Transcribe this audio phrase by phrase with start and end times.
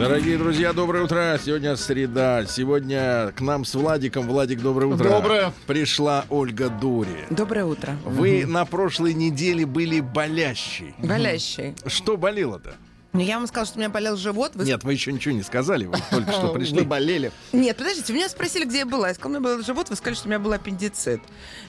[0.00, 1.38] Дорогие друзья, доброе утро.
[1.44, 2.46] Сегодня среда.
[2.46, 4.26] Сегодня к нам с Владиком.
[4.26, 5.06] Владик, доброе утро.
[5.06, 5.52] Доброе.
[5.66, 7.26] Пришла Ольга Дури.
[7.28, 7.98] Доброе утро.
[8.06, 10.94] Вы на прошлой неделе были болящий.
[11.00, 11.74] Болящий.
[11.84, 12.76] Что болело-то?
[13.12, 14.52] Ну, Я вам сказала, что у меня болел живот.
[14.54, 14.64] Вы...
[14.64, 15.86] Нет, вы еще ничего не сказали.
[15.86, 16.82] Вы только что Вы пришли.
[16.82, 17.32] болели.
[17.52, 19.08] Нет, подождите, меня спросили, где я была.
[19.08, 21.20] Я сказала, у меня был живот, вы сказали, что у меня был аппендицит.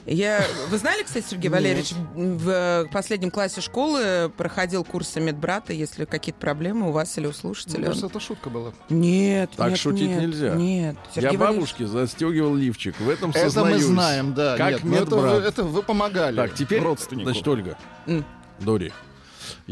[0.06, 0.44] Я...
[0.68, 6.90] Вы знали, кстати, Сергей Валерьевич, в последнем классе школы проходил курсы медбрата, если какие-то проблемы
[6.90, 7.86] у вас или у Мне слушателя.
[7.86, 8.72] кажется, это шутка была.
[8.88, 10.54] Нет, Так нет, шутить нет, нельзя.
[10.54, 10.96] Нет.
[11.16, 12.94] Я Сергей бабушке застегивал лифчик.
[13.00, 13.82] В этом Это мы сознаюсь.
[13.82, 14.56] знаем, да.
[14.56, 15.44] Как Нет, ну это, вы, медбрат.
[15.44, 17.24] это вы помогали Так, теперь, родственнику.
[17.30, 18.24] значит, Ольга, М.
[18.60, 18.92] Дори,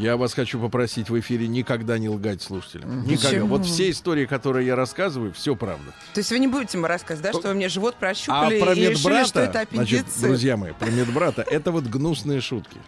[0.00, 3.02] я вас хочу попросить в эфире никогда не лгать слушателям.
[3.04, 3.28] Никогда.
[3.28, 3.46] Почему?
[3.48, 5.92] Вот все истории, которые я рассказываю, все правда.
[6.14, 8.72] То есть вы не будете мне рассказывать, да, что вы мне живот А прощупали про
[8.72, 10.22] и решили, что это значит, аппендицит?
[10.22, 12.78] друзья мои, про медбрата, это вот гнусные шутки.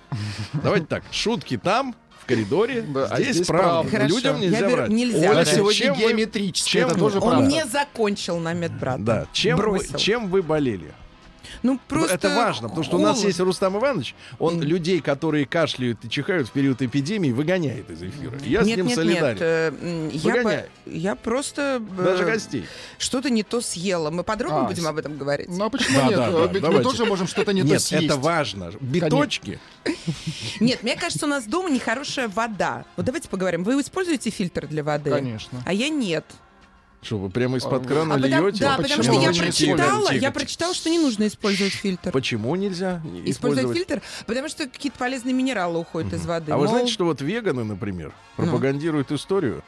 [0.55, 3.91] Давайте так, шутки там, в коридоре, Да, а здесь, здесь правда.
[3.91, 4.91] Хорошо, Людям я нельзя беру- врать.
[4.91, 7.47] нельзя Оля сегодня чем геометрически, чем это тоже Он правда.
[7.47, 9.03] не закончил на медбрата.
[9.03, 10.93] Да, чем вы, чем вы болели?
[11.63, 16.05] Ну, просто это важно, потому что у нас есть Рустам Иванович, он людей, которые кашляют
[16.05, 18.37] и чихают в период эпидемии, выгоняет из эфира.
[18.45, 19.35] Я с нет, ним нет, солидарен.
[19.35, 22.65] Нет, э, я, по- я просто э, Даже гостей.
[22.99, 24.11] что-то не то съела.
[24.11, 25.49] Мы подробно А, будем с- об этом говорить.
[25.49, 26.17] Ну а почему Да, нет?
[26.17, 26.83] да, да, Ведь мы давайте.
[26.83, 28.05] тоже можем что-то не то Нет, съесть.
[28.07, 28.73] это важно.
[28.81, 29.59] Биточки.
[30.61, 32.85] Нет, мне кажется, у нас дома нехорошая вода.
[32.97, 33.65] Вот давайте поговорим.
[33.65, 35.11] Вы используете фильтр для воды?
[35.11, 35.63] Конечно.
[35.65, 36.25] А я нет.
[37.03, 38.61] Что, вы прямо из-под А, крана А льете?
[38.61, 42.12] да, Почему потому что я прочитала, я прочитала, что не нужно использовать фильтр.
[42.12, 46.53] Почему нельзя Использовать фильтр, потому что какие-то полезные минералы уходят из воды.
[46.53, 48.45] А вы Мол, знаете, что вот веганы, например, Ну.
[48.45, 49.64] пропагандируют историю,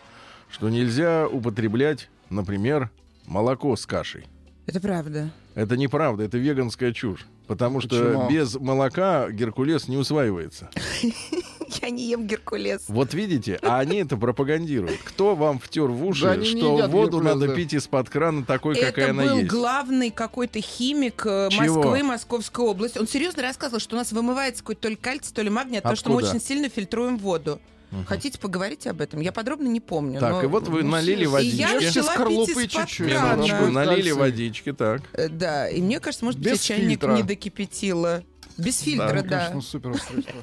[0.48, 2.90] что нельзя употреблять, например,
[3.26, 4.26] молоко с кашей.
[4.66, 5.30] Это правда.
[5.56, 7.26] Это неправда, это веганская чушь.
[7.48, 8.30] Потому что Почему?
[8.30, 10.70] без молока Геркулес не усваивается.
[11.82, 12.84] Я не ем геркулес.
[12.88, 14.98] Вот видите, а они это пропагандируют.
[15.04, 17.54] Кто вам втер в уши, Да что воду Геркулес, надо да.
[17.54, 19.50] пить из-под крана такой, какая Это она был есть?
[19.50, 21.76] главный какой-то химик э, Чего?
[21.82, 22.98] Москвы, Московской области.
[22.98, 25.84] Он серьезно рассказывал, что у нас вымывается какой-то то ли кальций, то ли магний, от
[25.84, 27.60] того, что мы очень сильно фильтруем воду.
[28.06, 29.20] Хотите поговорить об этом?
[29.20, 30.18] Я подробно не помню.
[30.18, 31.60] Так, но- и вот вы ну, налили И я водички.
[31.60, 33.06] Ешьте начала скорлупы пить чуть-чуть.
[33.06, 35.02] Минуточку, налили водички, так.
[35.12, 38.24] Э, Да, и мне кажется, может быть, я чайник не докипятила.
[38.56, 39.48] Без фильтра, да.
[39.48, 40.34] Конечно, супер устройство.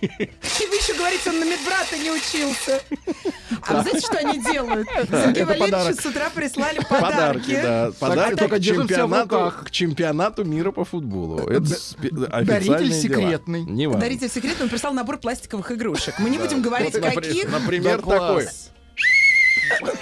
[0.00, 2.80] И вы еще говорите, он на медбрата не учился.
[3.66, 4.88] А вы знаете, что они делают?
[5.10, 6.00] Валерьевичу подарок.
[6.00, 7.62] с утра прислали Подарки, подарки.
[7.62, 7.90] да.
[8.00, 11.46] Подарки только чемпионату, к чемпионату мира по футболу.
[11.48, 11.60] Это
[12.10, 13.64] Да- даритель секретный.
[13.98, 16.14] Даритель секретный, он прислал набор пластиковых игрушек.
[16.18, 17.48] Мы не будем говорить, каких.
[17.50, 18.18] Например, Да, класс.
[18.18, 18.46] такой.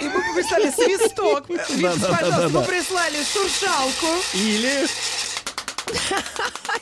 [0.01, 1.47] И мы прислали свисток.
[1.49, 4.85] Видите, пожалуйста, мы прислали шуршалку Или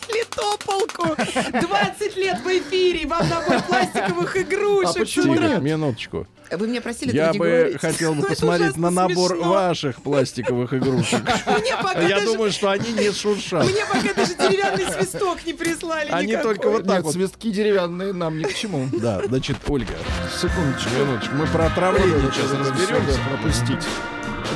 [0.09, 1.15] или тополку.
[1.15, 4.95] 20 лет в эфире, вам набор пластиковых игрушек.
[4.95, 5.35] А почему.
[5.35, 6.27] Тихо, минуточку.
[6.51, 7.79] Вы меня просили Я бы говорить.
[7.79, 9.49] хотел бы посмотреть на набор смешно.
[9.49, 11.21] ваших пластиковых игрушек.
[11.45, 13.65] Мне пока Я даже- думаю, что они не шуршат.
[13.65, 17.13] Мне пока даже деревянный свисток не прислали Они только вот так Нет, вот.
[17.13, 18.89] свистки деревянные нам ни к чему.
[18.93, 19.93] Да, значит, Ольга,
[20.41, 20.89] Секундочку.
[20.97, 23.19] минуточку, мы про отравление сейчас разберемся.
[23.29, 23.87] пропустить.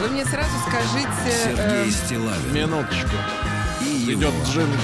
[0.02, 1.09] Вы мне сразу скажите...
[1.44, 3.16] Сергей э, Стилавин Минуточку.
[4.08, 4.78] И его Идет джингл.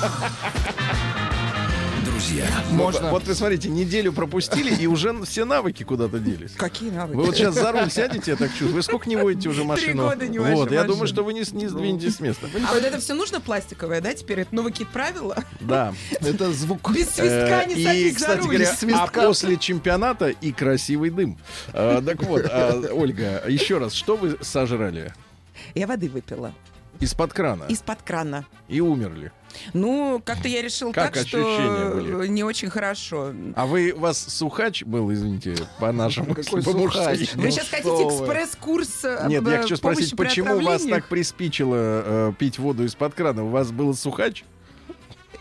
[2.04, 2.46] друзья.
[2.70, 3.10] Можно.
[3.10, 6.52] Вот вы смотрите, неделю пропустили, и уже все навыки куда-то делись.
[6.56, 7.16] Какие навыки?
[7.16, 8.74] Вы вот сейчас за руль сядете, я так чувствую.
[8.74, 10.08] Вы сколько не водите уже машину?
[10.08, 10.84] года не Вот, я машину.
[10.84, 12.48] думаю, что вы не, не сдвинетесь с места.
[12.68, 14.40] А вот это все нужно пластиковое, да, теперь?
[14.40, 15.36] Это новые какие-то правила?
[15.60, 15.94] Да.
[16.20, 16.90] Это звук.
[16.92, 18.46] Без свистка Э, не И, садись за кстати руль.
[18.48, 19.22] говоря, свистка.
[19.22, 21.38] а после чемпионата и красивый дым.
[21.72, 25.12] Э, Так вот, э, Ольга, еще раз, что вы сожрали?
[25.74, 26.52] Я воды выпила.
[27.00, 27.64] Из-под крана.
[27.68, 28.44] Из-под крана.
[28.68, 29.32] И умерли.
[29.72, 31.38] Ну, как-то я решил Как так, что
[31.94, 32.26] были?
[32.28, 33.32] не очень хорошо.
[33.54, 36.98] А вы, у вас сухач был, извините, по-нашему, Какой по-мужски?
[36.98, 37.34] сухач?
[37.34, 38.10] Вы Ну сейчас что хотите вы.
[38.24, 42.84] экспресс-курс э, Нет, я э, хочу помощи спросить, почему вас так приспичило э, пить воду
[42.84, 43.44] из-под крана?
[43.44, 44.44] У вас был сухач?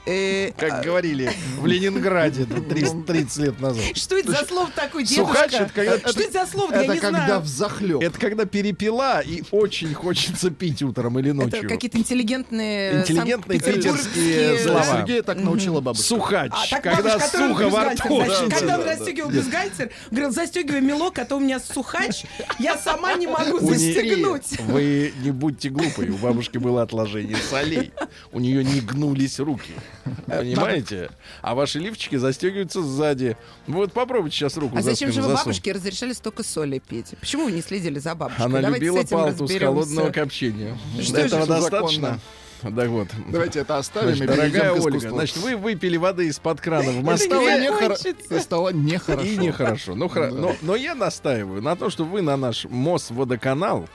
[0.07, 3.83] Э, Как говорили в Ленинграде 30, 30 лет назад.
[3.95, 5.33] Что это за слово такое, дедушка?
[5.33, 6.71] Сухач это когда- Что это за слово?
[6.73, 7.41] Я Это не когда знаю.
[7.41, 8.01] взахлеб.
[8.01, 11.69] Это когда перепила и очень хочется пить утром или Это ночью.
[11.69, 14.83] какие-то интеллигентные, Интеллигентные питерские слова.
[14.85, 16.05] Сергея так научила бабушка.
[16.07, 18.23] Сухач, А, когда сухо во рту.
[18.49, 22.23] когда да, он расстегивал бюстгальтер, говорил, застегивай мелок, а то у меня сухач,
[22.59, 24.57] я сама не могу застегнуть.
[24.67, 27.91] Вы не будьте глупые, у бабушки было отложение солей.
[28.31, 29.73] У нее не гнулись руки.
[30.27, 31.09] Понимаете?
[31.41, 33.37] А ваши лифчики застегиваются сзади.
[33.67, 37.13] Вот попробуйте сейчас руку А за зачем же вы бабушке разрешали столько соли пить?
[37.19, 38.45] Почему вы не следили за бабушкой?
[38.45, 39.65] Она Давайте любила с этим палту с разберемся.
[39.65, 40.77] холодного копчения.
[40.99, 42.19] Этого это достаточно.
[42.61, 43.07] Так вот.
[43.29, 47.03] Давайте это оставим Значит, и дорогая к Ольга, значит, вы выпили воды из-под крана в
[47.03, 47.27] Москве.
[47.27, 48.35] стало, кончится?
[48.35, 49.27] и стало нехорошо.
[49.27, 49.93] И нехорошо.
[49.95, 50.29] Ну, Да.
[50.31, 53.87] но, но я настаиваю на том, что вы на наш МОС-водоканал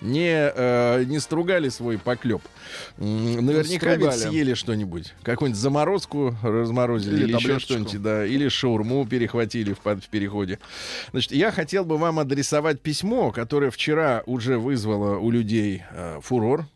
[0.00, 2.42] не, э, не стругали свой поклеп.
[2.98, 5.14] Наверняка ведь съели что-нибудь.
[5.22, 8.26] Какую-нибудь заморозку разморозили Или или, еще что-нибудь, да.
[8.26, 10.58] Или шаурму перехватили в, в переходе.
[11.12, 16.66] Значит, я хотел бы вам адресовать письмо, которое вчера уже вызвало у людей э, фурор.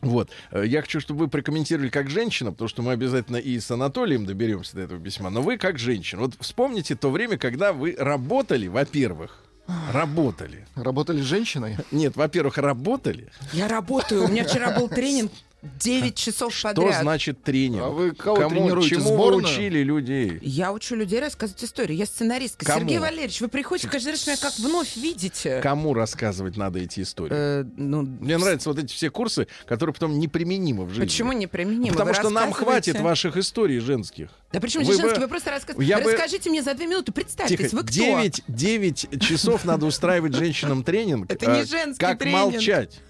[0.00, 0.30] Вот.
[0.50, 4.26] Э, Я хочу, чтобы вы прокомментировали как женщина, потому что мы обязательно и с Анатолием
[4.26, 5.30] доберемся до этого письма.
[5.30, 6.22] Но вы как женщина.
[6.22, 9.43] Вот вспомните то время, когда вы работали, во-первых.
[9.92, 10.66] Работали.
[10.74, 11.76] Работали с женщиной?
[11.90, 13.30] Нет, во-первых, работали.
[13.52, 14.24] Я работаю.
[14.24, 15.32] У меня вчера был тренинг
[15.80, 17.00] 9 часов Что подряд.
[17.00, 17.82] значит тренинг?
[17.82, 18.90] А вы кого Кому, тренируете?
[18.96, 19.44] чему вы Сборную?
[19.44, 20.38] учили людей?
[20.42, 21.94] Я учу людей рассказывать истории.
[21.94, 22.66] Я сценаристка.
[22.66, 22.80] Кому?
[22.80, 25.60] Сергей Валерьевич, вы приходите каждый раз меня как вновь видите.
[25.62, 27.32] Кому рассказывать надо эти истории?
[27.34, 31.04] Э, ну, Мне нравятся вот эти все курсы, которые потом неприменимы в жизни.
[31.04, 31.92] Почему неприменимо?
[31.92, 34.28] Потому Вы что нам хватит ваших историй женских.
[34.54, 35.16] Да почему Вы же женский?
[35.16, 35.90] бы- Вы просто рассказываете.
[35.90, 37.92] Я бы- Расскажите мне за две минуты, представьтесь, Тихо, вы кто?
[37.92, 41.28] 9, 9 часов надо устраивать женщинам тренинг.
[41.28, 43.00] Это не э, женский Как молчать.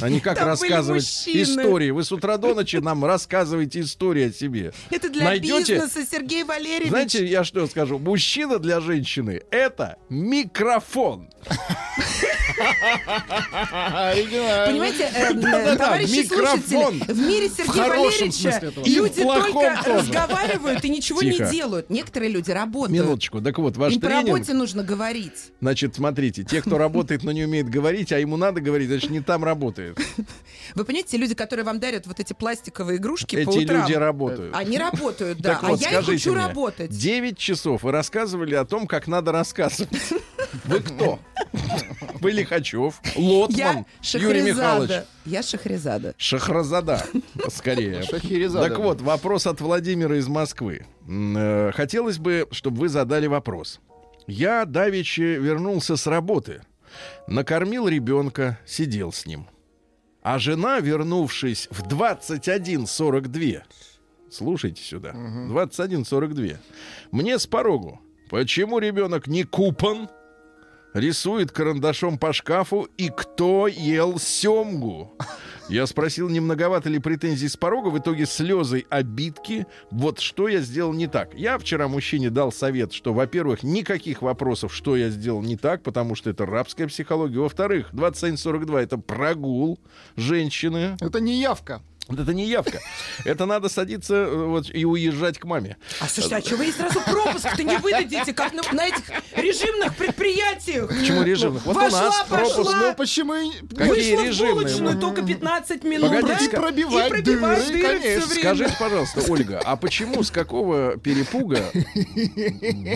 [0.00, 1.90] А не как Там рассказывать истории.
[1.90, 4.72] Вы с утра до ночи нам рассказываете истории о себе.
[4.90, 6.90] Это для Найдете- бизнеса, Сергей Валерьевич.
[6.90, 7.98] Знаете, я что скажу?
[7.98, 11.28] Мужчина для женщины— это микрофон.
[14.66, 16.60] Понимаете, э, товарищи микрофон.
[16.98, 20.12] слушатели, в мире Сергея Валерьевича люди только тоже.
[20.68, 21.44] Разговаривают и ничего Тихо.
[21.44, 21.90] не делают.
[21.90, 23.02] Некоторые люди работают.
[23.02, 23.40] Минуточку.
[23.40, 24.28] Так вот, ваш Им по тренинг...
[24.28, 25.52] работе нужно говорить.
[25.60, 29.20] Значит, смотрите, те, кто работает, но не умеет говорить, а ему надо говорить, значит, не
[29.20, 29.98] там работает.
[30.74, 33.92] Вы понимаете, те люди, которые вам дарят вот эти пластиковые игрушки по Эти утрам, люди
[33.94, 34.54] работают.
[34.54, 35.54] они работают, да.
[35.54, 36.90] Так вот, а я их учу мне, работать.
[36.90, 39.90] 9 часов вы рассказывали о том, как надо рассказывать.
[40.64, 41.18] Вы кто?
[42.20, 45.04] Вы Лихачев, Лотман, Я Юрий Михайлович.
[45.26, 46.14] Я Шахрезада.
[46.16, 47.04] Шахразада,
[47.48, 48.02] скорее.
[48.02, 48.68] Шахерезада.
[48.68, 50.57] Так вот, вопрос от Владимира из Москвы.
[51.06, 53.80] М, э, Хотелось бы, чтобы вы задали вопрос.
[54.26, 56.62] Я давеча вернулся с работы,
[57.26, 59.46] накормил ребенка, сидел с ним.
[60.22, 63.62] А жена, вернувшись в 21.42,
[64.30, 66.56] слушайте сюда, 21.42,
[67.10, 70.08] мне с порогу, почему ребенок не купан,
[70.94, 75.12] рисует карандашом по шкафу и кто ел семгу.
[75.68, 79.66] Я спросил, не многовато ли претензий с порога, в итоге слезы обидки.
[79.90, 81.34] Вот что я сделал не так.
[81.34, 86.14] Я вчера мужчине дал совет, что, во-первых, никаких вопросов, что я сделал не так, потому
[86.14, 87.40] что это рабская психология.
[87.40, 89.78] Во-вторых, 2742 это прогул
[90.16, 90.96] женщины.
[91.00, 91.82] Это не явка.
[92.08, 92.80] Вот Это не явка.
[93.24, 95.76] Это надо садиться э, вот, и уезжать к маме.
[96.00, 99.02] А слушайте, а что вы ей сразу пропуск-то не выдадите, как на, на этих
[99.36, 100.88] режимных предприятиях?
[100.88, 101.66] Почему режимных?
[101.66, 102.38] Вот у Вошла, нас пошла.
[102.54, 102.76] пропуск.
[102.80, 103.34] Ну почему...
[103.34, 104.52] и- Какие Вышла режимные?
[104.52, 106.10] в булочную только 15 минут.
[106.10, 106.60] Погодите, да?
[106.60, 108.20] пробивать и пробивать дыры, дыры конечно.
[108.20, 108.40] всё время.
[108.42, 111.62] Скажите, пожалуйста, Ольга, а почему, с какого перепуга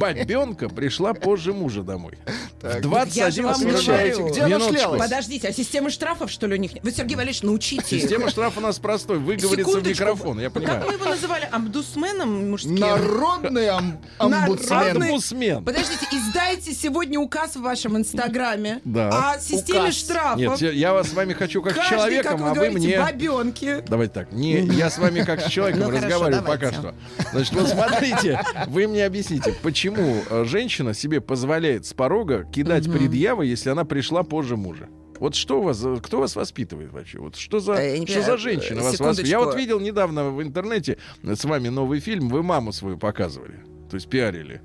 [0.01, 2.19] бабенка пришла позже мужа домой?
[2.61, 3.85] Так, В я же вам 21.42.
[3.87, 4.29] говорю.
[4.31, 5.01] Где она шлялась?
[5.03, 6.83] Подождите, а система штрафов, что ли, у них нет?
[6.85, 8.01] Вы, Сергей Валерьевич, научите.
[8.01, 9.19] Система штрафа у нас простой.
[9.19, 10.93] Выговорится в микрофон, я Как мы понимаю.
[10.93, 11.49] его называли?
[11.51, 12.75] Амбудсменом мужским?
[12.77, 14.79] Народный ам- омбудсмен.
[14.79, 15.65] Народный- Омбудсмен.
[15.65, 19.33] Подождите, издайте сегодня указ в вашем инстаграме Да.
[19.35, 19.95] о системе Указ.
[19.97, 20.39] штрафов.
[20.39, 22.55] Нет, я- я вас с вами хочу как с Каждый, человеком, как вы а вы
[22.55, 22.99] говорите, мне...
[23.01, 23.85] бабенки.
[23.89, 26.79] Давайте так, не, я с вами как с человеком Ну, хорошо, разговариваю пока давайте.
[26.79, 27.31] что.
[27.33, 33.47] Значит, вот смотрите, вы мне объясните, почему э, женщина себе позволяет с порога кидать предъявы,
[33.47, 34.89] если она пришла позже мужа?
[35.23, 37.21] Вот что у вас, за- кто вас воспитывает вообще?
[37.21, 39.29] Вот что за, Э, что за женщина э, вас воспитывает?
[39.29, 43.95] Я вот видел недавно в интернете с вами новый фильм, вы маму свою показывали, то
[43.95, 44.61] есть пиарили.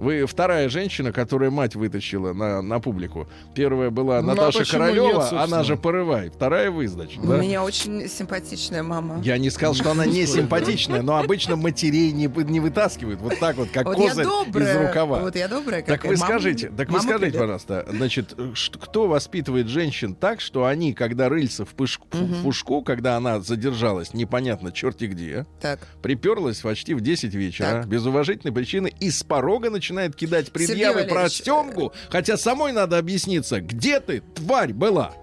[0.00, 3.28] Вы вторая женщина, которая мать вытащила на, на публику.
[3.54, 6.30] Первая была Ну, а Наташа почему Королева, нет, она же порывай.
[6.30, 7.36] Вторая вы, значит, У да?
[7.36, 9.20] меня очень симпатичная мама.
[9.22, 13.56] Я не сказал, что она не симпатичная, но обычно матерей не, не вытаскивают вот так
[13.56, 15.20] вот, как вот козырь из рукава.
[15.20, 15.82] Вот я добрая.
[15.82, 18.34] так вы Мама- скажите, так вы скажите, пожалуйста, значит,
[18.80, 24.14] кто воспитывает женщин так, что они, когда рыльца в, пыш- в пушку, когда она задержалась,
[24.14, 25.80] непонятно черти где, Так.
[26.00, 27.88] приперлась почти в 10 вечера, Так.
[27.88, 33.60] без уважительной причины, и с порога начинает кидать предъявы про Стемгу, хотя самой надо объясниться,
[33.60, 35.14] где ты, тварь, была?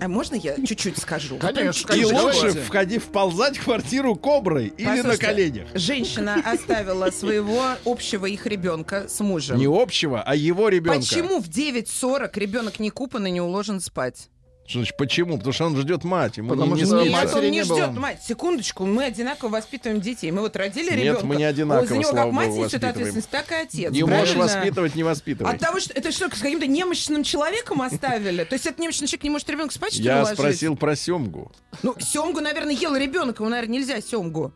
[0.00, 1.36] А можно я чуть-чуть скажу?
[1.36, 2.60] Конечно, прям И Конечно, лучше давайте.
[2.60, 5.68] входи, вползать в квартиру коброй или на коленях.
[5.74, 9.58] Женщина оставила своего общего их ребенка с мужем.
[9.58, 11.00] Не общего, а его ребенка.
[11.00, 14.28] Почему в 9.40 ребенок не купан и не уложен спать?
[14.64, 15.36] Что значит почему?
[15.36, 17.62] Потому что он ждет мать, ему Потому не, не что мать- Нет, он не не
[17.64, 18.22] ждет мать.
[18.26, 20.30] Секундочку, мы одинаково воспитываем детей.
[20.30, 21.26] Мы вот родили Нет, ребенка.
[21.26, 23.90] мы не одинаково, За него слава как мать несет ответственность, так и отец.
[23.92, 24.42] Не можешь правильно?
[24.44, 25.52] воспитывать, не воспитывай.
[25.52, 28.44] От того, что это что, с каким-то немощным человеком оставили?
[28.44, 31.50] То есть этот немощный человек не может ребенка спать, что ли, Я спросил про семгу.
[31.82, 34.52] Ну, семгу, наверное, ел ребенок, ему, наверное, нельзя семгу.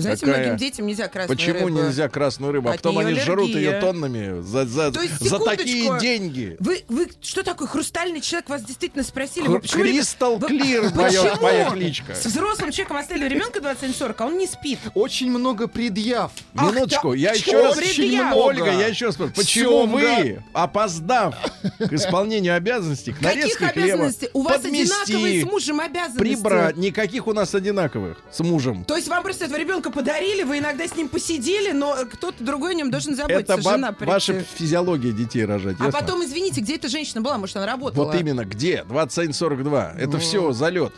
[0.00, 0.40] Знаете, Какая?
[0.42, 1.68] многим детям нельзя красную Почему рыбу.
[1.68, 2.68] нельзя красную рыбу?
[2.68, 3.72] А От потом они жрут аллергия.
[3.72, 6.56] ее тоннами за, за, То есть, за такие деньги.
[6.60, 8.48] Вы, вы что такое, хрустальный человек?
[8.48, 9.46] Вас действительно спросили.
[9.46, 10.92] Хр- почему Кристал вы- Клир,
[11.40, 12.14] моя, кличка.
[12.14, 14.78] С взрослым человеком оставили ребенка 27-40, а он не спит.
[14.94, 16.32] Очень много предъяв.
[16.56, 17.76] Ах, Минуточку, да, я еще раз...
[17.76, 18.34] предъяв?
[18.36, 19.96] Ольга, я еще раз почему Семга.
[19.96, 21.34] вы, опоздав
[21.78, 24.28] к исполнению обязанностей, к Каких нарезке хлеба, обязанностей?
[24.32, 26.18] У вас одинаковые с мужем обязанности.
[26.18, 28.84] прибрать, никаких у нас одинаковых с мужем.
[28.84, 32.72] То есть вам просто этого ребенка подарили, вы иногда с ним посидели, но кто-то другой
[32.72, 34.12] о нем должен заботиться, Это жена прийти.
[34.12, 36.00] ваша физиология детей рожать, А ясно?
[36.00, 37.38] потом, извините, где эта женщина была?
[37.38, 38.04] Может, она работала?
[38.04, 38.84] Вот именно, где?
[38.88, 39.98] 21.42.
[39.98, 40.92] Это все залет.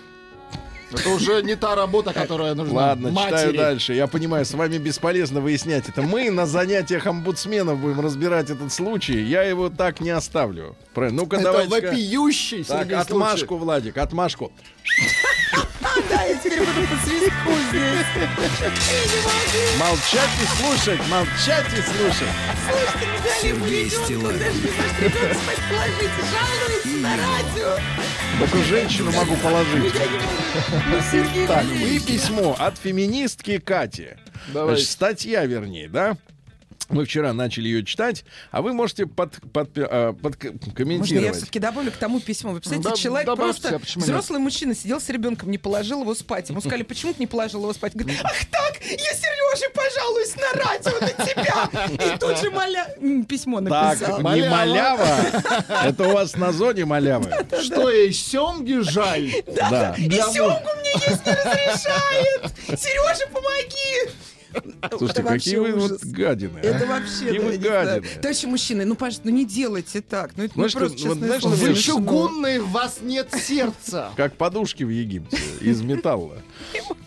[0.95, 3.57] Это уже не та работа, которая нужна Ладно, читаю матери.
[3.57, 3.95] дальше.
[3.95, 6.03] Я понимаю, с вами бесполезно выяснять это.
[6.03, 9.23] Мы на занятиях омбудсменов будем разбирать этот случай.
[9.23, 10.77] Я его так не оставлю.
[10.95, 11.89] Ну-ка, Это давайте.
[11.89, 14.53] вопиющий, Так, отмашку, Владик, отмашку.
[16.09, 18.07] Да, я теперь буду по свистку здесь.
[19.79, 22.29] Молчать и слушать, молчать и слушать.
[23.41, 27.79] Сергей Стилавин Ребенка спать положите, жалуется на радио.
[28.39, 29.95] Только женщину могу положить.
[30.89, 34.17] Ну, Так, и письмо от феминистки Кати.
[34.53, 36.17] Значит, статья, вернее, да?
[36.89, 41.91] Мы вчера начали ее читать, а вы можете под, под, э, Можно я все-таки добавлю
[41.91, 42.53] к тому письму?
[42.53, 46.15] Вы представляете, Да, человек добавьте, просто а взрослый мужчина сидел с ребенком, не положил его
[46.15, 46.49] спать.
[46.51, 47.95] Ему сказали, почему ты не положил его спать?
[47.95, 52.15] Говорит, ах так, я Сереже пожалуюсь на радио на тебя.
[52.15, 52.95] И тут же моля...
[53.29, 54.19] письмо Так, написал.
[54.19, 54.51] не Малява.
[54.51, 55.85] малява.
[55.85, 57.31] Это у вас на зоне малявы.
[57.63, 59.33] Что ей семги жаль?
[59.47, 59.95] Да.
[59.99, 62.53] И семгу мне есть не разрешает.
[62.81, 64.13] Сережа, помоги.
[64.91, 66.61] Слушайте, Это какие вообще вы вот гадины.
[66.63, 66.67] а.
[66.67, 68.07] Это вообще, вы гадины.
[68.21, 70.33] Товарищи мужчины, ну, пожалуйста, ну не делайте так.
[70.37, 74.11] Ну, это просто, знаешь, Вы чугунные, в вас нет сердца.
[74.17, 76.37] Как подушки в Египте из металла.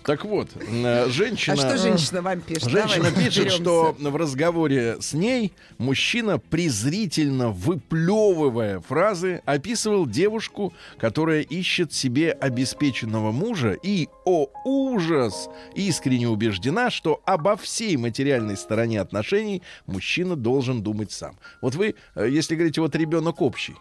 [0.04, 1.56] Так вот, э, женщина...
[1.56, 2.70] А что женщина вам пишет?
[2.70, 3.58] Женщина Давайте пишет, разберемся.
[3.58, 13.32] что в разговоре с ней мужчина, презрительно выплевывая фразы, описывал девушку, которая ищет себе обеспеченного
[13.32, 21.12] мужа и, о ужас, искренне убеждена, что обо всей материальной стороне отношений мужчина должен думать
[21.12, 21.36] сам.
[21.62, 23.76] Вот вы, э, если говорите, вот ребенок общий,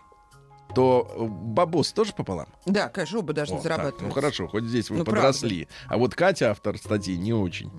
[0.74, 2.48] то э, бабос тоже пополам?
[2.66, 4.02] Да, конечно, оба должны О, так, зарабатывать.
[4.02, 5.68] ну хорошо, хоть здесь вы Ну, подросли.
[5.88, 7.70] А вот Катя, автор статьи, не очень.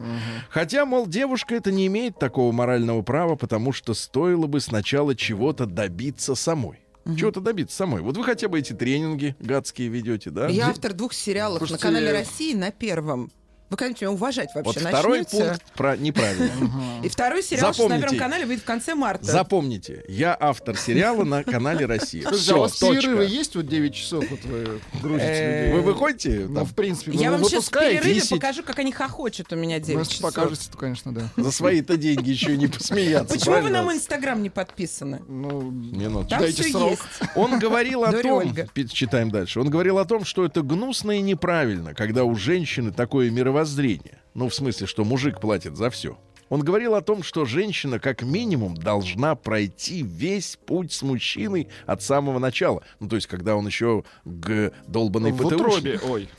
[0.50, 5.66] Хотя, мол, девушка это не имеет такого морального права, потому что стоило бы сначала чего-то
[5.66, 6.80] добиться самой.
[7.18, 8.02] Чего-то добиться самой.
[8.02, 10.48] Вот вы хотя бы эти тренинги гадские ведете, да?
[10.48, 13.32] Я автор двух сериалов Слушайте, на канале России на первом.
[13.70, 15.46] Вы когда-нибудь меня уважать Вот вообще второй начнете?
[15.46, 16.52] пункт про неправильно.
[17.04, 18.00] И второй сериал на.
[18.00, 19.26] Первом канале выйдет в конце марта.
[19.26, 22.22] Запомните, я автор сериала на канале Россия.
[22.28, 25.74] Слушайте, а у Все, вас перерывы есть вот 9 часов, вот вы грузите Э, людей?
[25.74, 28.30] Вы выходите Ну, в принципе, Я вам сейчас в перерыве 10.
[28.30, 30.34] покажу, как они хохочут у меня 9 Ну, если часов.
[30.34, 31.30] покажете, то, конечно, да.
[31.36, 33.34] за свои-то деньги еще и не посмеяться.
[33.34, 35.22] Почему вы на мой инстаграм не подписаны?
[35.28, 36.30] Ну, Минуточку.
[36.30, 37.00] Там Дайте все срок.
[37.36, 38.54] Он говорил о том,
[38.92, 43.30] читаем дальше, он говорил о том, что это гнусно и неправильно, когда у женщины такое
[43.56, 44.20] мировоззрение.
[44.34, 46.18] Ну, в смысле, что мужик платит за все.
[46.50, 52.04] Он говорил о том, что женщина как минимум должна пройти весь путь с мужчиной от
[52.04, 52.84] самого начала.
[53.00, 55.56] Ну, то есть, когда он еще г долбанный в ПТУшник.
[55.56, 56.30] утробе, ой.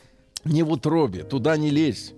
[0.44, 2.12] Не в утробе, туда не лезь.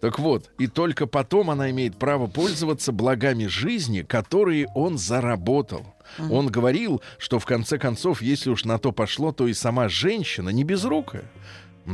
[0.00, 5.86] Так вот, и только потом она имеет право пользоваться благами жизни, которые он заработал.
[6.18, 10.50] Он говорил, что в конце концов, если уж на то пошло, то и сама женщина
[10.50, 11.24] не безрукая.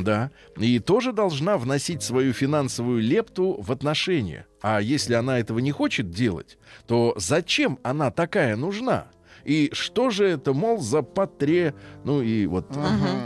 [0.02, 4.46] Да, и тоже должна вносить свою финансовую лепту в отношения.
[4.60, 9.08] А если она этого не хочет делать, то зачем она такая нужна?
[9.44, 11.74] И что же это, мол, за патре...
[12.04, 12.66] Ну и вот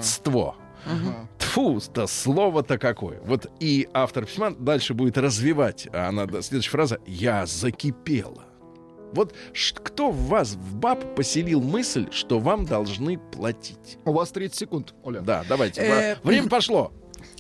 [0.02, 0.56] ство.
[1.38, 3.20] Тфу, то слово-то какое.
[3.22, 5.88] Вот и автор письма дальше будет развивать.
[5.92, 8.44] А она, следующая фраза «Я закипела».
[9.12, 9.34] Вот
[9.82, 13.98] кто в вас, в баб, поселил мысль, что вам должны платить?
[14.04, 15.20] У вас 30 секунд, Оля.
[15.20, 15.80] Да, давайте.
[15.80, 16.92] Э, Время пошло.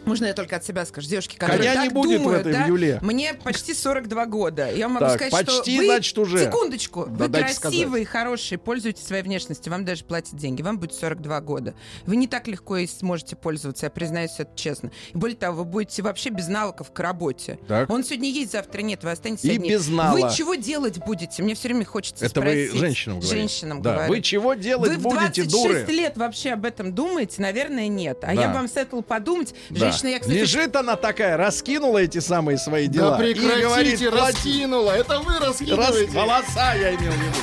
[0.04, 1.08] Можно я только от себя скажу?
[1.08, 2.64] Девушки, Коня которые не так будет в думают, этой да?
[2.66, 2.98] Юле.
[3.02, 4.70] Мне почти 42 года.
[4.72, 5.84] Я могу Так, сказать, почти, что вы...
[5.86, 6.44] значит, уже.
[6.44, 7.06] Секундочку.
[7.06, 9.72] Да вы красивые, хорошие, пользуетесь своей внешностью.
[9.72, 10.62] Вам даже платят деньги.
[10.62, 11.74] Вам будет 42 года.
[12.06, 13.86] Вы не так легко и сможете пользоваться.
[13.86, 14.90] Я признаюсь это честно.
[15.12, 17.58] И более того, вы будете вообще без навыков к работе.
[17.68, 17.90] Так.
[17.90, 19.02] Он сегодня есть, завтра нет.
[19.04, 19.70] Вы останетесь И одни.
[19.70, 20.18] без нала.
[20.18, 21.42] Вы чего делать будете?
[21.42, 22.72] Мне все время хочется Это спросить.
[22.72, 23.36] вы женщинам говорите.
[23.36, 23.92] Женщинам да.
[23.94, 24.08] говорю.
[24.10, 25.84] Вы чего делать Вы в будете, 26 дуры?
[25.92, 27.42] лет вообще об этом думаете?
[27.42, 28.18] Наверное, нет.
[28.22, 28.42] А Да.
[28.42, 29.54] я вам советовала подумать.
[29.70, 29.89] Да.
[29.90, 33.14] Женщина, я, кстати, Лежит она такая, раскинула эти самые свои Да дела.
[33.22, 34.36] и прекратите, говорит, «Плати».
[34.36, 34.90] раскинула.
[34.92, 36.10] Это вы Рас- раскидываете.
[36.12, 37.38] Волоса я имел в виду.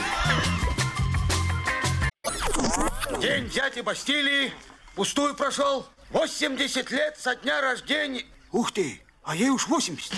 [3.21, 4.51] День дяди Бастилии
[4.95, 5.85] пустую прошел.
[6.11, 8.23] 80 лет со дня рождения.
[8.51, 10.13] Ух ты, а ей уж 80.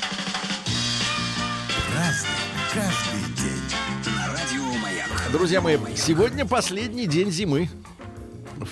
[1.95, 2.29] Разный,
[2.73, 4.15] каждый день.
[4.15, 5.09] На радио Маяк.
[5.31, 7.69] Друзья мои, сегодня последний день зимы.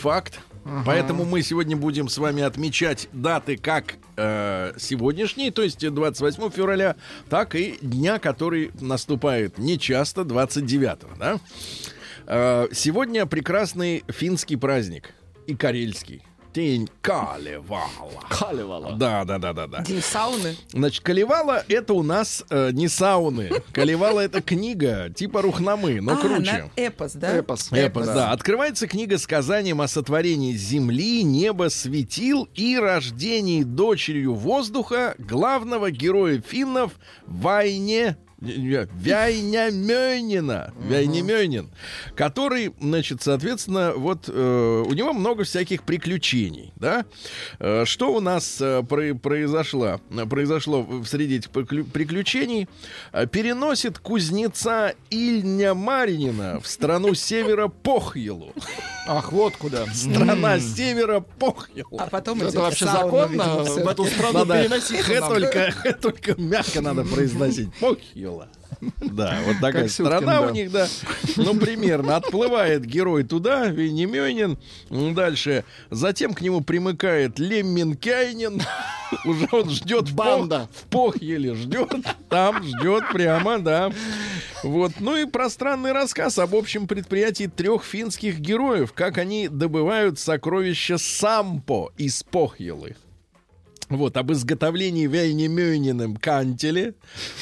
[0.02, 0.40] Факт.
[0.86, 6.96] Поэтому мы сегодня будем с вами отмечать даты как э, сегодняшние, то есть 28 февраля,
[7.30, 11.40] так и дня, который наступает нечасто, 29 да?
[12.26, 15.14] Э, сегодня прекрасный финский праздник
[15.46, 16.27] и карельский.
[16.54, 17.88] День Калевала.
[18.30, 18.94] Калевала.
[18.94, 19.82] Да, да, да, да, да.
[19.82, 20.56] День сауны.
[20.70, 23.52] Значит, Калевала это у нас э, не сауны.
[23.74, 26.70] Калевала это книга типа Рухнамы, но а, круче.
[26.76, 27.38] на эпос, да?
[27.38, 27.72] Эпос.
[27.72, 28.32] Эпос, да.
[28.32, 36.94] Открывается книга сказанием о сотворении земли, неба, светил и рождении дочерью воздуха главного героя финнов
[37.26, 41.70] Вайне Вяйнямёнина, Вяйнямёнин,
[42.16, 47.06] который, значит, соответственно, вот э, у него много всяких приключений, да?
[47.60, 52.68] Э, что у нас э, про- произошло, произошло в среди этих приклю- приключений?
[53.12, 58.54] Э, переносит кузнеца Ильня Маринина в страну севера Похьелу.
[59.08, 59.86] Ах, вот куда.
[59.94, 61.98] Страна севера Похьелу.
[62.00, 65.06] А потом Это вообще законно в эту страну переносить?
[66.02, 67.70] только, мягко надо произносить.
[68.28, 68.50] Похьела.
[69.02, 70.42] Да, вот такая Как Сюткин, страна да.
[70.42, 70.88] у них, да.
[71.38, 72.18] Ну, примерно.
[72.18, 74.58] Отплывает герой туда, Венемёнин.
[75.16, 75.64] Дальше.
[75.90, 78.62] Затем к нему примыкает Лемминкайнин.
[79.26, 80.70] Уже он ждет в Пох- Банда.
[80.74, 81.56] в Похьеле.
[81.56, 81.94] Ждет.
[82.30, 83.92] Там ждет прямо, да.
[84.64, 84.92] Вот.
[85.00, 91.92] Ну и пространный рассказ об общем предприятии трех финских героев, как они добывают сокровища Сампо
[91.98, 92.96] из Похьелы.
[93.90, 96.96] Вот, об изготовлении Вяйнемёниным кантеле.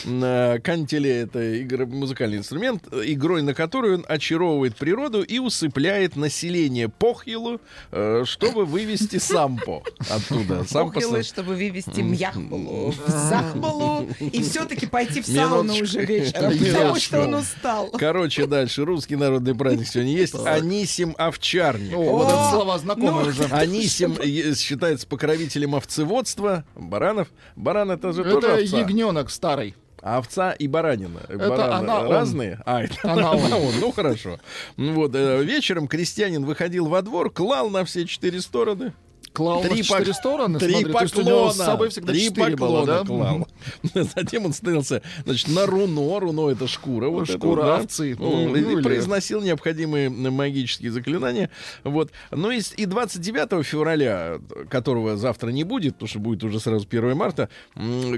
[0.06, 6.88] Э, Кантеле— это игра, музыкальный инструмент, игрой на который он очаровывает природу и усыпляет население
[6.88, 7.60] Похилу,
[7.92, 10.64] э, чтобы вывести сампо оттуда.
[10.66, 16.96] Сампо Похилы, чтобы вывести Мьяхбалу в Захбалу и все-таки пойти в сауну уже вечером, потому
[17.00, 17.90] что он устал.
[17.98, 18.86] Короче, дальше.
[18.86, 20.36] Русский народный праздник сегодня есть.
[20.46, 21.96] Анисим Овчарник.
[21.96, 23.44] О, вот это слова ну, знакомые уже.
[23.46, 26.35] Анисим э, считается покровителем овцеводства,
[26.76, 27.28] баранов.
[27.56, 28.78] Баран это же тоже Это овца.
[28.78, 29.76] ягненок старый.
[30.02, 31.22] А овца и баранина.
[31.30, 32.12] Бараны она, он.
[32.12, 32.60] разные.
[32.66, 33.68] А, это Она, она, он.
[33.68, 33.74] он.
[33.80, 34.40] Ну хорошо.
[34.78, 38.94] Ну Вот э, вечером крестьянин выходил во двор, клал на все четыре стороны.
[39.36, 40.60] Клал Три в четыре пок- стороны.
[40.60, 41.54] Три смотри, то есть у него поклона.
[41.54, 43.04] с собой всегда Три четыре было, да?
[43.04, 43.48] клал.
[44.16, 46.20] Затем он становился, значит, на руно.
[46.20, 47.10] Руно это шкура.
[47.10, 47.76] Вот это Шкура да.
[47.80, 48.16] овцы.
[48.18, 51.50] Ну, Ну, и произносил необходимые магические заклинания.
[51.84, 52.12] Вот.
[52.32, 57.16] Ну и, и 29 февраля, которого завтра не будет, потому что будет уже сразу 1
[57.16, 57.50] марта,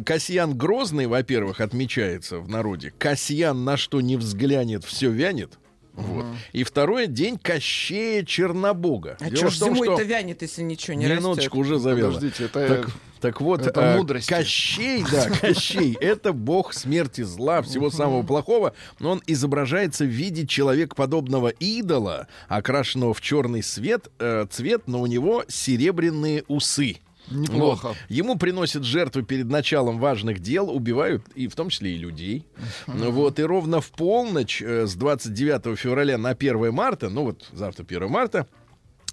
[0.05, 2.93] Касьян Грозный, во-первых, отмечается в народе.
[2.97, 5.57] Касьян на что не взглянет, все вянет.
[5.97, 6.25] Вот.
[6.53, 9.17] И второе день Кощея Чернобога.
[9.19, 11.71] А Дело что том, зимой-то что- вянет, если ничего не Минуточку, растет?
[11.73, 12.13] уже завела.
[12.13, 14.29] Подождите, это- Так, так вот, это э, мудрости.
[14.29, 20.45] Кощей, да, Кощей, это бог смерти зла, всего самого плохого, но он изображается в виде
[20.45, 26.97] человекоподобного идола, окрашенного в черный свет, э, цвет, но у него серебряные усы.
[27.29, 27.87] Неплохо.
[27.89, 27.97] Вот.
[28.09, 32.45] Ему приносят жертвы перед началом важных дел, убивают, и в том числе и людей.
[32.87, 33.39] Вот.
[33.39, 38.09] И ровно в полночь э, с 29 февраля на 1 марта, ну вот завтра 1
[38.09, 38.47] марта,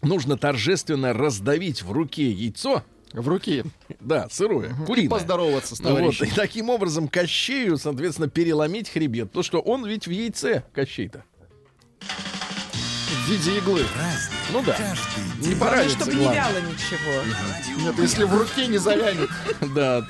[0.03, 3.65] нужно торжественно раздавить в руке яйцо, В руке.
[4.01, 5.11] да, сырое, И куриное.
[5.11, 6.27] поздороваться с Ну Вот, товарищем.
[6.27, 9.33] и таким образом Кощею, соответственно, переломить хребет.
[9.33, 11.25] То, что он ведь в яйце, Кощей-то.
[13.25, 13.81] В виде иглы.
[13.97, 14.73] Разный, Ну да.
[14.73, 17.83] каждый Не поранится, чтобы не вяло ничего.
[17.83, 19.31] Нет, если в руке не завянет.
[19.75, 20.07] Да.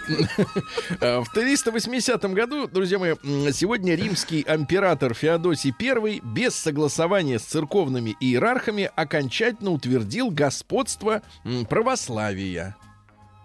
[1.01, 3.15] Э, В 380 году, друзья мои,
[3.53, 11.23] сегодня римский император Феодосий I без согласования с церковными иерархами окончательно утвердил господство
[11.69, 12.77] православия.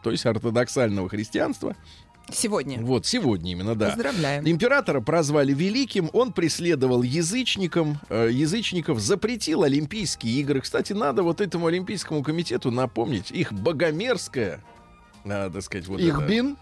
[0.03, 1.75] То есть ортодоксального христианства.
[2.31, 2.79] Сегодня.
[2.81, 3.89] Вот, сегодня именно, да.
[3.89, 4.47] Поздравляем.
[4.47, 10.61] Императора прозвали великим, он преследовал язычникам, э, язычников, запретил Олимпийские игры.
[10.61, 14.63] Кстати, надо вот этому Олимпийскому комитету напомнить их богомерзкое
[15.25, 16.57] а, так сказать, вот Их это- бин?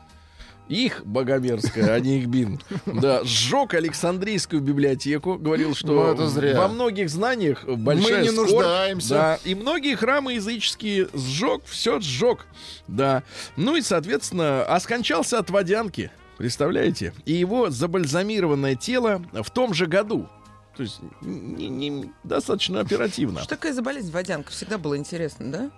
[0.70, 2.60] Их богомерзкая, а не их бин.
[2.86, 6.58] Да, сжег Александрийскую библиотеку, говорил, что Ну, это зря.
[6.58, 8.52] во многих знаниях большая не скорбь.
[8.52, 9.10] нуждаемся.
[9.10, 12.46] Да, и многие храмы языческие сжег, все сжег.
[12.88, 13.24] Да.
[13.56, 16.12] Ну и, соответственно, а скончался от водянки.
[16.38, 17.14] Представляете?
[17.26, 20.28] И его забальзамированное тело в том же году.
[20.76, 23.40] То есть не, не- достаточно оперативно.
[23.40, 24.52] Что такая за болезнь водянка?
[24.52, 25.72] Всегда было интересно, да?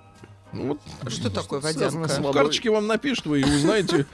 [0.51, 2.07] Ну, вот А Что такое водянка?
[2.33, 4.05] карточке вам напишут, вы и узнаете.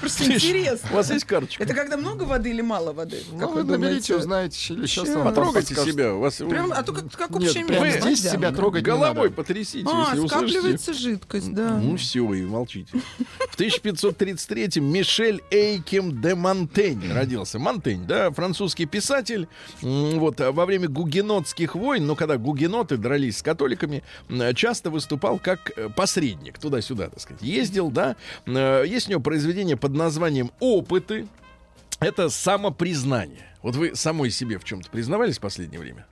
[0.00, 0.88] Просто интересно.
[0.92, 1.62] У вас есть карточка?
[1.62, 3.22] Это когда много воды или мало воды?
[3.32, 4.74] Ну, Как вы наберите, узнаете.
[4.74, 6.14] Или сейчас вам Потрогайте себя.
[6.14, 8.00] У вас Прям, а то как, общее место.
[8.00, 10.28] здесь себя трогать головой потрясите, А, если услышите.
[10.28, 11.76] скапливается жидкость, да.
[11.76, 12.98] Ну все, и молчите.
[13.50, 17.58] В 1533-м Мишель Эйкем де Монтень родился.
[17.58, 19.48] Монтень, да, французский писатель.
[19.82, 24.02] Вот а во время гугенотских войн, ну когда гугеноты дрались с католиками,
[24.54, 27.42] часто выступал как э, посредник туда-сюда, так сказать.
[27.42, 28.16] Ездил, да.
[28.46, 31.26] Э, Есть у него произведение под названием «Опыты».
[32.00, 33.46] Это самопризнание.
[33.62, 36.06] Вот вы самой себе в чем-то признавались в последнее время?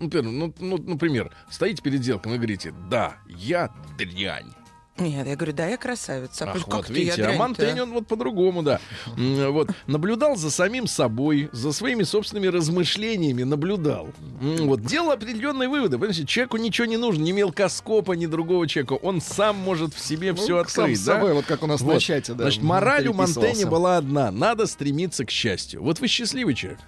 [0.00, 4.52] Например, ну, ну, например, стоите перед зеркалом и говорите, да, я дрянь.
[5.00, 6.44] Нет, я говорю, да, я красавица.
[6.44, 7.32] А Ах, как вот, ты, видите, я а?
[7.32, 8.80] Монтень, он вот по-другому, да.
[9.16, 14.10] Вот, наблюдал за самим собой, за своими собственными размышлениями, наблюдал.
[14.40, 15.96] Вот, делал определенные выводы.
[15.98, 18.92] Понимаете, человеку ничего не нужно, ни мелкоскопа, ни другого человека.
[18.92, 21.14] Он сам может в себе Ну, все сам открыть, с да?
[21.14, 21.94] собой, вот как у нас Вот.
[21.94, 22.44] на чате, да.
[22.44, 23.66] Значит, мораль у переписывался.
[23.66, 24.30] была одна.
[24.30, 25.82] Надо стремиться к счастью.
[25.82, 26.80] Вот вы счастливый человек.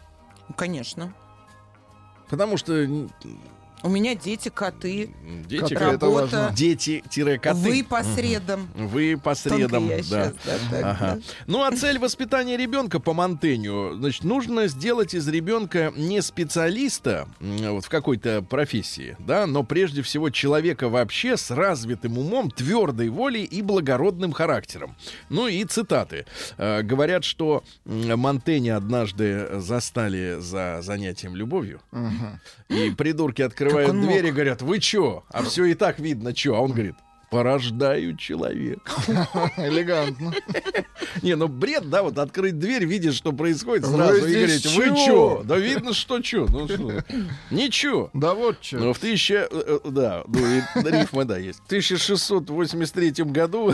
[0.56, 1.14] Конечно.
[2.28, 2.86] Потому что
[3.82, 5.10] У меня дети, коты,
[5.48, 6.52] дети, работа.
[6.54, 7.54] дети-коты.
[7.54, 8.68] Вы по средам.
[8.74, 9.96] Вы по средам, да.
[9.98, 10.32] щас, да,
[10.70, 10.98] так, Ага.
[11.00, 11.18] да.
[11.46, 17.84] Ну, а цель воспитания ребенка по Монтеню, значит, нужно сделать из ребенка не специалиста вот,
[17.84, 23.62] в какой-то профессии, да, но прежде всего человека вообще с развитым умом, твердой волей и
[23.62, 24.96] благородным характером.
[25.28, 26.26] Ну и цитаты.
[26.56, 32.40] Э, говорят, что м, Монтэня однажды застали за занятием любовью, Мгм.
[32.72, 35.24] И придурки открывают дверь и говорят, вы чё?
[35.30, 36.54] А все и так видно, чё?
[36.54, 36.94] А он говорит,
[37.30, 38.92] порождаю человека.
[39.56, 40.34] Элегантно.
[41.22, 44.84] Не, ну бред, да, вот открыть дверь, видишь, что происходит сразу, и здесь говорить, вы
[44.84, 45.42] чё?» чё?
[45.44, 46.46] Да видно, что чё.
[46.46, 47.02] Ну что?
[47.50, 48.10] Ничего.
[48.12, 48.78] Да вот что.
[48.78, 49.48] Но в тысяча...
[49.50, 51.60] э, э, Да, ну и рифма, да, есть.
[51.60, 53.72] В 1683 году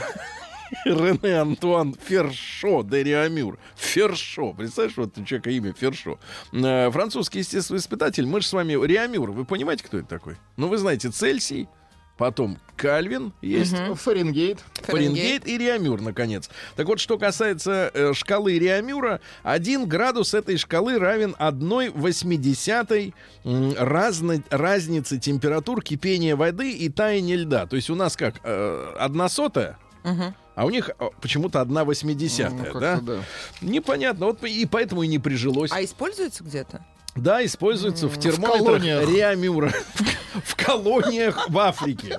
[0.85, 3.59] Рене Антуан Фершо де Риамюр.
[3.76, 4.52] Фершо.
[4.52, 6.18] Представляешь, вот у человека имя Фершо.
[6.52, 8.26] Э, Французский естествоиспытатель.
[8.26, 8.72] Мы же с вами...
[8.87, 10.37] Риамюр, вы понимаете, кто это такой?
[10.57, 11.68] Ну, вы знаете, Цельсий,
[12.16, 13.76] потом Кальвин есть.
[13.94, 14.59] Фаренгейт.
[14.83, 16.50] Фаренгейт и Реамюр, наконец.
[16.76, 24.42] Так вот, что касается э, шкалы Реамюра, один градус этой шкалы равен 1 восьмидесятой разно-
[24.50, 27.66] разницы температур кипения воды и таяния льда.
[27.66, 30.35] То есть у нас как, э, одна сотая, Мгм.
[30.59, 33.01] А у них э, почему-то одна Ну, восьмидесятая, как-то да?
[33.01, 33.23] да.
[33.61, 34.27] Непонятно.
[34.27, 35.71] Вот и поэтому и не прижилось.
[35.71, 36.85] А используется где-то?
[37.14, 39.09] Да, используется в термометрах колониях.
[39.09, 39.73] Реамюра.
[40.44, 42.18] В колониях в Африке.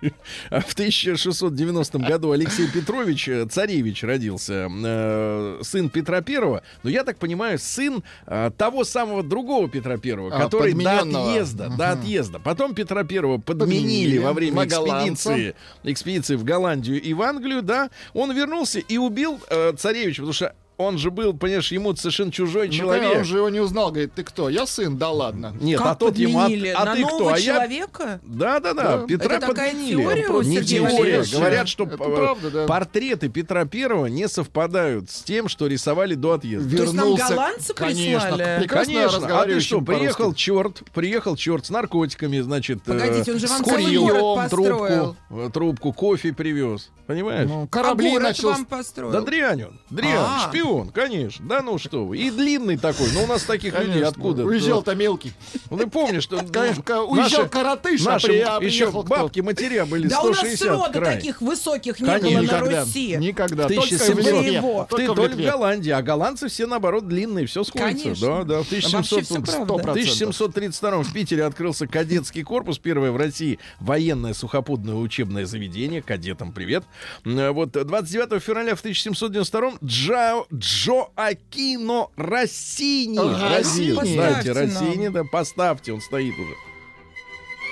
[0.50, 6.62] В 1690 году Алексей Петрович э, Царевич родился, э, сын Петра Первого.
[6.82, 11.68] Но я так понимаю, сын э, того самого другого Петра Первого, А, который до отъезда,
[11.68, 12.38] до отъезда.
[12.38, 17.90] Потом Петра Первого подменили Подменили во время экспедиции, экспедиции в Голландию и в Англию, да.
[18.14, 22.68] Он вернулся и убил э, царевича, потому что он же был, понимаешь, ему совершенно чужой
[22.68, 23.02] Ну, человек.
[23.02, 23.90] конечно, он же его не узнал.
[23.90, 24.48] Говорит, ты кто?
[24.48, 25.52] Я сын, да ладно.
[25.60, 26.68] Нет, как а тот ему, а, подменили?
[26.68, 27.28] а На ты кто?
[27.28, 27.54] А я...
[27.54, 28.20] человека?
[28.22, 29.06] Да, да, да, Да.
[29.06, 30.02] Петра Это такая подменили.
[30.02, 31.24] теория у Не теория.
[31.32, 32.66] Говорят, что Это правда, да.
[32.66, 36.76] портреты Петра Первого не совпадают с тем, что рисовали до отъезда.
[36.76, 37.28] То есть нам Вернулся.
[37.34, 38.66] голландцы Конечно, прислали?
[38.68, 43.46] Конечно, а ты что, приехал черт, приехал черт с наркотиками, значит, э, Погодите, он же
[43.48, 47.48] вам с целый курьем, город трубку, э, трубку, кофе привез, понимаешь?
[47.48, 48.50] Ну, А корабли город начал...
[48.50, 49.10] вам построил?
[49.10, 50.46] Да дрянь он, дрянь, А.
[50.68, 51.46] шпион, конечно.
[51.46, 52.18] Да ну что вы.
[52.18, 54.08] И длинный такой, ну у нас таких людей Конечно.
[54.08, 54.44] откуда?
[54.44, 55.32] Уезжал-то мелкий.
[55.70, 56.38] Ну, ты помнишь, что...
[56.52, 60.28] Конечно, ну, уезжал наши- коротыш, а Наши при- а еще бабки матеря были Да у
[60.28, 62.28] нас 160 рода таких высоких не Конечно.
[62.30, 62.80] было на Никогда.
[62.84, 63.16] Руси.
[63.16, 63.64] Никогда.
[63.64, 64.88] В Только в 1700.
[64.88, 65.50] Ты Только в только в Литве.
[65.50, 68.02] Голландии, а голландцы все наоборот длинные, все сходится.
[68.04, 68.26] Конечно.
[68.26, 68.62] Да, да.
[68.62, 69.72] В Вообще всё 1700, правда.
[69.74, 76.02] в 1732 в Питере открылся кадетский корпус, первое в России военное сухопутное учебное заведение.
[76.02, 76.84] Кадетам привет.
[77.24, 83.18] Вот 29 февраля в 1792 Джао, Джоакино Россини.
[83.18, 83.92] Ага, Россини.
[83.92, 84.14] Россини.
[84.14, 84.52] Знаете.
[84.52, 86.54] Россини, да, поставьте, он стоит уже.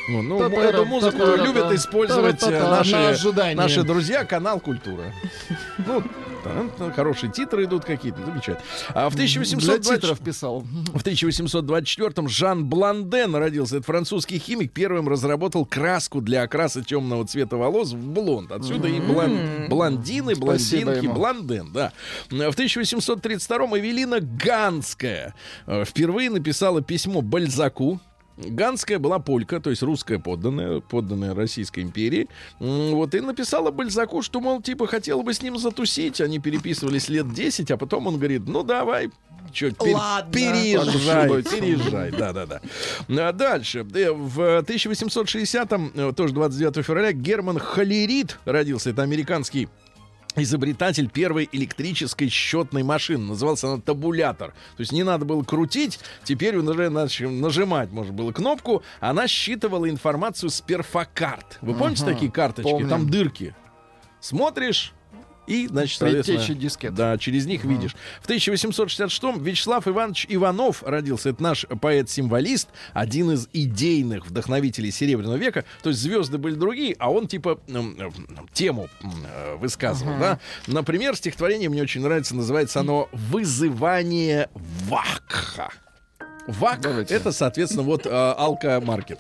[0.09, 5.13] Ну, ну, Та-та-ра, эту музыку та-та-ра, любят использовать э, наши, наши друзья, канал Культура.
[5.87, 6.03] Ну,
[6.45, 8.65] там, хорошие титры идут какие-то, замечательно.
[8.95, 10.61] А в Для 1820 титров писал.
[10.95, 13.79] в 1824-м Жан Бланден родился.
[13.79, 14.73] Это французский химик.
[14.73, 18.53] Первым разработал краску для окраса темного цвета волос в блонд.
[18.53, 21.15] Отсюда и блон- блондины, блондинки, ему.
[21.15, 21.93] блонден, да.
[22.31, 25.35] В 1832-м Эвелина Ганская
[25.67, 28.01] э, впервые написала письмо Бальзаку.
[28.37, 32.29] Ганская была полька, то есть русская подданная, подданная Российской империи.
[32.59, 36.21] Вот, и написала Бальзаку, что, мол, типа, хотела бы с ним затусить.
[36.21, 39.11] Они переписывались лет 10, а потом он говорит, ну, давай,
[39.53, 40.33] чё, пер- Ладно.
[40.33, 42.61] переезжай, переезжай, да-да-да.
[43.09, 43.87] А Дальше.
[43.95, 48.91] Э, В 1860-м, э, тоже 29 февраля, Герман Холерит родился.
[48.91, 49.69] Это американский
[50.37, 53.25] изобретатель первой электрической счетной машины.
[53.27, 54.51] Назывался она табулятор.
[54.77, 58.83] То есть не надо было крутить, теперь уже нажимать можно было кнопку.
[59.01, 61.59] Она считывала информацию с перфокарт.
[61.61, 62.71] Вы помните Ага, такие карточки?
[62.71, 62.89] помним.
[62.89, 63.55] Там дырки.
[64.21, 64.93] Смотришь,
[65.47, 66.95] и, значит, соответственно, дискет.
[66.95, 67.95] Да, через них видишь.
[68.21, 71.31] В 1866-м Вячеслав Иванович Иванов родился.
[71.31, 75.65] Это наш поэт-символист, один из идейных вдохновителей Серебряного века.
[75.83, 77.97] То есть звезды были другие, а он типа м,
[78.53, 80.39] тему э, высказывал, да.
[80.67, 84.49] Например, стихотворение мне очень нравится, называется оно «Вызывание
[84.89, 85.71] Вакха».
[86.47, 87.15] Вак Давайте.
[87.15, 89.19] это, соответственно, вот э, алкомаркет.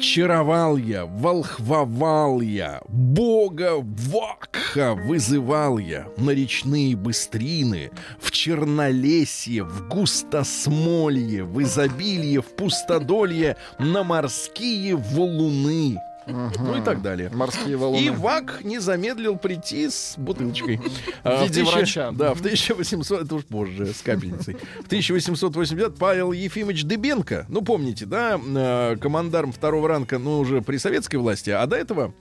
[0.00, 11.44] Чаровал я, волхвовал я, Бога Вакха вызывал я на речные быстрины, в чернолесье, в густосмолье,
[11.44, 15.98] в изобилье, в пустодолье, на морские валуны.
[16.26, 17.30] Ну и так далее.
[17.32, 18.00] Морские валуны.
[18.00, 20.80] И Вак не замедлил прийти с бутылочкой.
[21.22, 22.10] А, В виде врача.
[22.12, 24.56] Да, в 1800, это уж позже, с капельницей.
[24.82, 30.76] В 1880 Павел Ефимович Дыбенко, ну помните, да, э, командарм второго ранга, ну уже при
[30.76, 32.12] советской власти, а до этого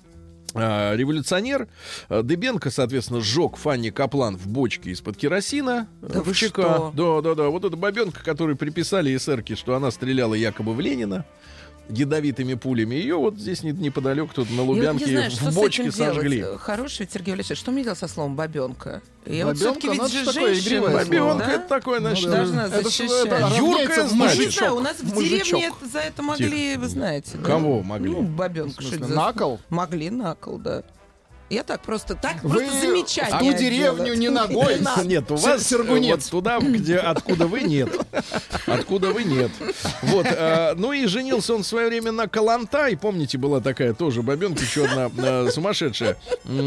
[0.53, 1.67] э, революционер
[2.09, 6.47] Дыбенко, соответственно, сжег Фанни Каплан в бочке из-под керосина э, Да в вы ЧК.
[6.47, 6.93] что?
[6.95, 7.49] Да, да, да.
[7.49, 11.25] Вот эта бабенка, которой приписали эсерки, что она стреляла якобы в Ленина
[11.89, 12.95] ядовитыми пулями.
[12.95, 16.37] Ее вот здесь не- неподалеку тут на вот Лубянке не знаю, в бочке сожгли.
[16.37, 16.59] делать.
[16.61, 17.57] Хороший ведь Сергей Валерьевич.
[17.59, 19.01] Что мне делать со словом бабенка?
[19.25, 20.81] Я вот Бабёнка, все-таки ну, ведь это же женщина.
[20.89, 21.51] Бабенка, да?
[21.53, 22.37] это такое, значит, Ну да.
[22.37, 23.11] Должна Это защищать.
[23.25, 24.39] это Юркая, равняется значит.
[24.39, 25.45] Не знаю, у нас в Мужичок.
[25.45, 27.31] деревне это- за это могли, вы знаете.
[27.37, 27.45] да.
[27.47, 28.09] Кого могли?
[28.11, 28.73] Ну, бабенка.
[28.73, 29.59] Смысле, что это за- на кол?
[29.69, 30.83] Могли на кол, да.
[31.53, 34.77] Я так просто, так Вы просто замечание в ту деревню не ногой.
[35.05, 37.89] Нет, у вас э, вот туда, где откуда вы нет.
[38.65, 39.51] Откуда вы нет.
[40.01, 40.25] Вот.
[40.25, 42.97] э, ну и женился он в свое время на Калантай.
[42.97, 46.17] Помните, была такая тоже бабенка, еще одна э, сумасшедшая.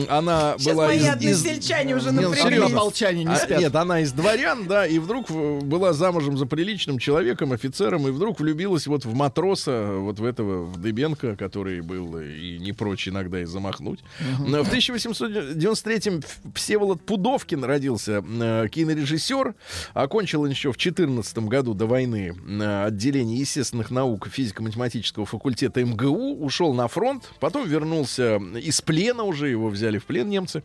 [0.08, 3.14] Она была из- односельчане уже Не, напряглись.
[3.14, 3.60] не А, спят.
[3.60, 8.38] нет, она из дворян, да, и вдруг была замужем за приличным человеком, офицером, и вдруг
[8.40, 13.40] влюбилась вот в матроса, вот в этого, в Дыбенко, который был и не прочь иногда
[13.40, 14.00] и замахнуть.
[14.38, 16.22] Но В 1893-м
[16.54, 19.54] Всеволод Пудовкин родился, э, кинорежиссер,
[19.94, 26.44] окончил он еще в 14 году до войны э, отделение естественных наук физико-математического факультета МГУ,
[26.44, 30.62] ушел на фронт, потом вернулся из плена уже, его взяли в плен немцы.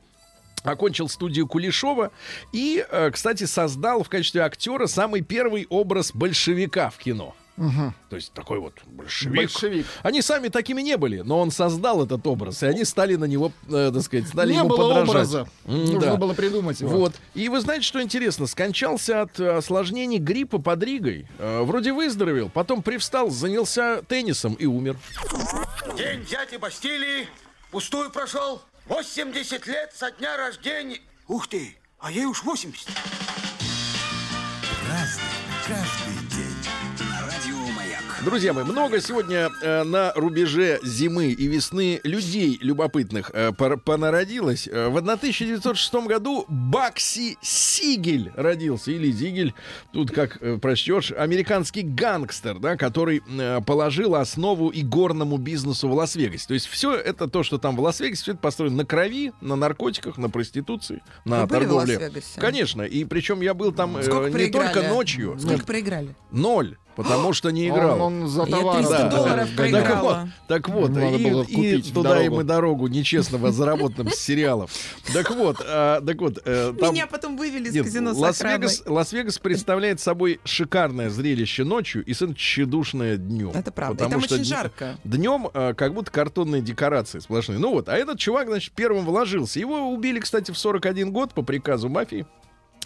[0.64, 2.12] Окончил студию Кулешова
[2.54, 7.36] и, э, кстати, создал в качестве актера самый первый образ большевика в кино.
[7.58, 9.36] То есть такой вот большевик.
[9.36, 9.86] Большевик.
[10.04, 13.52] Они сами такими не были, но он создал этот образ, и они стали на него,
[13.70, 15.10] э, так сказать, стали Не ему было подражать.
[15.10, 15.40] образа.
[15.66, 16.16] М, Нужно да.
[16.16, 16.90] было придумать его.
[16.98, 17.14] Вот.
[17.36, 18.48] И вы знаете, что интересно?
[18.48, 21.28] Скончался от осложнений гриппа под Ригой.
[21.38, 24.98] Э, вроде выздоровел, потом привстал, занялся теннисом и умер.
[25.98, 27.28] День дяди Бастилии
[27.70, 28.62] пустую прошел.
[28.88, 31.00] 80 лет со дня рождения.
[31.28, 32.88] Ух ты, а ей уж 80.
[34.90, 35.24] Разный,
[38.24, 44.68] Друзья мои, много сегодня э, на рубеже зимы и весны людей любопытных э, пор- понародилось.
[44.72, 49.56] Э, в 1906 году Бакси Сигель родился, или Зигель,
[49.92, 56.46] тут как э, прочтешь, американский гангстер, да, который э, положил основу игорному бизнесу в Лас-Вегасе.
[56.48, 59.56] То есть все это то, что там в Лас-Вегасе, все это построено на крови, на
[59.56, 62.12] наркотиках, на проституции, на Вы торговле.
[62.38, 64.74] Конечно, и причем я был там э, Сколько не проиграли?
[64.74, 66.16] только ночью, Сколько проиграли?
[66.30, 68.02] ноль, потому что не играл.
[68.02, 70.30] Он, он за товар 300 да, долларов да, проиграла.
[70.48, 72.42] Так вот, так вот Надо и, было и туда им дорогу.
[72.42, 74.72] и дорогу нечестного заработанным с сериалов.
[75.14, 78.84] Так вот, а, так вот, э, там- Меня потом вывели из казино Лас-Вегас.
[78.86, 83.52] Лас-Вегас представляет собой шикарное зрелище ночью и совершенно тщедушное днем.
[83.54, 83.96] Это правда.
[83.96, 84.98] И Потому там что очень жарко.
[85.04, 87.60] Днем э, как будто картонные декорации сплошные.
[87.60, 89.60] Ну вот, а этот чувак, значит, первым вложился.
[89.60, 92.26] Его убили, кстати, в 41 год по приказу мафии.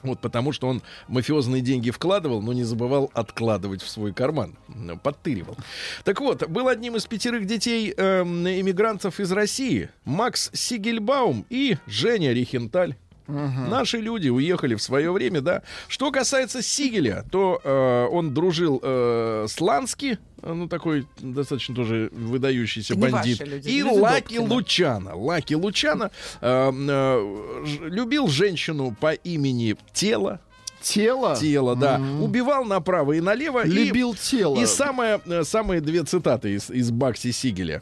[0.05, 4.55] Вот потому что он мафиозные деньги вкладывал, но не забывал откладывать в свой карман.
[4.67, 5.57] Ну, Подтыривал.
[6.03, 12.33] Так вот, был одним из пятерых детей эм, иммигрантов из России Макс Сигельбаум и Женя
[12.33, 12.95] Рихенталь.
[13.27, 15.61] Наши люди уехали в свое время, да.
[15.87, 22.09] Что касается Сигеля, то э, он дружил э, с Лански, э, ну такой достаточно тоже
[22.11, 24.53] выдающийся Это бандит, люди, и люди Лаки Добкина.
[24.53, 25.15] Лучана.
[25.15, 26.11] Лаки Лучана
[26.41, 30.39] э, э, любил женщину по имени Тело.
[30.81, 31.35] Тело.
[31.35, 31.99] Тело, да.
[32.21, 33.65] Убивал направо и налево.
[33.65, 34.59] и- Любил тело.
[34.59, 37.81] и самое, э, самые две цитаты из, из Бакси Сигеля.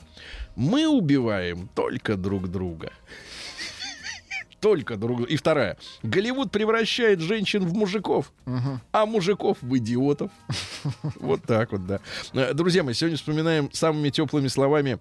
[0.56, 2.94] Мы убиваем только друг друга.
[4.64, 5.28] Только друг.
[5.30, 5.78] И вторая.
[6.04, 8.32] Голливуд превращает женщин в мужиков,
[8.94, 10.32] а мужиков в идиотов.
[11.20, 12.00] Вот так вот, да.
[12.34, 15.00] Э, Друзья мои, сегодня вспоминаем самыми теплыми словами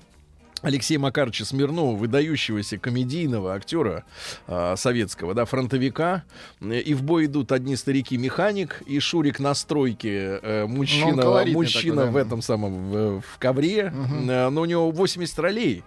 [0.62, 4.05] Алексея Макаровича Смирнова, выдающегося комедийного актера
[4.46, 6.22] а, советского, да, фронтовика.
[6.61, 11.53] Э, И в бой идут одни старики механик, и Шурик на стройке, э, мужчина, Ну,
[11.53, 12.11] мужчина такой, да.
[12.12, 13.92] в этом самом, в, в ковре.
[14.29, 15.83] Э, Но у него 80 ролей.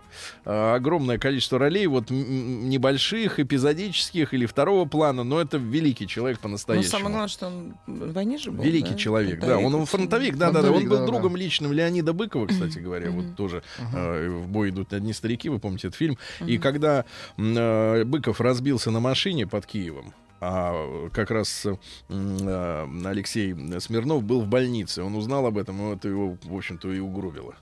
[0.45, 6.43] А, огромное количество ролей, вот небольших, эпизодических или второго плана, но это великий человек Ну,
[6.49, 6.91] по-настоящему.
[6.91, 8.63] самое главное, что он в войне же был.
[8.63, 8.97] Великий да?
[8.97, 9.57] человек, да.
[9.57, 9.75] Фронтовик.
[9.75, 10.67] Он фронтовик, да, да, да.
[10.67, 11.39] Он Фронтовик, был да, другом да.
[11.39, 13.11] личным Леонида Быкова, кстати говоря.
[13.11, 16.17] Вот тоже э, в бой идут одни старики, вы помните этот фильм.
[16.45, 17.06] И когда
[17.38, 24.47] э, Быков разбился на машине под Киевом, а как раз э, Алексей Смирнов был в
[24.47, 25.01] больнице.
[25.01, 27.56] Он узнал об этом, и это его, в общем-то, и угробило.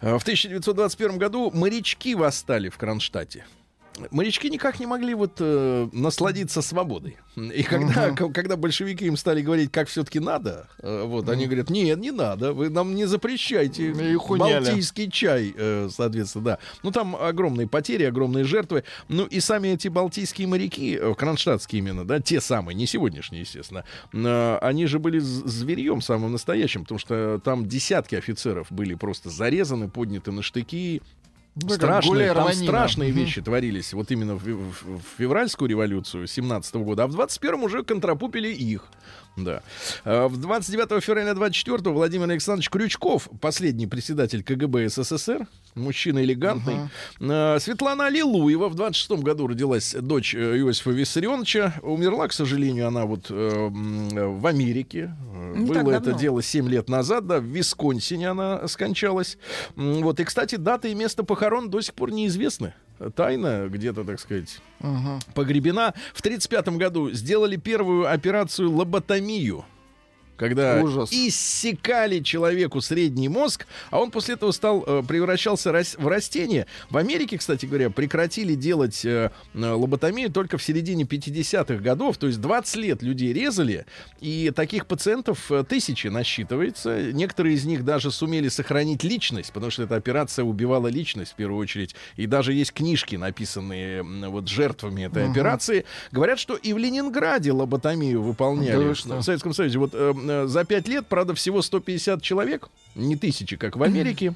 [0.00, 3.46] Э, В 1921 году морячки восстали в Кронштадте.
[4.10, 7.16] Морячки никак не могли вот э, насладиться свободой.
[7.36, 11.70] И когда, к- когда большевики им стали говорить, как все-таки надо, э, вот они говорят,
[11.70, 13.92] нет, не надо, вы нам не запрещайте
[14.34, 14.64] уняли.
[14.64, 16.58] балтийский чай, э, соответственно, да.
[16.82, 18.84] Ну там огромные потери, огромные жертвы.
[19.08, 23.84] Ну и сами эти балтийские моряки, э, кронштадтские именно, да, те самые, не сегодняшние, естественно,
[24.12, 29.88] э, они же были зверьем самым настоящим, потому что там десятки офицеров были просто зарезаны,
[29.88, 31.02] подняты на штыки,
[31.62, 36.74] Да, как страшные, там страшные вещи творились вот именно в, в- в февральскую революцию 17
[36.76, 38.84] года, а в 21 уже контрапупили их.
[39.36, 39.62] Да.
[40.04, 46.90] А В 29 февраля 24 Владимир Александрович Крючков, последний председатель КГБ СССР, мужчина элегантный.
[47.20, 51.74] А, Светлана Аллилуева в 26 году родилась дочь э, Иосифа Виссарионовича.
[51.82, 55.14] Умерла, к сожалению, она вот э, в Америке.
[55.54, 59.38] Не Было это дело 7 лет назад, да, в Висконсине она скончалась.
[59.76, 62.74] Вот, и, кстати, дата и место похорон до сих пор неизвестны.
[63.14, 65.20] Тайна где-то, так сказать, Мгм.
[65.34, 65.94] погребена.
[66.14, 69.64] В 1935 году сделали первую операцию лоботомию.
[70.38, 71.12] Когда Ужас.
[71.12, 76.66] иссекали человеку средний мозг, а он после этого стал э, превращался в растение.
[76.90, 82.40] В Америке, кстати говоря, прекратили делать э, лоботомию только в середине 50-х годов, то есть
[82.40, 83.84] 20 лет людей резали,
[84.20, 87.12] и таких пациентов э, тысячи насчитывается.
[87.12, 91.60] Некоторые из них даже сумели сохранить личность, потому что эта операция убивала личность в первую
[91.60, 91.96] очередь.
[92.14, 95.84] И даже есть книжки, написанные вот жертвами этой операции.
[96.12, 98.94] Говорят, что и в Ленинграде лоботомию выполняли.
[99.04, 99.80] Да в Советском Союзе.
[99.80, 99.94] Вот
[100.46, 104.34] за пять лет, правда, всего 150 человек, не тысячи, как в Америке.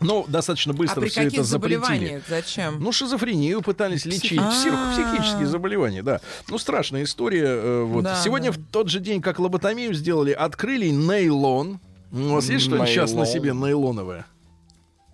[0.00, 2.22] Но достаточно А быстро при все это запретили.
[2.28, 2.82] Зачем?
[2.82, 4.92] Ну, шизофрению пытались лечить, псих- А.
[4.92, 6.20] психические заболевания, да.
[6.48, 7.44] Ну, страшная история.
[7.46, 8.02] э, вот.
[8.02, 8.58] Да, Сегодня да.
[8.58, 11.78] в тот же день, как лоботомию сделали, открыли нейлон.
[12.10, 14.26] У вас есть что-нибудь сейчас на себе нейлоновое?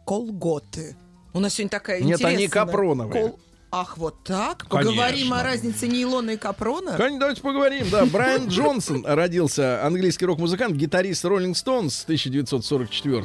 [0.07, 0.97] Колготы.
[1.35, 2.65] У нас сегодня такая Нет, они интересная...
[2.67, 3.35] капроновые.
[3.71, 4.67] Ах, вот так?
[4.69, 4.93] Конечно.
[4.93, 6.97] Поговорим о разнице нейлона и капрона?
[6.97, 7.87] Конечно, давайте поговорим.
[7.91, 13.25] Да, Брайан Джонсон родился, английский рок-музыкант, гитарист Rolling Stones в 1944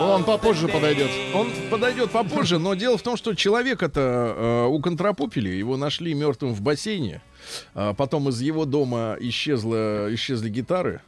[0.00, 1.10] Он попозже подойдет.
[1.34, 6.62] Он подойдет попозже, но дело в том, что человека-то э, уконтрапупили, его нашли мертвым в
[6.62, 7.20] бассейне.
[7.74, 11.02] А потом из его дома исчезла, исчезли гитары.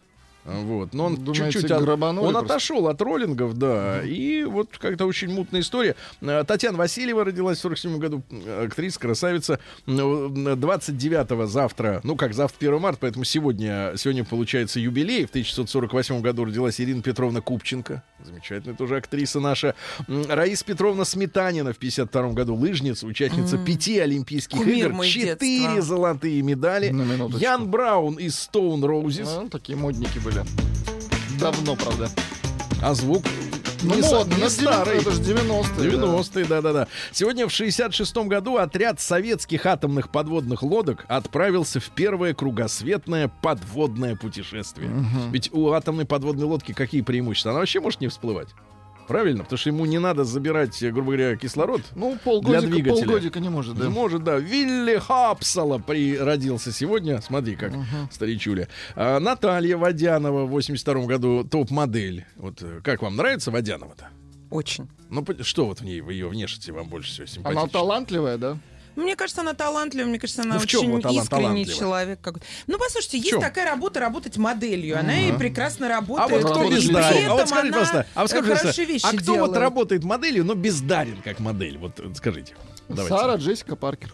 [0.45, 0.93] А, Вот.
[0.93, 2.39] Но он чуть-чуть от- он просто?
[2.41, 4.03] отошел от роллингов, да.
[4.03, 5.95] И вот как-то очень мутная история.
[6.21, 8.23] Э, Татьяна Васильева родилась в 47 году,
[8.63, 9.61] актриса, красавица.
[9.87, 15.27] Ну, 29-го завтра, ну как завтра 1 марта, поэтому сегодня, сегодня получается юбилей.
[15.27, 18.03] В 1948 году родилась Ирина Петровна Купченко.
[18.25, 19.75] Замечательная тоже актриса наша.
[20.09, 25.83] Раиса Петровна Сметанина в 52 году лыжница, участница пяти Олимпийских Кумир игр, четыре детства.
[25.83, 26.95] золотые медали.
[27.39, 29.29] Ян Браун из Stone Roses.
[29.47, 30.32] А, такие модники были.
[31.39, 32.09] Давно, правда.
[32.83, 33.25] А звук
[33.83, 34.99] Ну, не, модно, не старый.
[34.99, 35.91] Это же 90-е.
[35.91, 36.87] 90-е, да-да-да.
[37.11, 44.91] Сегодня в 66 году отряд советских атомных подводных лодок отправился в первое кругосветное подводное путешествие.
[45.33, 47.53] Ведь у атомной подводной лодки какие преимущества?
[47.53, 48.49] Она вообще может не всплывать.
[49.13, 49.45] Правильно?
[49.45, 51.83] Потому что ему не надо забирать, э, грубо говоря, кислород.
[51.95, 53.05] Ну, полгодика, двигателя.
[53.05, 53.91] полгодика не может, да.
[53.91, 54.39] Может, да.
[54.39, 57.21] Вилли Хапсала природился сегодня.
[57.21, 57.73] Смотри, как
[58.11, 58.69] старичуля.
[58.97, 62.25] А, Наталья Водянова в 82 году топ-модель.
[62.37, 64.09] Вот э, как вам нравится Водянова-то?
[64.51, 64.89] Очень.
[65.11, 67.63] Ну, что вот в ней, в ее внешности вам больше всего симпатично?
[67.63, 68.59] Она талантливая, да?
[68.97, 72.21] Мне кажется, она талантливая, мне кажется, она Ну, очень вот она искренний человек.
[72.21, 72.47] какой-то.
[72.67, 73.41] Ну, послушайте, есть чем?
[73.41, 74.99] такая работа, работать моделью.
[74.99, 76.43] Она и прекрасно А работает.
[76.45, 77.31] вот кто бездарен?
[77.31, 79.57] А вот она пожалуйста, а вот скажите, хорошие пожалуйста, вещи а кто вот делает.
[79.57, 81.79] работает моделью, но бездарен как модель?
[81.79, 82.55] Вот э, скажите.
[82.89, 83.09] Давайте.
[83.17, 84.13] Сара Джессика Паркер.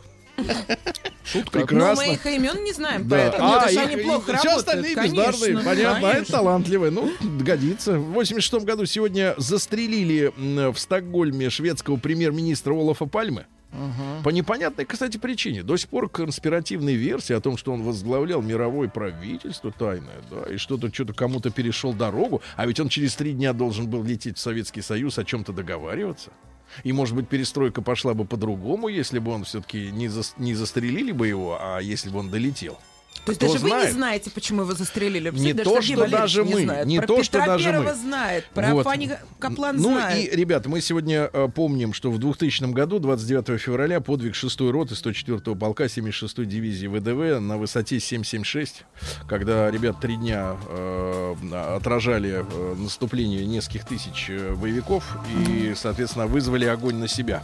[1.24, 1.58] Шутка.
[1.58, 2.04] Но Прекрасно.
[2.06, 3.16] мы их имен не знаем, Да.
[3.16, 4.56] поэтому А, это же их- они плохо Все работают.
[4.58, 5.96] остальные конечно, бездарные, понятно.
[5.96, 6.32] А это конечно.
[6.38, 6.90] талантливые.
[6.90, 7.10] Ну,
[7.40, 7.98] годится.
[7.98, 13.46] В 86 году сегодня застрелили в Стокгольме шведского премьер-министра Олафа Пальмы.
[14.24, 15.62] По непонятной, кстати, причине.
[15.62, 20.56] До сих пор конспиративные версии о том, что он возглавлял мировое правительство тайное, да, и
[20.56, 24.40] что-то что-то кому-то перешел дорогу, а ведь он через три дня должен был лететь в
[24.40, 26.30] Советский Союз о чем-то договариваться.
[26.84, 31.12] И, может быть, перестройка пошла бы по-другому, если бы он все-таки не, зас- не застрелили
[31.12, 32.78] бы его, а если бы он долетел.
[33.24, 33.86] То есть даже вы знает?
[33.88, 35.30] не знаете, почему его застрелили.
[35.32, 36.86] Не Даже то, Сергей что Валерьевич даже не мы, знает.
[36.86, 37.94] не Про то, что Петра даже Первого мы.
[37.94, 38.84] знает, про Вот.
[38.84, 40.32] Фанни Каплан ну знает.
[40.32, 44.94] и, ребята, мы сегодня э, помним, что в 2000 году, 29 февраля, подвиг 6-й роты
[44.94, 48.84] 104-го полка 76-й дивизии ВДВ на высоте 776,
[49.28, 51.34] когда ребят три дня э,
[51.76, 55.04] отражали э, наступление нескольких тысяч э, боевиков
[55.48, 57.42] и, соответственно, вызвали огонь на себя.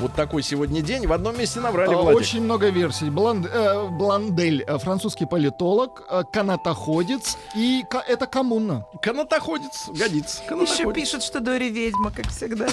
[0.00, 1.06] Вот такой сегодня день.
[1.06, 2.20] В одном месте наврали, А, Владик.
[2.20, 3.06] Очень много версий.
[3.10, 4.78] Бланд- э, Бландель, э,
[5.10, 8.86] французский политолог, э, канатоходец и это коммуна.
[9.02, 10.40] Канатоходец, годится.
[10.42, 10.94] Еще Канатоходец.
[10.94, 12.68] пишут, что Дори ведьма, как всегда.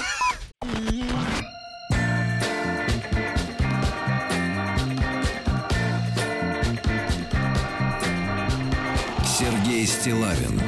[9.25, 10.61] Сергей Стилавин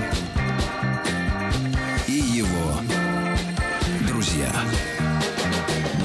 [2.07, 2.79] и его
[4.07, 4.51] друзья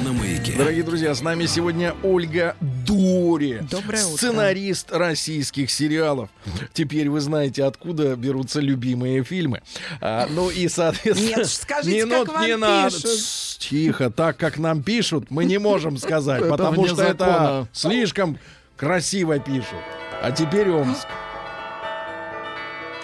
[0.05, 0.57] на маяке.
[0.57, 2.55] Дорогие друзья, с нами сегодня Ольга
[2.87, 3.61] Дори.
[3.71, 4.17] Доброе утро.
[4.17, 6.29] Сценарист российских сериалов.
[6.73, 9.63] Теперь вы знаете, откуда берутся любимые фильмы.
[10.01, 11.39] А, ну и, соответственно...
[11.39, 12.97] Нет, скажите, минут как вам не надо.
[12.97, 18.39] Тс, Тихо, так как нам пишут, мы не можем сказать, потому что это слишком
[18.77, 19.79] красиво пишут.
[20.23, 21.07] А теперь Омск.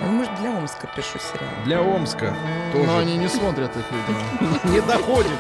[0.01, 1.51] Ну, может, для Омска пишу сериал.
[1.67, 2.35] Для Омска
[2.73, 4.73] Но тоже они не смотрят их, видимо.
[4.75, 5.31] не доходит.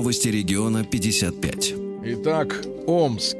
[0.00, 1.74] Новости региона 55.
[2.04, 3.36] Итак, Омск.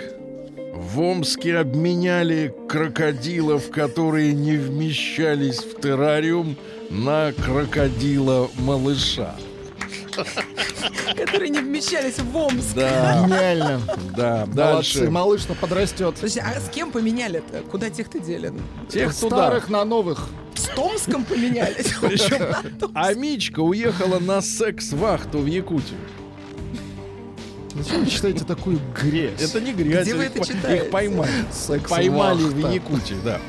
[0.74, 6.56] В Омске обменяли крокодилов, которые не вмещались в террариум,
[6.90, 9.36] на крокодила-малыша.
[11.16, 12.74] Которые не вмещались в Омск.
[12.74, 13.80] Да, Гениально.
[14.14, 15.10] да, Молодцы, дальше.
[15.10, 16.16] малыш-то подрастет.
[16.18, 17.62] Слушайте, а с кем поменяли-то?
[17.70, 18.52] Куда тех-то дели?
[18.90, 19.36] Тех туда.
[19.36, 20.28] Старых на новых.
[20.54, 21.94] С Томском поменялись?
[22.02, 22.54] Причем
[22.92, 25.98] Амичка уехала на секс-вахту в Якутию.
[27.82, 29.40] Зачем вы читаете такую грязь?
[29.40, 30.84] Это не грязь, Где вы их, это читаете?
[30.84, 31.30] их поймали.
[31.88, 33.40] Поймали в Якутии, да.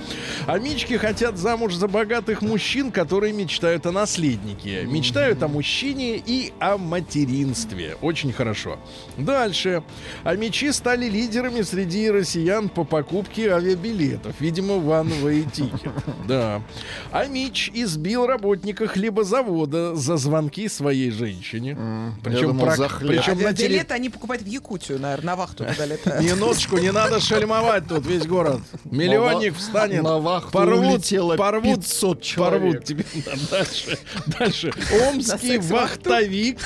[0.47, 4.83] Амички хотят замуж за богатых мужчин, которые мечтают о наследнике.
[4.85, 7.95] Мечтают о мужчине и о материнстве.
[8.01, 8.79] Очень хорошо.
[9.17, 9.83] Дальше.
[10.23, 14.35] Амичи стали лидерами среди россиян по покупке авиабилетов.
[14.39, 15.91] Видимо, вановые тикет.
[16.27, 16.61] Да.
[17.11, 21.77] Амич избил работника хлебозавода за звонки своей женщине.
[22.23, 23.21] Причем, думал, прак- за хлеб.
[23.23, 26.23] причем на Билеты они покупают в Якутию, наверное, на вахту туда летают.
[26.23, 28.61] Минуточку, не надо шальмовать тут весь город.
[28.85, 30.03] Миллионник встанет.
[30.03, 32.61] На вахту порвут, улетело порвут, 500 человек.
[32.61, 33.05] порвут тебе.
[33.25, 33.97] Да, дальше,
[34.27, 34.73] дальше.
[35.09, 36.59] Омский вахтовик.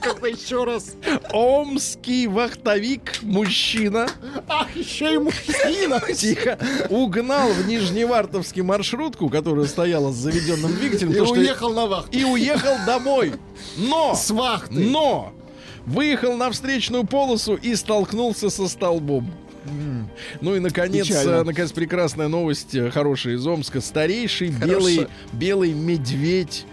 [0.00, 0.94] Как-то еще раз.
[1.30, 4.08] Омский вахтовик, мужчина.
[4.48, 6.00] Ах, еще и мужчина.
[6.14, 6.58] Тихо.
[6.88, 11.12] Угнал в Нижневартовске маршрутку, которая стояла с заведенным двигателем.
[11.12, 12.16] И уехал на вахту.
[12.16, 13.34] и уехал домой.
[13.76, 14.14] Но!
[14.14, 14.74] С вахты.
[14.74, 15.34] Но!
[15.90, 19.30] Выехал на встречную полосу и столкнулся со столбом.
[20.40, 21.30] Ну и наконец, Печально.
[21.30, 23.80] э, наконец прекрасная новость, э, хорошая из Омска.
[23.80, 26.64] Старейший белый, белый медведь.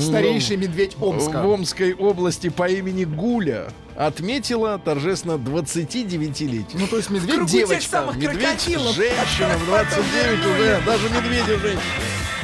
[0.00, 1.44] Старейший медведь в Омска.
[1.44, 6.64] Омской области по имени Гуля отметила торжественно 29-летие.
[6.80, 7.90] Ну, то есть В медведь кругу девочка.
[7.90, 11.82] самых Медведь, женщина в 29 уже, даже медведя женщина.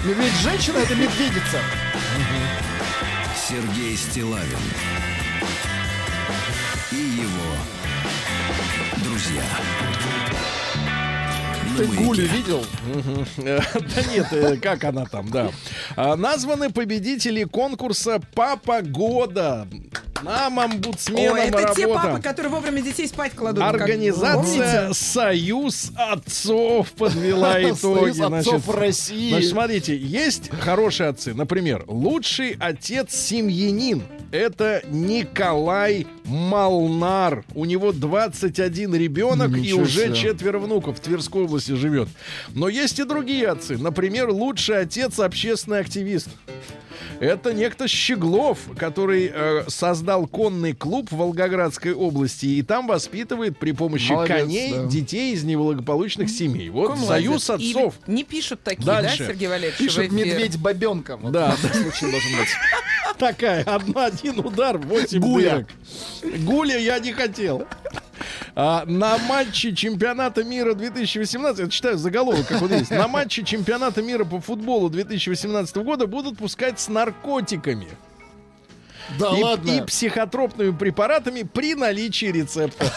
[0.04, 1.58] Медведь женщина это медведица.
[3.48, 4.58] Сергей Стилавин
[9.28, 9.42] друзья.
[11.76, 11.86] Ты.
[11.86, 12.64] Гулю видел?
[13.36, 15.50] Да нет, э, как она там, да.
[15.96, 19.68] А, Названы победители конкурса «Папа года».
[20.22, 22.08] Нам, омбудсменам, Ой, это те работа.
[22.08, 23.62] папы, которые вовремя детей спать кладут.
[23.62, 24.88] как- Организация помните?
[24.94, 28.12] Союз отцов подвела итоги.
[28.12, 29.30] Союз отцов Значит, России.
[29.30, 31.34] Значит, смотрите, есть хорошие отцы.
[31.34, 37.44] Например, лучший отец семьянин это Николай Малнар.
[37.54, 40.14] У него 21 ребенок и уже себе.
[40.14, 42.08] четверо внуков в Тверской области живет.
[42.54, 43.78] Но есть и другие отцы.
[43.78, 46.28] Например, лучший отец общественный активист.
[47.20, 53.72] Это некто Щеглов, который э, создал конный клуб в Волгоградской области и там воспитывает при
[53.72, 54.84] помощи Молодец, коней да.
[54.86, 56.68] детей из неблагополучных семей.
[56.70, 57.66] Вот Какой союз молодец.
[57.66, 57.94] И отцов.
[58.06, 59.18] не пишут такие, Дальше.
[59.18, 59.90] да, Сергей Валерьевич?
[59.92, 60.10] эфир?
[60.12, 61.16] медведь бабенка.
[61.16, 61.52] Вот Да.
[61.52, 62.48] в этом случае должен быть.
[63.18, 65.66] Такая, одна, один удар, 8 Гуля.
[66.40, 67.66] Гуля я не хотел.
[68.54, 72.90] А, на матче чемпионата мира 2018, я читаю заголовок, как он есть.
[72.90, 77.88] На матче чемпионата мира по футболу 2018 года будут пускать с наркотиками
[79.18, 79.70] Да и, ладно.
[79.70, 82.90] и психотропными препаратами при наличии рецепта.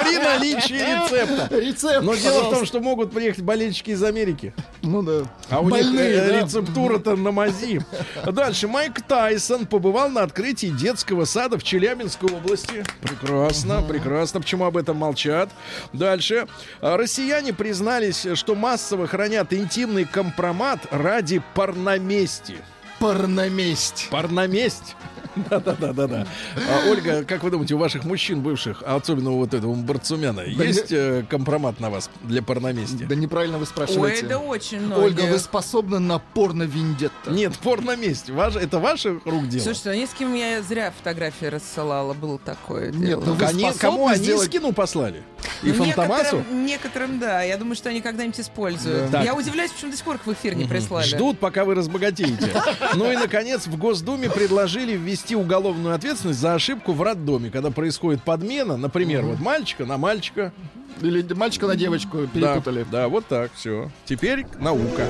[0.00, 1.56] При наличии рецепта.
[1.58, 4.54] Рецепт, Но дело в том, что могут приехать болельщики из Америки.
[4.82, 5.22] Ну да.
[5.50, 7.80] А у них э, рецептура-то на мази.
[8.24, 8.68] Дальше.
[8.68, 12.84] Майк Тайсон побывал на открытии детского сада в Челябинской области.
[13.00, 14.40] Прекрасно, прекрасно.
[14.40, 15.50] Почему об этом молчат?
[15.92, 16.46] Дальше.
[16.80, 22.56] А, Россияне признались, что массово хранят интимный компромат ради порномести.
[22.98, 24.08] Порноместь.
[24.10, 24.96] Порноместь.
[25.50, 26.26] Да-да-да-да-да.
[26.56, 30.40] А, Ольга, как вы думаете, у ваших мужчин бывших, а особенно у вот этого Барцумяна,
[30.42, 33.04] есть э, компромат на вас для порномести?
[33.04, 34.26] Да неправильно вы Ой, спрашиваете.
[34.26, 35.00] да очень много.
[35.00, 37.30] Ольга, вы способны на порно-виндетта?
[37.30, 38.30] Нет, порноместь.
[38.30, 39.62] Ваш, это ваших рук дело?
[39.62, 43.24] Слушайте, ну ни с кем я зря фотографии рассылала, было такое Нет, дело.
[43.26, 45.22] ну вы Они- кому они сделать- скину послали?
[45.62, 46.36] И Ну, Фантомасу?
[46.36, 47.42] некоторым, некоторым, да.
[47.42, 49.10] Я думаю, что они когда-нибудь используют.
[49.10, 49.22] Да.
[49.22, 51.06] Я удивляюсь, почему до сих пор их в эфир не прислали.
[51.06, 52.52] Ждут, пока вы разбогатеете.
[52.94, 58.22] Ну и, наконец, в Госдуме предложили ввести уголовную ответственность за ошибку в роддоме, когда происходит
[58.22, 60.52] подмена, например, вот мальчика на мальчика.
[61.00, 62.86] Или мальчика на девочку Да, перепутали.
[62.90, 63.90] Да, вот так, все.
[64.04, 65.06] Теперь наука.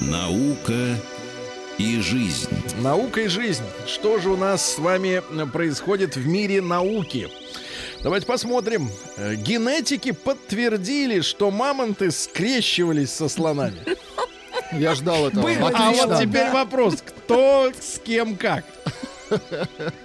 [0.00, 0.96] Наука
[1.78, 2.48] и жизнь.
[2.80, 3.64] Наука и жизнь.
[3.86, 7.28] Что же у нас с вами э, происходит в мире науки?
[8.02, 8.90] Давайте посмотрим.
[9.16, 13.78] Э, Генетики подтвердили, что мамонты скрещивались со слонами.
[14.72, 15.42] Я ждал этого.
[15.42, 18.64] Было А вот теперь вопрос, кто с кем как?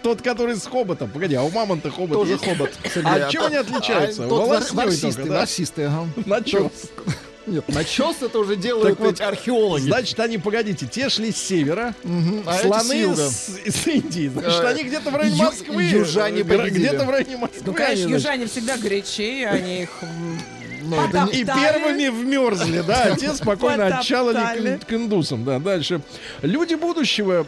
[0.01, 1.09] Тот, который с хоботом.
[1.09, 2.45] Погоди, а у мамонта хобот Тоже есть?
[2.45, 2.71] хобот.
[3.05, 4.25] А чем они отличаются?
[4.25, 6.07] А, тот ворсистый, ворсистый, ага.
[6.25, 6.71] Начес.
[7.45, 9.81] Нет, начес это уже делают Так вот, эти археологи.
[9.83, 11.93] Значит, они, погодите, те шли с севера,
[12.45, 14.29] а слоны с, с Индии.
[14.29, 15.83] Значит, Э, они где-то в районе ю- Москвы.
[15.83, 16.87] южане э, победили.
[16.87, 17.61] Где-то в районе Москвы.
[17.65, 19.89] Ну, они, конечно, значит, южане всегда горячее, они их...
[20.83, 24.77] Ну, это не- И первыми вмерзли, да, а те спокойно Потоптали.
[24.77, 25.43] к, к индусам.
[25.45, 26.01] Да, дальше.
[26.41, 27.45] Люди будущего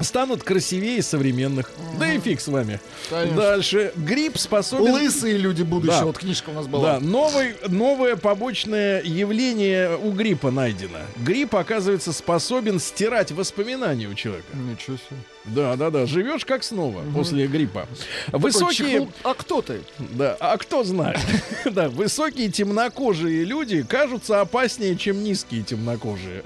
[0.00, 1.70] станут красивее современных.
[1.98, 2.80] Да и фиг с вами.
[3.10, 3.36] Конечно.
[3.36, 3.92] Дальше.
[3.96, 4.92] Грипп способен...
[4.92, 5.98] Лысые люди будущего.
[6.00, 6.06] Да.
[6.06, 7.00] Вот книжка у нас Да, была.
[7.00, 10.98] новый, новое побочное явление у гриппа найдено.
[11.16, 14.46] Грипп, оказывается, способен стирать воспоминания у человека.
[14.54, 15.18] Ничего себе.
[15.54, 16.06] Да, да, да.
[16.06, 17.86] Живешь как снова после гриппа.
[18.26, 18.90] Такой Высокие.
[18.92, 19.08] чехол.
[19.24, 19.80] А кто ты?
[19.98, 21.18] Да, а кто знает?
[21.70, 26.42] Да, высокие темнокожие люди кажутся опаснее, чем низкие темнокожие.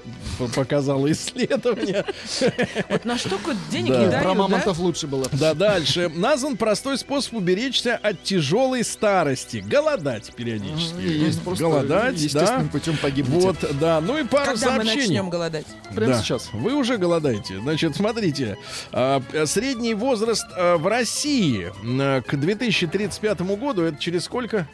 [0.55, 2.05] Показало исследование.
[2.89, 3.37] Вот на что
[3.71, 3.99] денег Да.
[3.99, 4.33] не Про дают, да?
[4.33, 5.25] мамонтов лучше было.
[5.31, 6.09] Да, дальше.
[6.15, 9.57] Назван простой способ уберечься от тяжелой старости.
[9.65, 11.01] Голодать периодически.
[11.01, 12.71] Есть просто Голодать, естественным да.
[12.71, 13.43] путем погибнуть.
[13.43, 14.01] Вот, да.
[14.01, 15.01] Ну и пару Когда мы сообщений.
[15.07, 15.65] начнем голодать?
[15.95, 16.21] Прямо Да.
[16.21, 16.49] сейчас.
[16.53, 17.59] Вы уже голодаете.
[17.59, 18.57] Значит, смотрите.
[18.93, 24.67] А, Средний возраст а, в России м, к 2035 году это через сколько?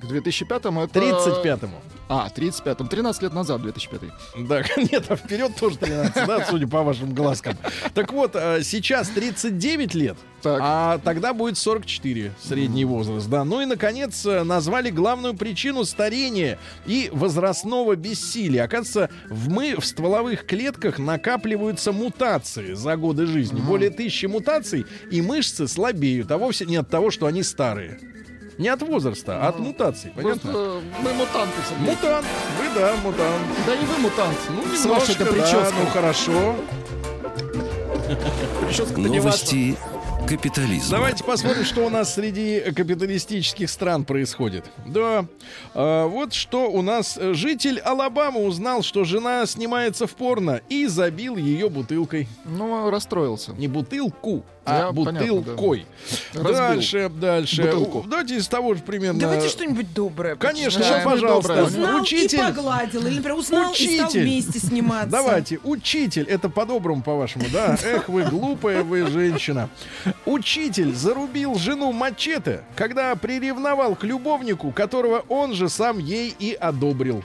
[0.00, 0.98] К 2005-му это...
[0.98, 1.76] 35-му.
[2.08, 2.88] А, 35-м.
[2.88, 4.00] 13 лет назад, 2005
[4.48, 7.56] Да, нет, а вперед тоже 13, да, судя по вашим глазкам.
[7.94, 10.58] Так вот, а, сейчас 39 лет, Так.
[10.60, 13.44] а тогда будет 44 средний возраст, да.
[13.44, 18.64] Ну и, наконец, э, назвали главную причину старения и возрастного бессилия.
[18.64, 23.60] Оказывается, в мы в стволовых клетках накапливаются мутации за годы жизни.
[23.60, 28.00] Более тысячи мутаций, и мышцы слабеют, а вовсе не от того, что они старые.
[28.58, 30.12] Не от возраста, а от мутаций.
[30.14, 30.52] Понятно?
[30.52, 31.90] Просто мы мутанты, Сергей.
[31.90, 32.26] Мутант.
[32.58, 33.42] Вы, да, мутант.
[33.66, 34.36] Да и вы мутант.
[34.50, 35.84] Ну, С немножко, вашей-то да, прической.
[35.84, 36.56] ну хорошо.
[38.66, 39.00] Прическа-то.
[39.00, 39.76] Новости
[40.28, 40.90] капитализма.
[40.90, 44.64] Давайте посмотрим, что у нас среди капиталистических стран происходит.
[44.86, 45.24] Да,
[45.74, 50.86] а, вот что у нас э, житель Алабамы узнал, что жена снимается в порно и
[50.86, 52.28] забил ее бутылкой.
[52.44, 53.52] Ну, расстроился.
[53.52, 55.86] Не бутылку, Я- а понятно, бутылкой.
[56.34, 57.62] Разбил Дальше, дальше.
[57.62, 58.04] бутылку.
[58.08, 59.18] Давайте из того же примерно.
[59.18, 60.36] Давайте что-нибудь доброе.
[60.36, 60.82] Конечно.
[60.84, 61.48] Что-нибудь пожалуйста.
[61.48, 61.64] доброе.
[61.66, 62.38] Узнал Учитель.
[62.38, 63.06] и погладил.
[63.06, 64.22] Или, например, узнал и стал Учитель.
[64.22, 65.10] вместе сниматься.
[65.10, 67.76] Давайте, учитель, это по-доброму, по-вашему, да?
[67.82, 69.68] Эх, вы глупая вы женщина.
[70.26, 77.24] Учитель зарубил жену мачете, когда приревновал к любовнику, которого он же сам ей и одобрил.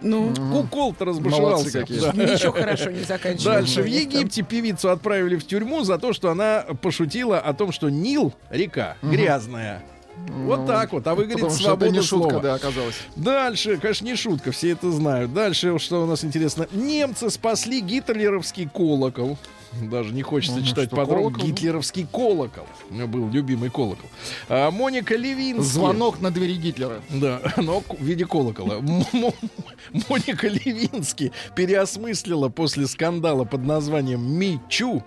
[0.00, 1.80] Ну, Укол-то Молодцы разбушевался.
[1.80, 1.98] какие.
[1.98, 3.44] Ничего хорошо не заканчивается.
[3.50, 7.88] Дальше в Египте певицу отправили в тюрьму за то, что она пошутила о том, что
[7.88, 9.82] Нил, река, грязная.
[10.28, 11.06] Вот так вот.
[11.06, 12.42] А вы, говорите, свобода не шутка, слова.
[12.42, 12.96] да, оказалось.
[13.16, 15.32] Дальше, конечно, не шутка, все это знают.
[15.32, 16.66] Дальше, что у нас интересно.
[16.72, 19.38] Немцы спасли гитлеровский колокол.
[19.90, 21.30] Даже не хочется Ага, читать что, подробно.
[21.30, 21.46] колокол?
[21.46, 22.66] Гитлеровский колокол.
[22.90, 24.08] У меня был любимый колокол.
[24.48, 25.62] А, Моника Левински.
[25.68, 27.02] Звонок на двери Гитлера.
[27.10, 28.76] Да, но в виде колокола.
[30.08, 35.02] Моника Левински переосмыслила после скандала под названием «Мичу»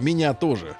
[0.00, 0.76] меня тоже.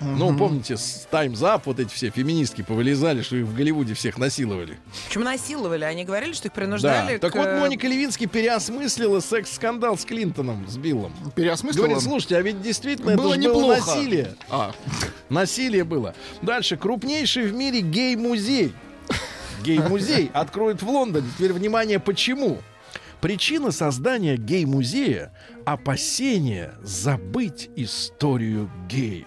[0.00, 4.18] Ну, помните, с Time's Up вот эти все феминистки повылезали, что их в Голливуде всех
[4.18, 4.78] насиловали.
[5.06, 5.84] Почему насиловали?
[5.84, 7.18] Они говорили, что их принуждали Да.
[7.18, 11.12] Так к- вот, Моника Левински переосмыслила секс-скандал с Клинтоном, с Биллом.
[11.34, 13.94] Переосмыслил Говорит, слушайте, а ведь действительно Было это ж было неплохо.
[13.96, 14.34] насилие.
[14.50, 14.72] А,
[15.28, 16.14] Насилие было.
[16.42, 16.76] Дальше.
[16.76, 18.72] Крупнейший в мире гей-музей.
[19.64, 21.26] Гей-музей откроют в Лондоне.
[21.36, 22.58] Теперь внимание, почему?
[23.20, 25.32] Причина создания гей-музея–
[25.64, 29.26] опасение забыть историю геев.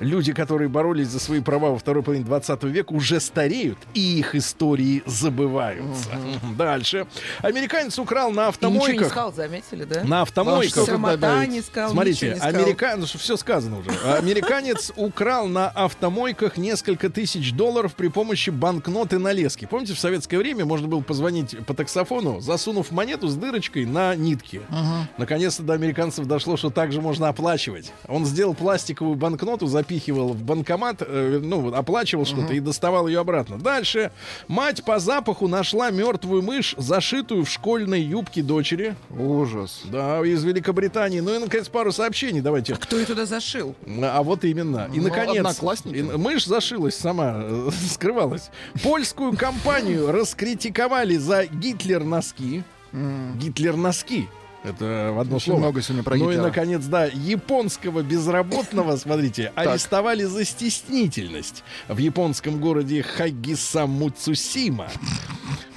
[0.00, 4.34] Люди, которые боролись за свои права во второй половине 20 века, уже стареют, и их
[4.34, 6.10] истории забываются.
[6.56, 7.06] Дальше.
[7.42, 9.06] Американец украл на И ничего не автомойках.
[9.08, 10.04] сказал, заметили, да?
[10.04, 10.86] На автомойках.
[10.86, 11.50] добавить?
[11.50, 12.60] не сказал, Смотрите, ничего не сказал.
[12.62, 13.06] американ...
[13.06, 13.90] все сказано уже.
[14.16, 19.66] Американец украл на автомойках несколько тысяч долларов при помощи банкноты на леске.
[19.66, 24.62] Помните, в советское время можно было позвонить по таксофону, засунув монету с дырочкой на нитке.
[25.16, 27.92] Наконец-то до американцев дошло, что также можно оплачивать.
[28.06, 33.58] Он сделал пластиковую банкноту, запихивал в банкомат, э, ну, оплачивал что-то и доставал ее обратно.
[33.58, 34.10] Дальше.
[34.46, 38.94] Мать по запаху нашла мертвую мышь, зашитую в школьной юбке дочери.
[39.10, 39.82] ужас.
[39.84, 41.20] Да, из Великобритании.
[41.20, 42.74] Ну и, наконец, пару сообщений давайте.
[42.74, 43.74] Кто ее туда зашил?
[44.02, 44.88] А вот именно.
[44.92, 45.96] И, Ну, наконец, одноклассники.
[45.96, 48.50] и- мышь зашилась сама, э, скрывалась.
[48.82, 52.62] Польскую компанию раскритиковали за Гитлер-носки.
[53.36, 54.28] Гитлер-носки.
[54.68, 55.58] Это в одно Очень слово.
[55.60, 56.42] много сегодня про ну и, Гитлера.
[56.48, 64.88] наконец, да, японского безработного, смотрите, арестовали за стеснительность в японском городе Хагисамуцусима.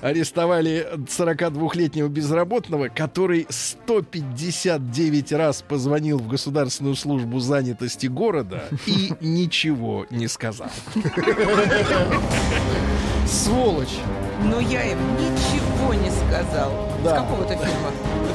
[0.01, 10.27] Арестовали 42-летнего безработного, который 159 раз позвонил в Государственную службу занятости города и ничего не
[10.27, 10.69] сказал.
[13.27, 13.99] Сволочь.
[14.43, 16.71] Но я им ничего не сказал.
[17.03, 17.15] Да.
[17.15, 17.91] С какого-то фильма?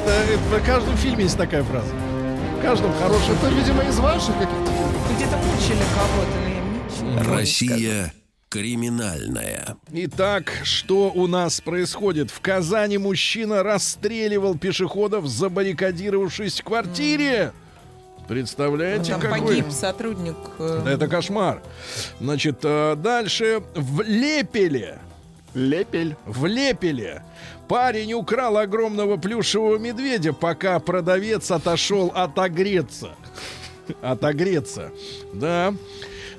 [0.06, 1.92] Это, это в каждом фильме есть такая фраза.
[2.58, 3.34] В каждом хорошем.
[3.34, 5.16] Это, видимо, из ваших каких-то фильмов.
[5.16, 7.34] Где-то мучили кого-то, но я ничего.
[7.34, 8.12] Россия
[8.48, 9.76] криминальная.
[9.92, 12.30] Итак, что у нас происходит?
[12.30, 17.52] В Казани мужчина расстреливал пешеходов, забаррикадировавшись в квартире.
[18.28, 19.40] Представляете, Там какой?
[19.40, 20.36] погиб сотрудник.
[20.58, 21.62] э, Да Это кошмар.
[22.20, 24.98] Значит, э, дальше в Лепеле.
[25.54, 26.16] Лепель.
[26.26, 27.22] В Лепеле
[27.68, 33.10] парень украл огромного плюшевого медведя, пока продавец отошел отогреться.
[34.02, 34.90] Отогреться.
[35.32, 35.74] Да.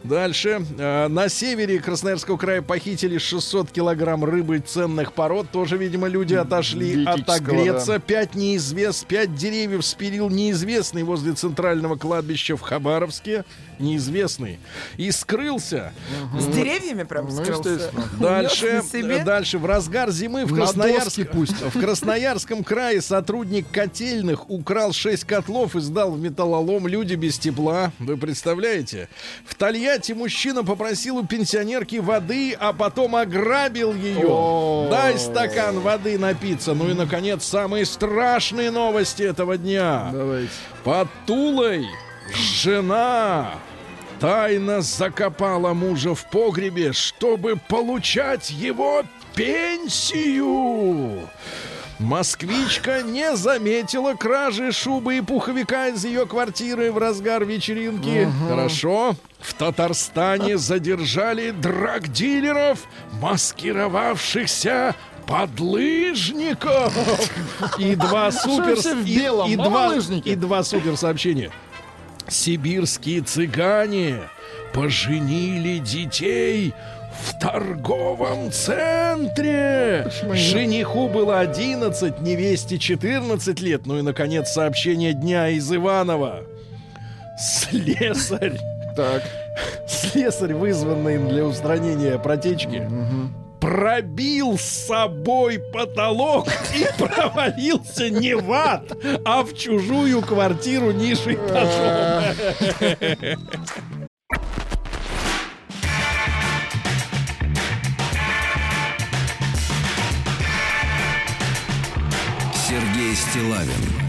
[0.03, 0.61] Дальше.
[0.77, 5.49] Э, На севере Красноярского края похитили 600 килограмм рыбы ценных пород.
[5.51, 7.99] Тоже, видимо, люди отошли отогреться.
[7.99, 13.43] Пять неизвест, пять деревьев спилил неизвестный возле центрального кладбища в Хабаровске.
[13.79, 14.59] Неизвестный.
[14.97, 15.93] И скрылся.
[16.39, 17.91] С деревьями прям Ну, скрылся.
[18.19, 21.61] Дальше, э, дальше в разгар зимы в, На Красноярск- доски пусть.
[21.61, 27.91] в Красноярском крае сотрудник котельных украл 6 котлов и сдал в металлолом люди без тепла.
[27.99, 29.09] Вы представляете?
[29.45, 34.87] В Тольятти мужчина попросил у пенсионерки воды, а потом ограбил ее.
[34.89, 36.73] Дай стакан воды напиться.
[36.73, 40.09] Ну и, наконец, самые страшные новости этого дня.
[40.11, 40.49] Давайте.
[40.83, 41.85] Под Тулой
[42.33, 43.55] жена
[44.19, 49.03] тайно закопала мужа в погребе, чтобы получать его
[49.35, 51.27] пенсию.
[51.99, 58.31] Москвичка не заметила кражи шубы и пуховика из ее квартиры в разгар вечеринки.
[58.47, 59.15] Хорошо.
[59.39, 62.79] В Татарстане задержали драгдилеров,
[63.21, 64.95] маскировавшихся
[65.25, 66.93] подлыжников.
[67.79, 68.75] И два супер...
[69.47, 69.87] и- и два-
[70.31, 71.51] и два супер сообщения.
[72.29, 74.19] Сибирские цыгане
[74.73, 76.73] поженили детей
[77.23, 80.03] в торговом центре.
[80.05, 80.33] Почему?
[80.35, 83.85] Жениху было 11, невесте 14 лет.
[83.85, 86.43] Ну и, наконец, сообщение дня из Иванова.
[87.39, 88.59] Слесарь,
[88.95, 89.23] Так.
[89.87, 92.87] слесарь, вызванный для устранения протечки,
[93.59, 98.91] пробил с собой потолок и провалился не в ад,
[99.25, 102.35] а в чужую квартиру ниже этажом.
[112.67, 114.06] Сергей Стилавин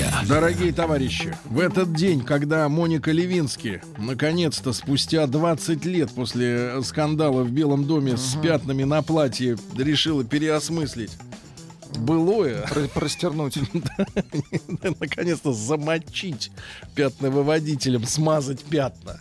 [0.00, 0.24] друзья.
[0.26, 7.50] Дорогие товарищи, в этот день, когда Моника Левински наконец-то спустя 20 лет после скандала в
[7.50, 11.16] Белом доме с пятнами на платье решила переосмыслить
[11.96, 13.58] былое, Про- Простернуть.
[15.00, 16.50] наконец-то замочить
[16.94, 19.20] пятновыводителем, смазать пятна.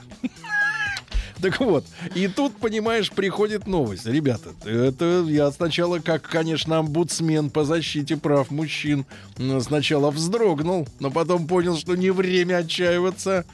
[1.42, 1.86] Так вот,
[2.16, 4.06] и тут, понимаешь, приходит новость.
[4.06, 9.06] Ребята, это я сначала, как, конечно, омбудсмен по защите прав мужчин,
[9.62, 13.46] сначала вздрогнул, но потом понял, что не время отчаиваться.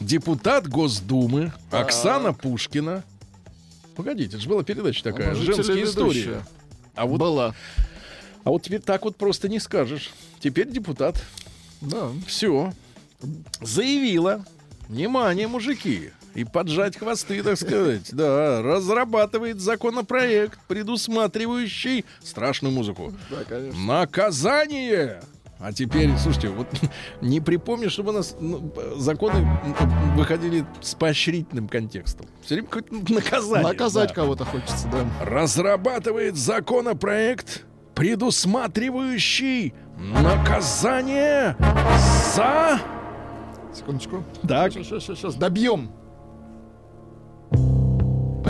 [0.00, 3.04] Депутат Госдумы Оксана Пушкина.
[3.96, 6.10] Погодите, это же была передача такая, Она же женские истории.
[6.22, 6.46] телеведущая.
[6.96, 7.54] А вот, Была.
[8.42, 10.10] а вот теперь так вот просто не скажешь.
[10.40, 11.22] Теперь депутат
[11.80, 12.08] Да.
[12.26, 12.72] все.
[13.60, 14.44] Заявила.
[14.88, 16.10] Внимание, мужики.
[16.34, 18.12] И поджать хвосты, так сказать.
[18.12, 23.12] Да, разрабатывает законопроект, предусматривающий страшную музыку.
[23.30, 23.80] Да, конечно.
[23.80, 25.20] Наказание!
[25.60, 26.66] А теперь, слушайте, вот
[27.20, 29.46] не припомню, чтобы у нас ну, законы
[30.16, 32.26] выходили с поощрительным контекстом.
[32.44, 33.68] Все время какое-то наказание.
[33.68, 34.14] Наказать да.
[34.14, 35.06] кого-то хочется, да.
[35.24, 37.64] Разрабатывает законопроект,
[37.94, 41.56] предусматривающий наказание
[42.34, 42.80] за...
[43.72, 44.24] Секундочку.
[44.46, 44.72] Так.
[44.72, 45.34] Сейчас, сейчас, сейчас.
[45.36, 45.90] Добьем.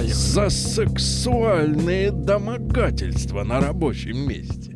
[0.05, 0.12] Поехали.
[0.12, 4.72] За сексуальные домогательства на рабочем месте.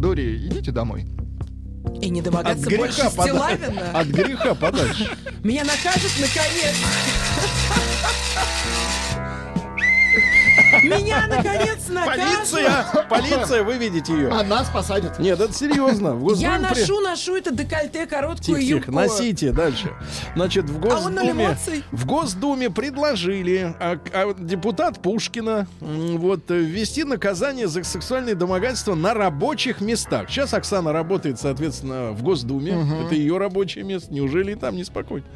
[0.00, 1.06] Дори, идите домой.
[2.00, 3.90] И не домогаться От больше Стилавина.
[3.92, 5.10] От греха подальше.
[5.42, 6.74] Меня накажут наконец.
[10.82, 12.24] Меня наконец накажут.
[12.24, 12.86] Полиция!
[13.08, 14.28] Полиция, вы видите ее.
[14.30, 15.18] А нас посадят.
[15.18, 16.14] Нет, это серьезно.
[16.14, 18.92] В Я Госдуме при- ношу, ношу это декольте, короткую Тихо, тихо, юбку.
[18.92, 19.90] носите дальше.
[20.34, 21.84] Значит, в А он ноль Госдуме, эмоций.
[21.92, 28.94] в Госдуме предложили а, а депутат Пушкина м, вот э, ввести наказание за сексуальные домогательства
[28.94, 30.28] на рабочих местах.
[30.30, 32.74] Сейчас Оксана работает, соответственно, в Госдуме.
[33.04, 34.12] Это ее рабочее место.
[34.12, 35.26] Неужели и там неспокойно?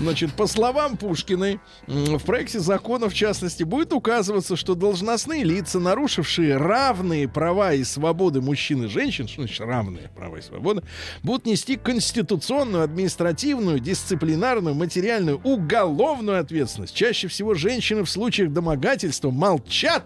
[0.00, 5.80] Значит, по словам Пушкиной, м, в проекте закона, в частности, будет указываться, что должностные лица,
[5.80, 10.82] нарушившие равные права и свободы мужчин и женщин, что значит равные права и свободы,
[11.22, 16.94] будут нести конституционную, административную, дисциплинарную, материальную, уголовную ответственность.
[16.94, 20.04] Чаще всего женщины в случаях домогательства молчат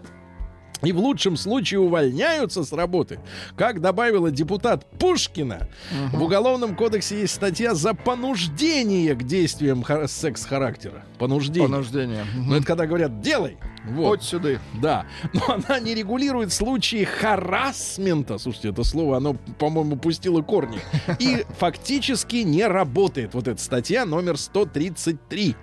[0.81, 3.19] и в лучшем случае увольняются с работы.
[3.57, 5.67] Как добавила депутат Пушкина,
[6.13, 11.03] в Уголовном кодексе есть статья за понуждение к действиям хар- секс-характера.
[11.17, 11.69] Понуждение.
[11.69, 12.25] Понуждение.
[12.35, 13.57] Ну, это когда говорят «делай».
[13.85, 14.05] Вот.
[14.09, 14.59] Вот сюда.
[14.81, 18.37] Да, но она не регулирует случаи харасмента.
[18.37, 20.79] Слушайте, это слово, оно, по-моему, пустило корни.
[21.19, 23.33] И фактически не работает.
[23.33, 25.55] Вот эта статья номер 133.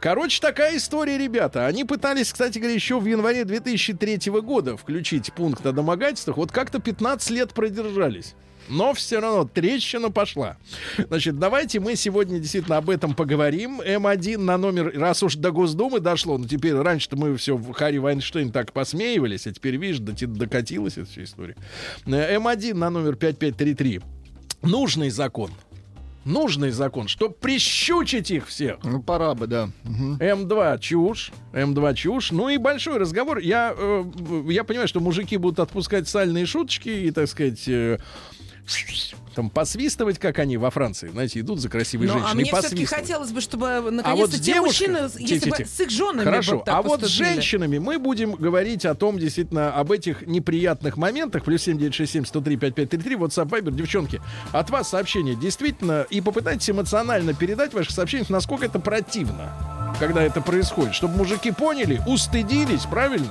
[0.00, 1.66] Короче, такая история, ребята.
[1.66, 6.36] Они пытались, кстати говоря, еще в январе 2003 года включить пункт о домогательствах.
[6.36, 8.34] Вот как-то 15 лет продержались.
[8.68, 10.56] Но все равно трещина пошла.
[10.96, 13.80] Значит, давайте мы сегодня действительно об этом поговорим.
[13.80, 17.98] М1 на номер, раз уж до Госдумы дошло, ну теперь раньше-то мы все в Харри
[17.98, 21.56] Вайнштейн так посмеивались, а теперь, видишь, докатилась эта история.
[22.06, 24.00] Э, М1 на номер 5533.
[24.62, 25.50] Нужный закон.
[26.24, 28.78] Нужный закон, чтобы прищучить их всех.
[28.82, 29.68] Ну, пора бы, да.
[29.84, 30.16] Мгм.
[30.16, 32.30] М2 чушь, М2 чушь.
[32.30, 33.38] Ну и большой разговор.
[33.38, 34.04] Я, э,
[34.48, 37.98] я понимаю, что мужики будут отпускать сальные шуточки и, так сказать, э,
[39.34, 42.30] там посвистывать, как они во Франции, знаете, идут за красивой Ну, женщиной.
[42.30, 45.64] а мне все-таки хотелось бы, чтобы А вот наконец-то те девушкой- мужчины, если Тихо, бы
[45.66, 49.74] с их женами Хорошо, так а вот с женщинами мы будем говорить о том, действительно,
[49.74, 51.44] об этих неприятных моментах.
[51.44, 54.20] Плюс 7967 103 5533, WhatsApp, Viber, девчонки.
[54.52, 59.52] От вас сообщение действительно, и попытайтесь эмоционально передать ваших сообщениях, насколько это противно
[60.00, 63.30] когда это происходит, чтобы мужики поняли, устыдились, правильно?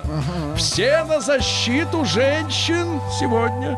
[0.56, 3.78] Все на защиту женщин сегодня.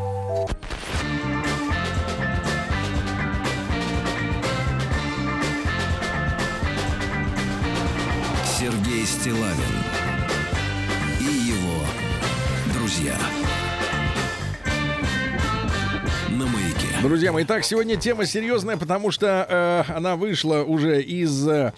[9.06, 9.74] Сергей Стилавин
[11.20, 11.84] и его
[12.74, 13.16] друзья.
[16.30, 16.65] На маяке.
[17.06, 21.72] Друзья мои, итак, сегодня тема серьезная, потому что э, она вышла уже из э,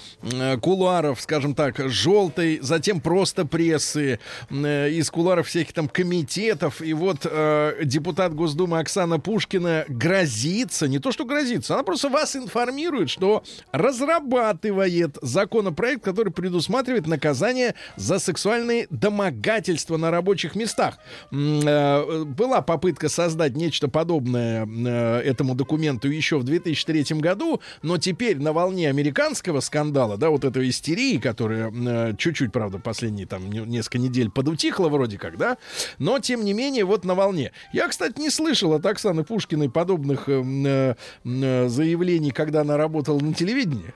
[0.63, 6.81] кулуаров, скажем так, желтой, затем просто прессы, э, из кулуаров всяких там комитетов.
[6.81, 12.35] И вот э, депутат Госдумы Оксана Пушкина грозится, не то что грозится, она просто вас
[12.35, 20.97] информирует, что разрабатывает законопроект, который предусматривает наказание за сексуальные домогательства на рабочих местах.
[21.31, 28.39] Э, была попытка создать нечто подобное э, этому документу еще в 2003 году, но теперь
[28.39, 33.61] на волне американского скандала, да, вот этой истерии, которая э, чуть-чуть, правда, последние там не-
[33.61, 35.59] несколько недель подутихла вроде как, да,
[35.99, 37.53] но тем не менее вот на волне.
[37.73, 40.95] Я, кстати, не слышал от Оксаны Пушкиной подобных э, э,
[41.25, 43.93] э, заявлений, когда она работала на телевидении.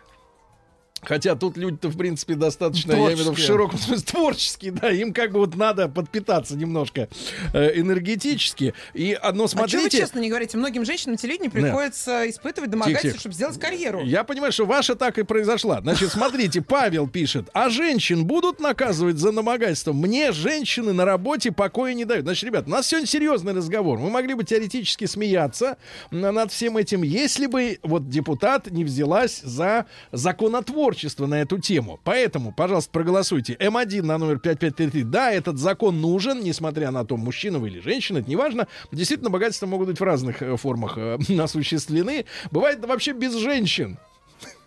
[1.03, 3.47] Хотя тут люди-то, в принципе, достаточно, я имею в виду, в Творческие.
[3.47, 7.09] широком смысле, творческие, да, им как бы вот надо подпитаться немножко
[7.53, 8.73] э, энергетически.
[8.95, 9.99] И одно, А что вы смотрите...
[9.99, 10.57] честно не говорите?
[10.57, 13.21] Многим женщинам на телевидении приходится испытывать домогательство, Тихо.
[13.21, 14.03] чтобы сделать карьеру.
[14.05, 15.81] Я понимаю, что ваша так и произошла.
[15.81, 19.93] Значит, смотрите, Павел пишет, а женщин будут наказывать за домогательство?
[19.93, 22.27] Мне женщины на работе покоя не дают.
[22.27, 23.99] Значит, ребят, у нас сегодня серьезный разговор.
[23.99, 25.79] Мы могли бы теоретически смеяться
[26.13, 30.92] над всем этим, если бы вот депутат не взялась за законотворчество
[31.27, 32.01] на эту тему.
[32.05, 33.55] Поэтому, пожалуйста, проголосуйте.
[33.55, 35.05] М1 на номер 5533.
[35.05, 38.69] Да, этот закон нужен, несмотря на то, мужчина вы или женщина, это не важно.
[38.91, 42.25] Действительно, богатства могут быть в разных э, формах э, осуществлены.
[42.51, 43.99] Бывает вообще без женщин.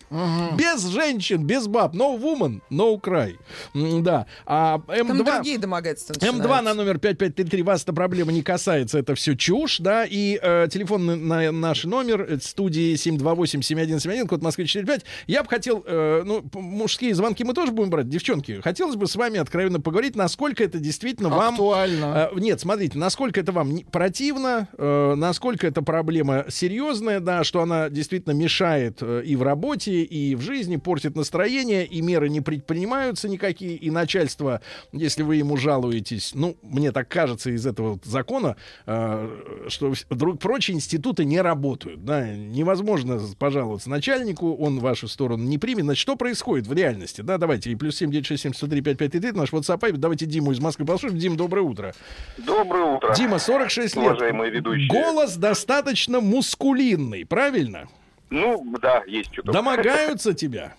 [0.10, 1.96] Без женщин, без баб.
[1.96, 3.36] No woman, no cry.
[3.74, 4.26] Да.
[4.46, 5.24] А Там М2...
[5.24, 6.62] другие домогательства М2 начинаются.
[6.62, 11.06] на номер 5533 вас эта проблема не касается, это все чушь, да, и э, телефон
[11.06, 15.06] на, на наш номер э, студии 728-7171, код Москвы 45.
[15.28, 19.16] Я бы хотел, э, ну, мужские звонки мы тоже будем брать, девчонки, хотелось бы с
[19.16, 21.54] вами откровенно поговорить, насколько это действительно вам...
[21.56, 22.30] Актуально.
[22.32, 27.90] Э, Нет, смотрите, насколько это вам противно, э, насколько эта проблема серьезная, да, что она
[27.90, 33.28] действительно мешает э, и в работе, и в жизни, портит настроение, и меры не предпринимаются
[33.28, 38.56] никакие, и начальство, если вы ему жалуетесь, ну, мне так кажется из этого вот закона,
[38.86, 45.58] э, что друг прочие институты не работают, да, невозможно пожаловаться начальнику, он вашу сторону не
[45.58, 49.92] примет, значит, что происходит в реальности, да, давайте, и плюс 7967 103 5533, наш WhatsApp,
[49.98, 51.20] давайте Диму из Москвы послушаем.
[51.20, 51.94] Дим, доброе утро.
[52.38, 53.14] Доброе утро.
[53.16, 54.06] Дима, 46 лет.
[54.06, 54.88] Уважаемые ведущие.
[54.88, 57.88] Голос достаточно мускулинный, правильно?
[58.30, 59.52] Ну, да, есть что-то.
[59.52, 60.74] Домогаются тебя?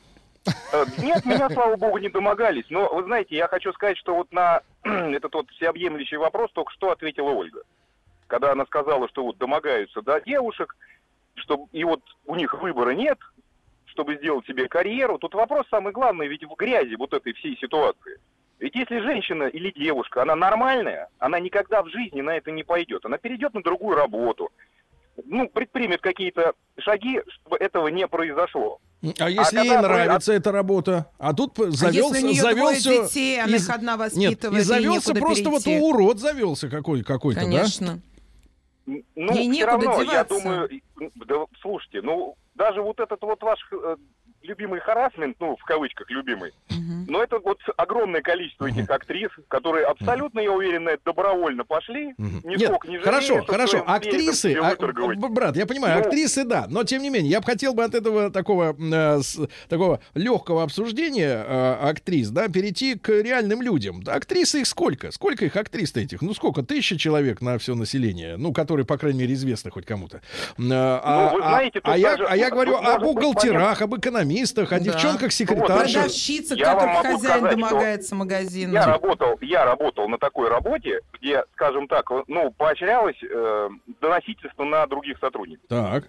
[0.72, 2.66] Э, Нет, меня, слава богу, не домогались.
[2.70, 6.90] Но, вы знаете, я хочу сказать, что вот на этот вот всеобъемлющий вопрос только что
[6.90, 7.62] ответила Ольга.
[8.26, 10.76] Когда она сказала, что вот домогаются, да, девушек,
[11.34, 13.18] что и вот у них выбора нет,
[13.86, 15.18] чтобы сделать себе карьеру.
[15.18, 18.18] Тут вопрос самый главный, ведь в грязи вот этой всей ситуации.
[18.59, 23.05] Ведь если женщина или девушка, она нормальная, она никогда в жизни на это не пойдет.
[23.05, 24.51] Она перейдет на другую работу,
[25.24, 28.78] ну, предпримет какие-то шаги, чтобы этого не произошло.
[29.18, 31.10] А если ей когда вы- нравится эта работа?
[31.18, 35.14] А тут п- А завелся, если завелся детей, она их одна воспитывает, Нет, и завелся
[35.14, 35.78] просто перейти.
[35.78, 37.46] вот урод завелся какой какой-то, да?
[37.46, 38.00] Конечно.
[38.86, 39.02] Ну,
[39.34, 40.34] Ей все равно, я деваться.
[40.34, 40.82] думаю, и-
[41.26, 43.96] да, слушайте, ну, даже вот этот вот ваш э,
[44.47, 46.53] любимый харасмент, ну, в кавычках любимый,
[47.09, 52.14] но это вот огромное количество этих актрис, которые абсолютно, я уверен, на это добровольно пошли,
[52.18, 53.82] ни Нет, сколько не хорошо, хорошо.
[53.86, 54.74] Актрисы, а,
[55.28, 56.07] брат, я понимаю, Ну.
[56.07, 59.40] актрисы, да, но тем не менее, я бы хотел бы от этого такого, э, с-
[59.68, 64.03] такого легкого обсуждения э, актрис, да, перейти к реальным людям.
[64.07, 65.11] Актрисы их сколько?
[65.12, 66.22] Сколько их актрис-то этих?
[66.22, 66.62] Ну, сколько?
[66.62, 70.18] Тысяча человек на все население, ну, которые, по крайней мере, известны хоть кому-то.
[70.18, 70.20] Э,
[70.59, 74.36] А, вы а- знаете, а я, даже- а я говорю о бухгалтерах, об экономистах,
[74.72, 74.84] о Да.
[74.84, 75.93] девчонках-секретаршах.
[75.95, 78.72] Продавщица, Я могу хозяин сказать, домогается магазина.
[78.74, 83.68] Я работал, я работал на такой работе, где, скажем так, ну, поощрялось э,
[84.01, 85.64] доносительство на других сотрудников.
[85.68, 86.09] Так.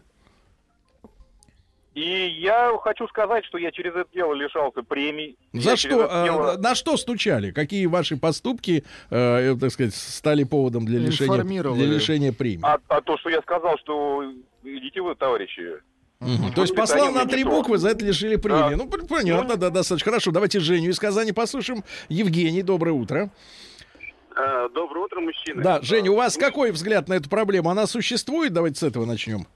[1.93, 5.35] И я хочу сказать, что я через это дело лишался премий.
[5.53, 6.05] За Я что?
[6.05, 7.49] э, дело- на что стучали?
[7.49, 9.15] Какие ваши поступки, э,
[9.53, 12.61] э, так сказать, стали поводом для лишения, для лишения премии?
[12.63, 14.31] А, а то, что я сказал, что
[14.63, 15.77] идите вы, товарищи.
[16.19, 16.51] Мгм.
[16.53, 18.71] То есть послал на три буквы, за это лишили премии.
[18.71, 18.75] Да.
[18.77, 20.31] Ну, пон- понятно, да, достаточно хорошо.
[20.31, 21.83] Давайте Женю из Казани послушаем.
[22.09, 23.29] Евгений, доброе утро.
[24.35, 25.63] Э, Доброе утро, мужчины.
[25.63, 27.69] Да, Женя, у вас Ну, какой взгляд на эту проблему?
[27.69, 28.53] Она существует?
[28.53, 29.47] Давайте с этого начнем.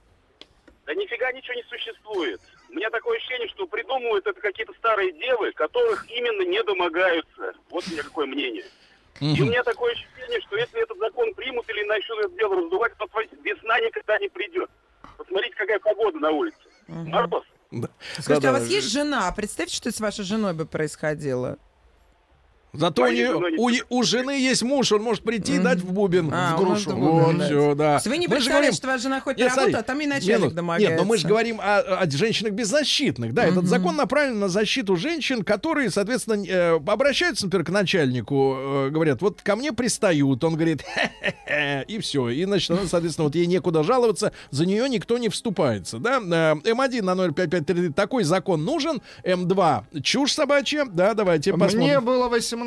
[0.88, 2.42] Да нифига ничего не существует.
[2.70, 7.54] У меня такое ощущение, что придумывают это какие-то старые девы, которых именно не домогаются.
[7.70, 8.64] Вот у меня какое мнение.
[9.20, 12.94] И у меня такое ощущение, что если этот закон примут или начнут это дело раздувать,
[12.98, 13.08] то
[13.44, 14.70] весна никогда не придет.
[15.24, 16.58] Посмотрите, какая погода на улице.
[16.88, 17.44] Мороз.
[17.72, 17.90] Да.
[18.20, 18.50] Скажите, Да-да.
[18.50, 19.32] а у вас есть жена?
[19.32, 21.58] Представьте, что с вашей женой бы происходило.
[22.74, 26.30] Зато у, нее, у, у жены есть муж, он может прийти и дать в бубен.
[26.34, 26.96] А, в грушу.
[26.96, 28.00] Вот, все, да.
[28.06, 30.00] Вы не Мы же представляете, говорим- что ваша жена ходит Нет, работу, смотри, а там
[30.02, 30.54] и начальник минут.
[30.56, 30.92] домогается.
[30.92, 33.34] Нет, но мы же говорим о, о женщинах беззащитных.
[33.34, 38.90] Да, этот закон направлен на защиту женщин, которые, соответственно, э, обращаются, например, к начальнику, э,
[38.90, 42.30] говорят, вот ко мне пристают, он говорит, «Хе-хе-хе», и все.
[42.30, 45.98] И, значит, она, соответственно, вот ей некуда жаловаться, за нее никто не вступается.
[46.00, 46.20] Да?
[46.20, 51.80] Э, М1 на 05533 такой закон нужен, М2 чушь собачья, да, давайте посмотрим.
[51.82, 52.61] Мне было 18.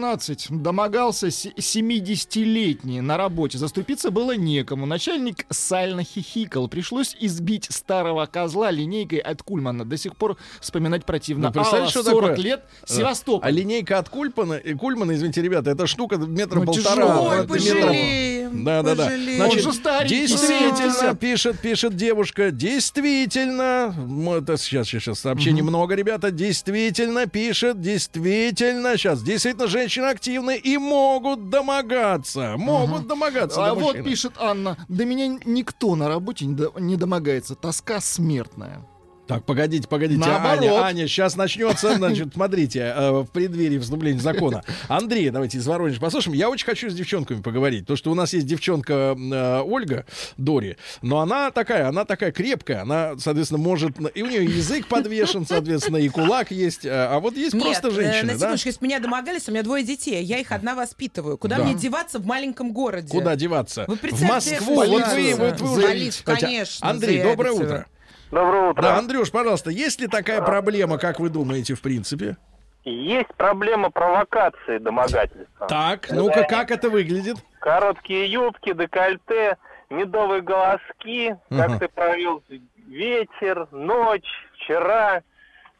[0.50, 3.58] Домогался се- 70-летний на работе.
[3.58, 4.86] Заступиться было некому.
[4.86, 6.68] Начальник сально хихикал.
[6.68, 9.84] Пришлось избить старого козла линейкой от Кульмана.
[9.84, 11.48] До сих пор вспоминать противно.
[11.48, 12.44] Ну, представляешь, Алла, что 40 такое?
[12.44, 13.50] лет, А Севастополь.
[13.52, 17.20] линейка от Кульмана, э, Кульмана, извините, ребята, это штука метра Ну, полтора.
[17.20, 19.04] Ой, пожалеем, Да, да, да.
[19.04, 19.42] пожалеем.
[19.44, 21.18] Он же старенький, действительно, 70.
[21.20, 23.94] пишет, пишет девушка, действительно,
[24.38, 31.50] это сейчас, сейчас, сообщений много, ребята, действительно, пишет, действительно, сейчас, действительно, женщины активны и могут
[31.50, 37.54] домогаться, могут домогаться А до вот пишет Анна, до меня никто на работе не домогается.
[37.54, 38.86] Тоска смертная.
[39.26, 40.62] Так, погодите, погодите, Наоборот.
[40.62, 44.62] Аня, Аня, сейчас начнется, значит, смотрите, э, в преддверии вступления закона.
[44.88, 46.36] Андрей, давайте из Воронежа послушаем.
[46.36, 50.04] Я очень хочу с девчонками поговорить, потому что у нас есть девчонка э, Ольга
[50.36, 55.46] Дори, но она такая, она такая крепкая, она, соответственно, может, и у нее язык подвешен,
[55.46, 58.38] соответственно, и кулак есть, э, а вот есть Нет, просто э, женщины, на да?
[58.38, 61.38] секундочку, если меня домогались, у меня двое детей, я их одна воспитываю.
[61.38, 61.64] Куда Да.
[61.64, 63.08] мне деваться в маленьком городе?
[63.08, 63.86] Куда деваться?
[63.88, 64.74] Вы В Москву.
[64.74, 66.12] Вот вы, вот вы уже...
[66.24, 67.86] Конечно, Андрей, доброе утро.
[68.30, 68.82] Доброе утро.
[68.82, 72.36] Да, Андрюш, пожалуйста, есть ли такая проблема, как вы думаете, в принципе?
[72.84, 75.66] Есть проблема провокации домогательства.
[75.68, 77.36] Так, ну-ка, как это выглядит?
[77.60, 79.56] Короткие юбки, декольте,
[79.88, 81.68] медовые голоски, Ага.
[81.68, 82.42] как ты провел
[82.86, 85.22] вечер, ночь, вчера.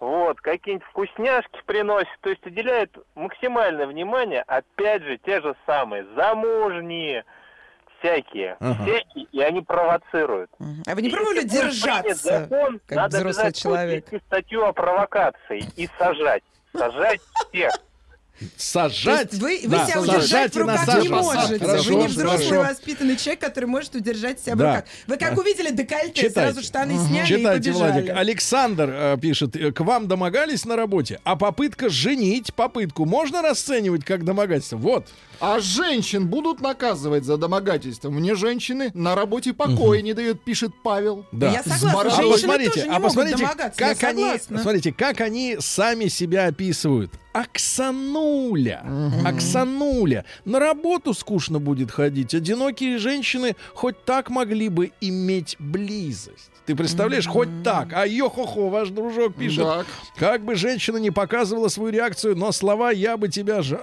[0.00, 7.24] Вот, какие-нибудь вкусняшки приносят, то есть уделяют максимальное внимание, опять же, те же самые замужние,
[8.04, 8.84] всякие, Ага.
[8.84, 10.50] всякие, и они провоцируют.
[10.86, 12.14] А вы не И пробовали держаться?
[12.14, 14.06] закон, как надо взрослый человек?
[14.26, 16.42] статью о провокации и сажать.
[16.76, 17.70] Сажать всех.
[18.56, 19.32] Сажать.
[19.34, 21.58] Вы, вы да, себя удержать в руках не можете.
[21.58, 22.70] Хорошо, вы не взрослый хорошо.
[22.70, 24.64] воспитанный человек, который может удержать себя Да.
[24.64, 24.84] в руках.
[25.06, 26.32] Вы как увидели декольте, Читайте.
[26.32, 27.92] сразу штаны сняли Читайте, и побежали.
[27.92, 28.16] Владик.
[28.16, 34.04] Александр э, пишет, э, к вам домогались на работе, а попытка женить, попытку можно расценивать
[34.04, 34.78] как домогательство?
[34.78, 35.06] Вот.
[35.40, 38.10] А женщин будут наказывать за домогательство.
[38.10, 41.24] Мне женщины на работе покоя не дают, пишет Павел.
[41.32, 41.52] Да.
[41.52, 42.00] Я согласна.
[42.00, 45.56] А женщины посмотрите, тоже не а могут посмотрите, домогаться, я как они, смотрите, как они
[45.60, 47.12] сами себя описывают.
[48.24, 48.84] Оксануля,
[49.24, 50.24] Оксануля.
[50.44, 52.34] На работу скучно будет ходить.
[52.34, 56.50] Одинокие женщины хоть так могли бы иметь близость.
[56.66, 57.92] Ты представляешь, хоть так.
[57.92, 59.64] А йо-хо-хо, ваш дружок пишет.
[59.64, 59.86] Так.
[60.16, 63.80] Как бы женщина не показывала свою реакцию, но слова «я бы тебя жа...»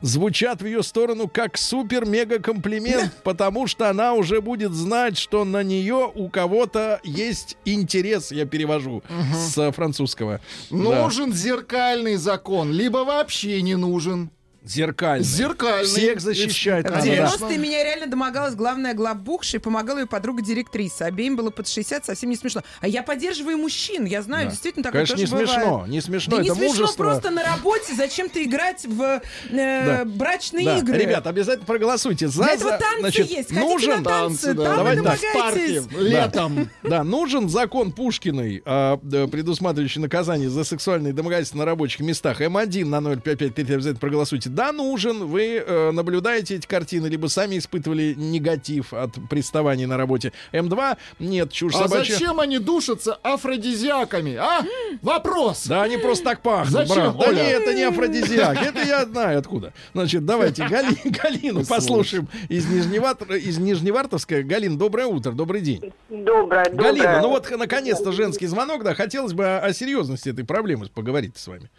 [0.00, 6.10] звучат в ее сторону как супер-мега-комплимент, потому что она уже будет знать, что на нее
[6.14, 9.02] у кого-то есть интерес, я перевожу
[9.34, 10.40] с французского.
[10.70, 10.76] Да.
[10.76, 14.30] Нужен зеркальный закон, либо вообще не нужен.
[14.62, 15.24] Зеркальный.
[15.24, 15.86] Зеркальный.
[15.88, 17.12] Всех защищать В В надо, да.
[17.46, 21.06] 90-е меня реально домогалась главная главбухша и помогала ее подруга-директриса.
[21.06, 22.62] Обеим было под 60, совсем не смешно.
[22.80, 24.50] А я поддерживаю мужчин, я знаю, Да.
[24.50, 25.48] действительно такое Конечно, не бывает.
[25.48, 27.02] смешно, не смешно, Да не это смешно, мужество.
[27.04, 30.04] просто на работе зачем-то играть в э, Да.
[30.04, 30.98] брачные Да, игры.
[30.98, 32.28] Ребят, обязательно проголосуйте.
[32.28, 33.48] За, Для этого танцы значит, есть.
[33.48, 34.76] Хотите нужен, на танцы, да.
[34.76, 36.70] Давайте так, В парке, летом.
[36.82, 42.40] Да, нужен закон Пушкиной, предусматривающий наказание за сексуальные домогательства на рабочих местах.
[42.42, 44.49] М1 на 05533 обязательно проголосуйте.
[44.54, 45.24] Да, нужен.
[45.26, 50.32] Вы э, наблюдаете эти картины, либо сами испытывали негатив от приставаний на работе.
[50.52, 52.14] М2 нет, чушь А собачья.
[52.14, 54.34] зачем они душатся афродизиаками?
[54.36, 54.62] А?
[55.02, 55.66] Вопрос.
[55.66, 57.18] Да, они просто так пахнут, Зачем, брат.
[57.18, 58.60] Да не, это не афродизиак.
[58.60, 59.72] Это я знаю откуда.
[59.94, 64.42] Значит, давайте Гали- Галину послушаем из, Нижневартов- из Нижневартовска.
[64.42, 65.92] Галин, доброе утро, добрый день.
[66.08, 66.92] Доброе, доброе.
[66.92, 71.36] Галина, ну вот наконец-то женский звонок, да, хотелось бы о, о серьезности этой проблемы поговорить
[71.36, 71.70] с вами.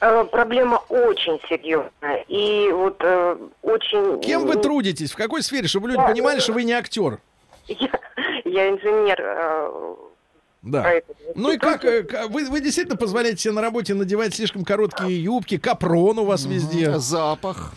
[0.00, 2.24] Э, Проблема очень серьезная.
[2.28, 4.20] И вот э, очень...
[4.20, 7.18] Кем вы трудитесь, в какой сфере, чтобы люди понимали, что вы не актер?
[7.66, 7.88] Я,
[8.44, 9.94] я инженер э,
[10.62, 10.92] Да.
[11.34, 15.56] Ну и как, э, вы, вы действительно позволяете себе на работе надевать слишком короткие юбки,
[15.58, 16.98] капрон у вас везде.
[16.98, 17.72] Запах.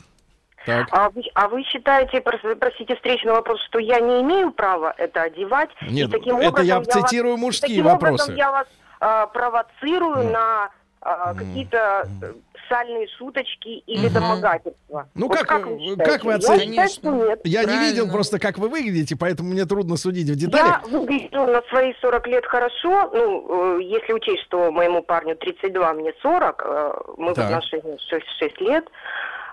[0.65, 0.88] Так.
[0.91, 5.22] А вы, а вы считаете, прос- простите, встречный вопрос, что я не имею права это
[5.22, 5.70] одевать?
[5.89, 8.24] Нет, и таким это я образом вас- цитирую мужские таким вопросы.
[8.24, 8.68] образом я вас
[8.99, 10.70] а, провоцирую на
[11.01, 12.33] а, какие-то э,
[12.69, 15.07] сальные шуточки или домогательства.
[15.13, 16.11] Ну, Вот как, вы э, считаете?
[16.11, 16.65] как вы Я оцените?
[16.71, 17.41] считаю, что нет.
[17.43, 17.85] Я не Правильно.
[17.89, 20.81] видел просто, как вы выглядите, поэтому мне трудно судить в деталях.
[20.85, 23.09] Я выгляжу на свои 40 лет хорошо.
[23.13, 27.45] Ну, э, если учесть, что моему парню 32, мне 40, э, мы Так.
[27.45, 28.85] в отношениях 6, 6 лет.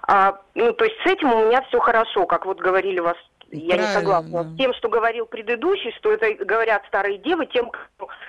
[0.06, 3.16] А, ну, то есть с этим у меня все хорошо, как вот говорили вас
[3.58, 7.70] я Правильно, не согласна с тем, что говорил предыдущий, что это говорят старые девы, тем,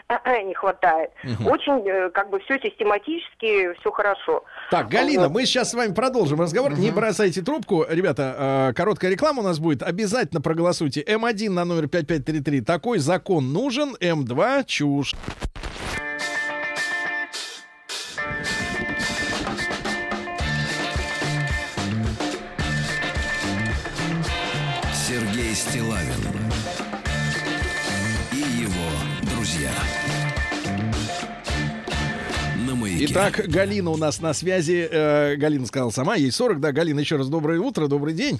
[0.10, 1.12] э-э, не хватает.
[1.46, 4.44] Очень, э, как бы, все систематически, все хорошо.
[4.72, 5.32] Так, Галина, Вот.
[5.32, 6.78] мы сейчас с вами продолжим разговор.
[6.78, 7.86] Не бросайте трубку.
[7.90, 9.84] Ребята, э, короткая реклама у нас будет.
[9.84, 11.02] Обязательно проголосуйте.
[11.02, 12.62] М1 на номер 5533.
[12.62, 13.96] Такой закон нужен.
[14.00, 15.14] М2 чушь.
[33.08, 34.88] Итак, Галина у нас на связи.
[34.90, 36.60] Э, Галина сказала сама, ей 40.
[36.60, 38.40] Да, Галина, еще раз доброе утро, добрый день.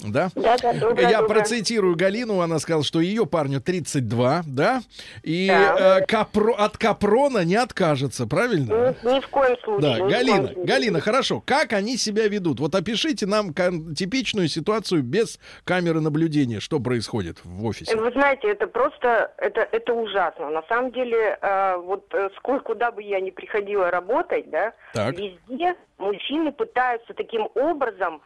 [0.00, 0.28] Да?
[0.34, 1.40] Да, да, доброе, Я доброе.
[1.40, 4.82] процитирую Галину, она сказала, что ее парню 32, да?
[5.22, 5.98] И Да.
[6.00, 8.94] э, капро- от капрона не откажется, правильно?
[9.02, 9.96] Ни, ни в коем случае.
[9.98, 10.64] Да, Галина, случае.
[10.66, 11.42] Галина, хорошо.
[11.44, 12.60] Как они себя ведут?
[12.60, 16.60] Вот опишите нам типичную ситуацию без камеры наблюдения.
[16.60, 17.96] Что происходит в офисе?
[17.96, 20.50] Вы знаете, это просто, это, это ужасно.
[20.50, 25.16] На самом деле, э, вот э, сколько, куда бы я ни приходила работать, да, Так.
[25.18, 28.20] везде мужчины пытаются таким образом,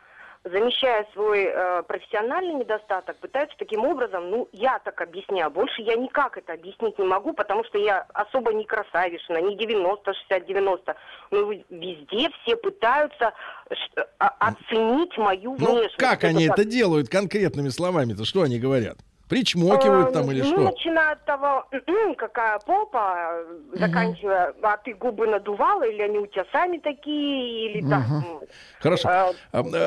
[0.44, 6.38] замещая свой э, профессиональный недостаток, пытаются таким образом, ну, я так объясняю, больше я никак
[6.38, 10.96] это объяснить не могу, потому что я особо не красавишна, не 90, 60, 90.
[11.30, 13.32] Ну, везде все пытаются
[14.18, 15.96] а- оценить мою Ну, внешность.
[15.96, 16.58] как они так.
[16.58, 18.24] это делают конкретными словами-то?
[18.24, 18.96] Что они говорят?
[19.30, 20.60] Причмокивают А, там или ну, что?
[20.62, 26.26] начиная от того, «М-м, какая попа, э, заканчивая, а ты губы надувала, или они у
[26.26, 28.08] тебя сами такие, или так.
[28.10, 28.40] м.
[28.80, 29.08] Хорошо.
[29.08, 29.32] А,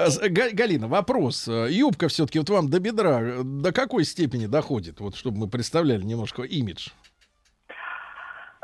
[0.09, 1.49] с- Га- Галина, вопрос.
[1.49, 5.01] Юбка все-таки вот вам до бедра э, до какой степени доходит?
[5.01, 6.87] Вот чтобы мы представляли немножко имидж.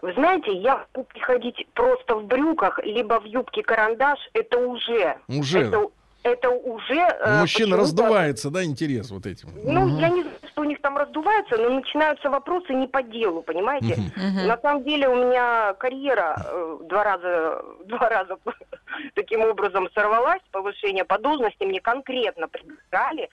[0.01, 5.17] Вы знаете, я могу приходить просто в брюках, либо в юбке карандаш, это уже.
[5.27, 5.59] Уже.
[5.67, 5.87] Это,
[6.23, 6.95] это уже...
[6.95, 9.49] э, Мужчина почему-то- раздувается, да, интерес вот этим.
[9.63, 13.41] Ну, я не знаю, что у них там раздувается, но начинаются вопросы не по делу,
[13.41, 13.97] понимаете?
[14.45, 18.37] На самом деле у меня карьера э, два раза, два раза
[19.15, 23.29] таким образом сорвалась, повышение по должности, мне конкретно предлагали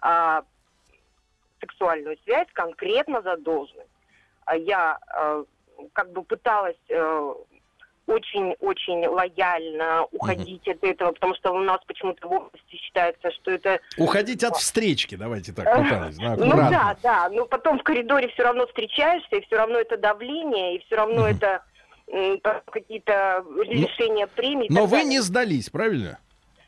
[0.00, 0.42] а,
[1.60, 3.90] сексуальную связь конкретно за должность.
[4.44, 5.44] А я э,
[5.92, 7.34] как бы пыталась э,
[8.08, 13.80] очень-очень лояльно уходить от этого, потому что у нас почему-то в области считается, что это
[13.96, 18.42] Уходить от встречки, давайте так, пытались, да, ну да, да, но потом в коридоре все
[18.44, 21.62] равно встречаешься, и все равно это давление, и все равно это
[22.10, 24.66] м, там какие-то решения премий.
[24.66, 26.18] и Но вы не сдались, правильно?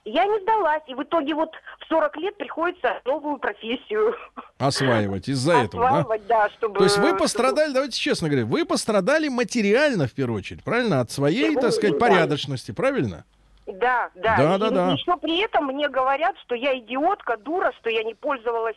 [0.04, 4.14] Я не сдалась, и в итоге вот в 40 лет приходится новую профессию
[4.58, 5.88] Осваивать из-за этого, да?
[5.98, 6.78] осваивать, да, чтобы...
[6.78, 11.00] То есть вы чтобы- пострадали, давайте честно говоря, вы пострадали материально в первую очередь, правильно?
[11.00, 12.06] От своей, так сказать, Да.
[12.06, 13.24] порядочности, правильно?
[13.66, 14.36] Да, да.
[14.36, 14.92] Да, и, да, да.
[14.92, 18.76] еще при этом мне говорят, что я идиотка, дура, что я не пользовалась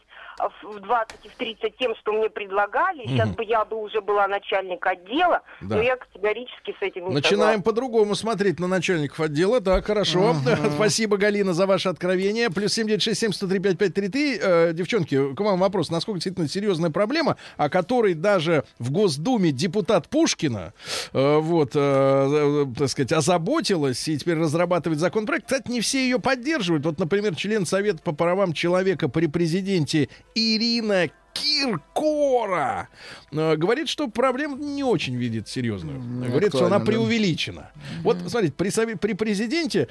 [0.63, 3.05] в 20 и в 30 тем, что мне предлагали.
[3.07, 5.75] Сейчас бы я бы уже была начальник отдела, Да.
[5.75, 9.61] но я категорически с этим не Начинаем по-другому смотреть на начальников отдела.
[9.61, 10.35] Так, хорошо.
[10.75, 12.49] Спасибо, Галина, за ваше откровение.
[12.49, 15.89] Плюс 7967 э, Девчонки, к вам вопрос.
[15.89, 20.73] Насколько действительно серьезная проблема, о которой даже в Госдуме депутат Пушкина,
[21.13, 25.45] э, вот, э, э, так сказать, озаботилась и теперь разрабатывает законопроект.
[25.45, 26.85] Кстати, не все ее поддерживают.
[26.85, 32.87] Вот, например, член Совета по правам человека при президенте Ирина Киркора
[33.31, 35.99] э, говорит, что проблему не очень видит серьезную.
[35.99, 36.85] Говорит, что она актуально, да.
[36.85, 37.71] преувеличена.
[38.03, 39.87] Вот, смотрите, при, при президенте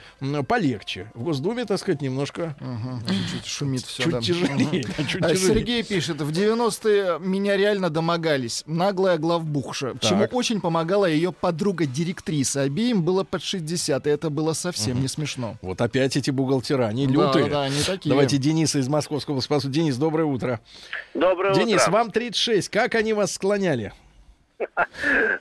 [0.49, 1.11] полегче.
[1.14, 4.05] В Госдуме, так сказать, немножко Мгм, Чуть-чуть шумит все.
[4.05, 4.84] чуть тяжелее.
[4.97, 5.36] да, чуть А тяжелее.
[5.36, 8.62] Сергей пишет, в 90-е меня реально домогались.
[8.66, 9.95] Наглая главбухша.
[10.01, 12.62] Чему очень помогала ее подруга-директриса.
[12.62, 15.57] Обеим было под 60, и это было совсем не смешно.
[15.62, 17.47] Вот опять эти бухгалтера, они Да, лютые.
[17.47, 18.11] да, они такие.
[18.11, 19.68] Давайте Дениса из Московского спасу.
[19.68, 20.61] Денис, доброе утро.
[21.14, 21.93] Доброе Денис, утро.
[21.93, 22.68] вам 36.
[22.68, 23.93] Как они вас склоняли?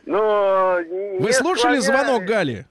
[0.06, 2.66] Ну, Вы слушали звонок Гали?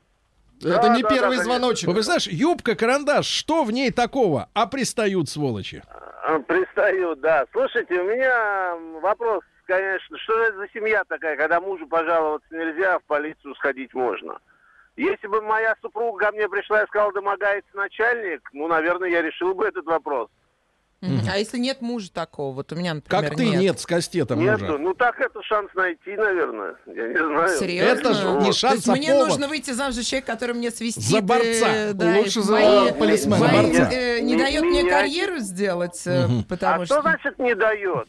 [0.63, 1.89] Это не да, первый да, звоночек.
[1.89, 4.49] Вы знаешь, юбка, карандаш, что в ней такого?
[4.53, 5.83] А пристают сволочи.
[6.23, 7.47] А, Пристаю, да.
[7.53, 12.99] Слушайте, у меня вопрос, конечно, что это за семья такая, когда мужу пожаловаться нельзя, а
[12.99, 14.39] в полицию сходить можно?
[14.97, 19.55] Если бы моя супруга ко мне пришла и сказала, домогается начальник, ну, наверное, я решил
[19.55, 20.29] бы этот вопрос.
[21.03, 22.55] А если нет мужа такого?
[22.55, 24.65] Вот у меня, например, Как ты нет, с кастетом Нету.
[24.65, 24.79] мужа.
[24.79, 26.75] Ну, так это шанс найти, наверное.
[26.87, 27.59] Я не знаю.
[27.59, 27.99] Серьезно?
[28.01, 29.29] Это ж не То шанс, есть а мне повод.
[29.29, 31.03] нужно выйти замуж за человека, который мне свистит.
[31.05, 31.67] За борца.
[31.69, 33.39] э, да, Лучше за мои- полисмена.
[33.39, 33.91] мои, За борца.
[33.93, 37.03] э, не Ми- дает мне меня- карьеру сделать, э, А потому что что...
[37.03, 38.07] значит не дает?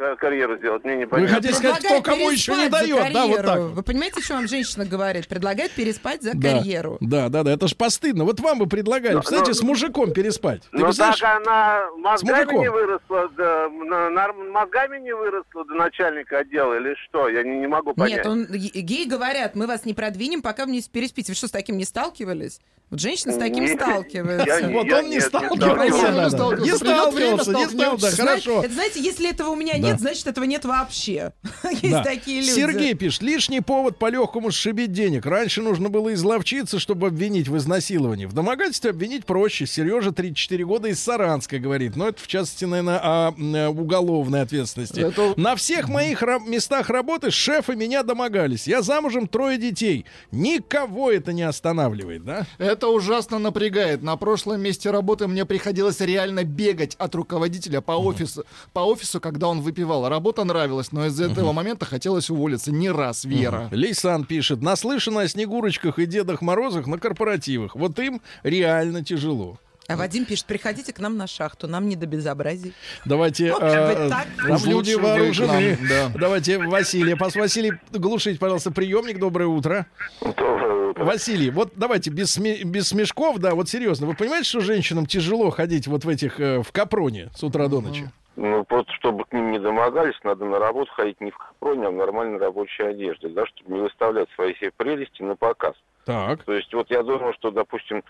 [0.00, 0.82] Ка- карьеру сделать?
[0.84, 1.34] Мне Вы непонятно.
[1.36, 3.60] хотите сказать, кто кому еще не дает, да, вот так.
[3.60, 5.28] Вы понимаете, что вам женщина говорит?
[5.28, 6.52] Предлагает переспать за Да.
[6.56, 6.96] карьеру.
[7.00, 8.24] Да, да, да, это ж постыдно.
[8.24, 10.62] Вот вам бы предлагали, Ну, кстати, ну, с мужиком переспать.
[10.72, 12.60] Ты Ну так она мозгами мужиком.
[12.62, 17.28] не выросла, да, мозгами не выросла до начальника отдела или что?
[17.28, 18.18] Я не, не могу понять.
[18.18, 21.32] Нет, он, геи говорят, мы вас не продвинем, пока вы не переспите.
[21.32, 22.60] Вы что, с таким не сталкивались?
[22.90, 24.46] Вот женщины с таким Не- сталкиваются.
[24.48, 25.62] я не- Вот я он не нет, не сталкивался.
[25.64, 26.30] сталкивался.
[26.30, 26.64] сталкивался.
[26.64, 28.62] Не сталкивался, не стал, да, хорошо.
[28.64, 29.89] Это знаете, если этого у меня Да.
[29.90, 31.32] Нет, значит этого нет вообще.
[31.70, 32.02] Есть Да.
[32.04, 32.50] такие люди.
[32.50, 35.26] Сергей пишет, лишний повод по-легкому сшибить денег.
[35.26, 38.26] Раньше нужно было изловчиться, чтобы обвинить в изнасиловании.
[38.26, 39.66] В домогательстве обвинить проще.
[39.66, 41.96] Сережа, 34 года, из Саранска, говорит.
[41.96, 45.00] Но это, в частности, наверное, о уголовной ответственности.
[45.00, 48.66] Это- На всех моих ра- местах работы шефы меня домогались.
[48.66, 50.04] Я замужем, трое детей.
[50.30, 52.46] Никого это не останавливает, да?
[52.58, 54.02] Это ужасно напрягает.
[54.02, 59.48] На прошлом месте работы мне приходилось реально бегать от руководителя по офису, по офису, когда
[59.48, 60.08] он выпивал.
[60.08, 63.68] Работа нравилась, но из-за этого момента хотелось уволиться не раз, Вера.
[63.72, 67.74] Лейсан пишет, наслышано о Снегурочках и Дедах Морозах на корпоративах.
[67.74, 69.58] Вот им реально тяжело.
[69.88, 72.74] А Вадим пишет, приходите к нам на шахту, нам не до безобразий.
[73.04, 75.74] Давайте, быть, э, там люди вооружены.
[75.74, 76.10] к нам, да.
[76.16, 77.16] Давайте Василия.
[77.16, 79.18] Пас Василий, глушите, пожалуйста, приемник.
[79.18, 79.86] Доброе утро.
[80.20, 81.04] Доброе утро.
[81.04, 84.06] Василий, вот давайте без, без смешков, да, вот серьезно.
[84.06, 87.80] Вы понимаете, что женщинам тяжело ходить вот в этих, э, в капроне с утра до
[87.80, 88.08] ночи?
[88.36, 91.90] Ну, просто чтобы к ним не домогались, надо на работу ходить не в капроне, а
[91.90, 95.74] в нормальной рабочей одежде, да, чтобы не выставлять свои все прелести на показ.
[96.04, 96.42] Так.
[96.44, 98.02] То есть вот я думаю, что, допустим,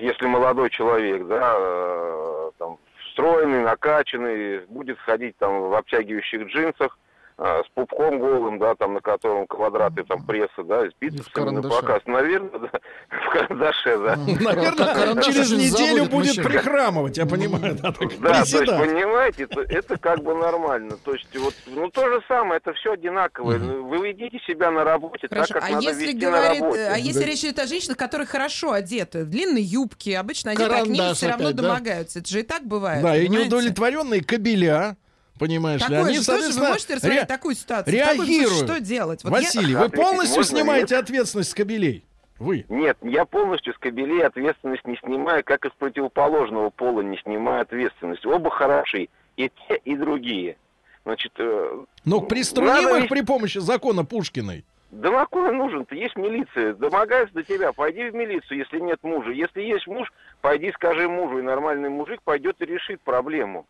[0.00, 2.78] если молодой человек, да, э, там,
[3.12, 6.98] стройный, накачанный, будет ходить там в обтягивающих джинсах,
[7.40, 12.02] с пупком голым, да, там, на котором квадраты там пресса, да, с бицепсами на показ,
[12.04, 12.70] наверное, да,
[13.08, 14.16] в карандаше, да.
[14.16, 17.76] Наверное, карандаш через неделю будет прихрамывать, я понимаю.
[17.80, 20.98] Да, так, Да, то есть, понимаете, это, как бы нормально.
[21.02, 23.58] То есть, вот, ну, то же самое, это все одинаковое.
[23.58, 26.88] Вы ведите себя на работе так, как А надо вести на говорит, работе.
[26.92, 30.86] а если речь идет о женщинах, которые хорошо одеты, в длинной юбке, обычно они так
[30.86, 32.18] не Карандаш все равно домогаются.
[32.18, 33.02] Это же и так бывает.
[33.02, 34.96] Да, и неудовлетворенные кабеля,
[35.40, 37.94] понимаешь ли, Такое они, же тоже вы можете рассмотреть ре- такую ситуацию?
[37.96, 38.64] Реагируют.
[38.64, 39.24] Что делать?
[39.24, 41.04] Вот я- Василий, вы Ответить полностью можно, снимаете нет?
[41.04, 42.04] ответственность с кабелей?
[42.38, 42.64] Вы?
[42.68, 47.62] Нет, я полностью с кабелей ответственность не снимаю, как и с противоположного пола не снимаю
[47.62, 48.24] ответственность.
[48.24, 50.56] Оба хороши, и те, и другие.
[51.04, 54.64] Значит, э, Ну, приструним их вести- при помощи закона Пушкиной.
[54.90, 55.94] Да на кой нужен-то?
[55.94, 56.74] Есть милиция.
[56.74, 57.72] Домогаются до тебя.
[57.72, 59.30] Пойди в милицию, если нет мужа.
[59.30, 61.38] Если есть муж, пойди скажи мужу.
[61.38, 63.66] И нормальный мужик пойдет и решит проблему.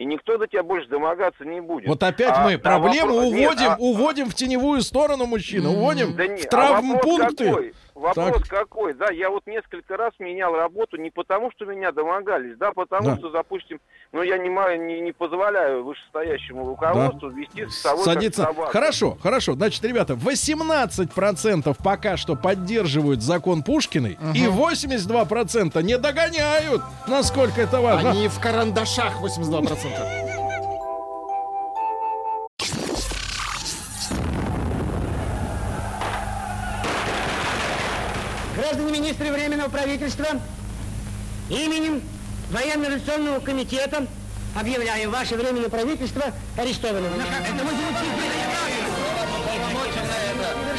[0.00, 1.86] И никто до тебя больше домогаться не будет.
[1.86, 5.66] Вот опять А- мы а проблему вопрос- нет, уводим, а- уводим в теневую сторону мужчин,
[5.66, 7.48] уводим Да в нет, а травмпункты.
[7.50, 7.74] какой?
[7.94, 8.48] Вопрос Так.
[8.48, 8.94] какой?
[8.94, 13.16] Да, я вот несколько раз менял работу не потому, что меня домогались, да, потому Да.
[13.18, 13.80] что, допустим,
[14.12, 14.48] ну я не,
[14.78, 18.44] не, не позволяю вышестоящему руководству вести с собой как Садиться.
[18.44, 18.72] собака.
[18.72, 19.54] Хорошо, хорошо.
[19.54, 28.10] Значит, ребята, 18% пока что поддерживают закон Пушкиной, и 82% не догоняют, насколько это важно.
[28.10, 30.39] Они в карандашах 82%.
[38.90, 40.26] Министры Временного правительства,
[41.48, 42.02] именем
[42.50, 44.06] Военно-революционного комитета
[44.58, 46.24] объявляю ваше Временное правительство
[46.56, 47.12] арестованным.
[47.14, 47.70] Это вы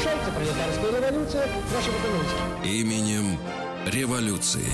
[0.01, 2.67] Завершается пролетарская революция экономики.
[2.67, 3.39] Именем
[3.85, 4.67] революции.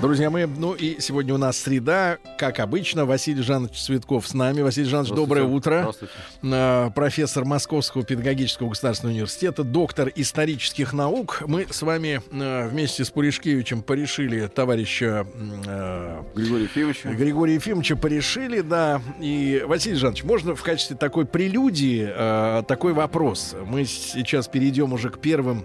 [0.00, 4.60] Друзья мои, ну и сегодня у нас среда, как обычно, Василий Жанович Цветков с нами.
[4.60, 5.78] Василий Жанович, доброе утро.
[5.80, 6.14] Здравствуйте.
[6.42, 11.42] Э, Профессор Московского педагогического государственного университета, доктор исторических наук.
[11.46, 17.04] Мы с вами э, вместе с Пуришкевичем порешили товарища м, э, Григорий Ефимович.
[17.04, 19.00] Григория Ефимовича порешили, да.
[19.18, 23.56] И, Василий Жанович, можно в качестве такой прелюдии такой вопрос?
[23.66, 25.64] Мы сейчас перейдем уже к первым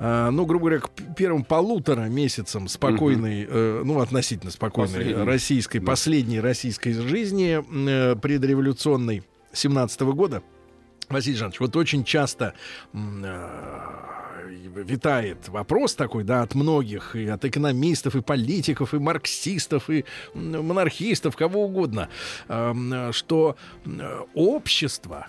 [0.00, 5.22] э, ну, грубо говоря, к первым полутора месяцам спокойной, э, ну, относительно спокойной Последней.
[5.24, 5.86] российской, Да.
[5.86, 9.22] последней российской жизни э, предреволюционной
[9.52, 10.42] 17 года.
[11.08, 12.54] Василий Жанович, вот очень часто
[12.92, 13.48] э,
[14.76, 20.04] витает вопрос такой, да, от многих, и от экономистов, и политиков, и марксистов, и
[20.34, 22.08] монархистов, кого угодно,
[22.48, 25.26] эм, что э, общество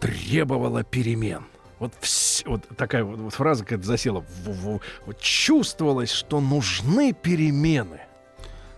[0.00, 1.44] требовало перемен.
[1.82, 4.20] Вот, вс- вот такая вот, вот фраза какая-то засела.
[4.20, 8.02] В- в- вот чувствовалось, что нужны перемены.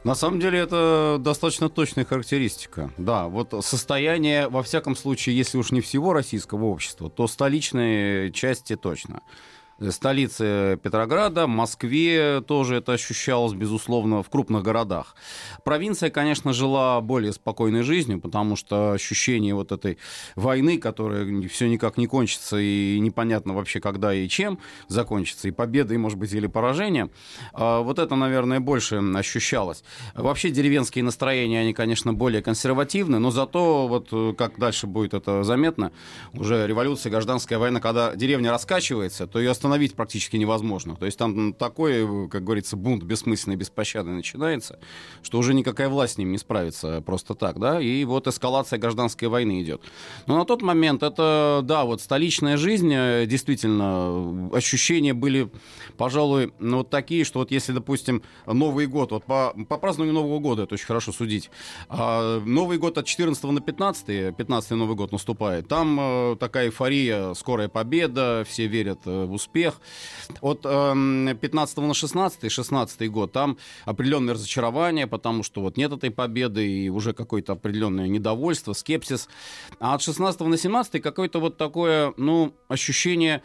[0.05, 2.90] На самом деле это достаточно точная характеристика.
[2.97, 8.74] Да, вот состояние, во всяком случае, если уж не всего российского общества, то столичной части
[8.74, 9.20] точно.
[9.90, 15.16] Столице Петрограда, Москве тоже это ощущалось, безусловно, в крупных городах.
[15.64, 19.98] Провинция, конечно, жила более спокойной жизнью, потому что ощущение вот этой
[20.36, 25.94] войны, которая все никак не кончится, и непонятно вообще, когда и чем закончится, и победа,
[25.94, 27.10] и, может быть, или поражение,
[27.52, 29.84] а, вот это, наверное, больше ощущалось.
[30.14, 35.42] Вообще деревенские настроения, они, конечно, более консервативны, но зато, вот э, как дальше будет это
[35.42, 35.92] заметно,
[36.32, 40.95] уже революция, гражданская война, когда деревня раскачивается, то ее остановить практически невозможно.
[40.95, 44.78] То есть там такой, как говорится, бунт бессмысленный, беспощадный начинается,
[45.23, 49.28] что уже никакая власть с ним не справится просто так, да, и вот эскалация гражданской
[49.28, 49.81] войны идет.
[50.27, 55.51] Но на тот момент это, да, вот столичная жизнь, э, действительно, ощущения были,
[55.97, 60.41] пожалуй, ну, вот такие, что вот если, допустим, Новый год, вот по, по празднованию Нового
[60.41, 61.51] года это очень хорошо судить,
[61.89, 67.32] а Новый год от 14 на 15, 15 Новый год наступает, там э, такая эйфория,
[67.32, 69.81] скорая победа, все верят э, в успех, успех.
[70.40, 76.10] От э, 15 на 16, 16 год, там определенное разочарование, потому что вот нет этой
[76.10, 79.28] победы и уже какое-то определенное недовольство, скепсис.
[79.78, 83.43] А от 16 на 17 какое-то вот такое, ну, ощущение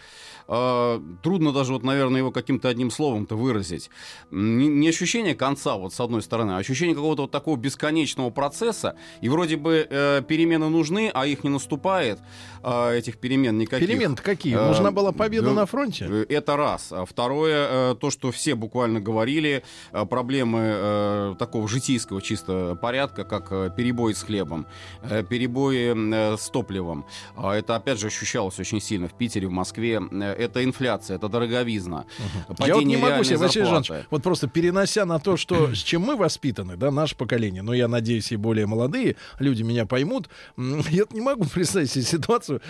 [0.48, 3.90] э, трудно даже вот, наверное, его каким-то одним словом-то выразить.
[4.32, 9.30] Не, ощущение конца, вот с одной стороны, а ощущение какого-то вот такого бесконечного процесса, и
[9.30, 12.20] вроде бы э, перемены нужны, а их не наступает,
[12.64, 13.88] э, этих перемен никаких.
[13.88, 14.56] перемены какие?
[14.56, 15.99] Нужна была победа э, на фронте?
[16.08, 16.92] Э, это раз.
[16.92, 23.76] А второе, э, то, что все буквально говорили, э, проблемы такого житейского чисто порядка, как
[23.76, 24.66] перебои с хлебом,
[25.02, 27.06] перебои с топливом.
[27.38, 30.02] Э, это, опять же, ощущалось очень сильно в Питере, в Москве
[30.38, 32.06] это инфляция, это дороговизна.
[32.50, 32.66] Угу.
[32.66, 36.04] Я вот не могу себе, Василий Жанович, вот просто перенося на то, что, с чем
[36.04, 41.06] мы воспитаны, да, наше поколение, но я надеюсь, и более молодые люди меня поймут, я
[41.12, 42.62] не могу представить себе ситуацию,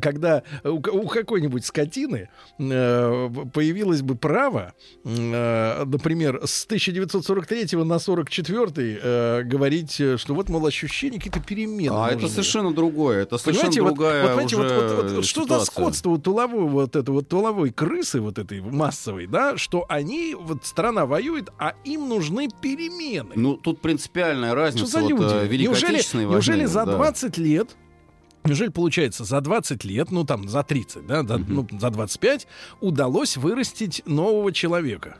[0.00, 2.28] когда у, у какой-нибудь скотины
[3.52, 4.74] появилось бы право,
[5.04, 8.72] э, например, с 1943 на 44
[9.02, 11.94] э, говорить, что вот, мол, ощущение какие-то перемены.
[11.94, 15.44] А это совершенно другое, это совершенно понимаете, другая вот, вот, понимаете, вот, вот, вот, что
[15.46, 20.34] за скотство вот туловое вот это вот туловой крысы, вот этой массовой, да, что они,
[20.38, 23.32] вот страна воюет, а им нужны перемены.
[23.34, 24.86] Ну, тут принципиальная разница.
[24.86, 25.12] Что за люди?
[25.22, 26.96] Вот, э, неужели, неужели за да.
[26.96, 27.76] 20 лет
[28.46, 32.46] Неужели, получается, за 20 лет, ну там за 30, да, за, ну, за 25
[32.80, 35.16] удалось вырастить нового человека?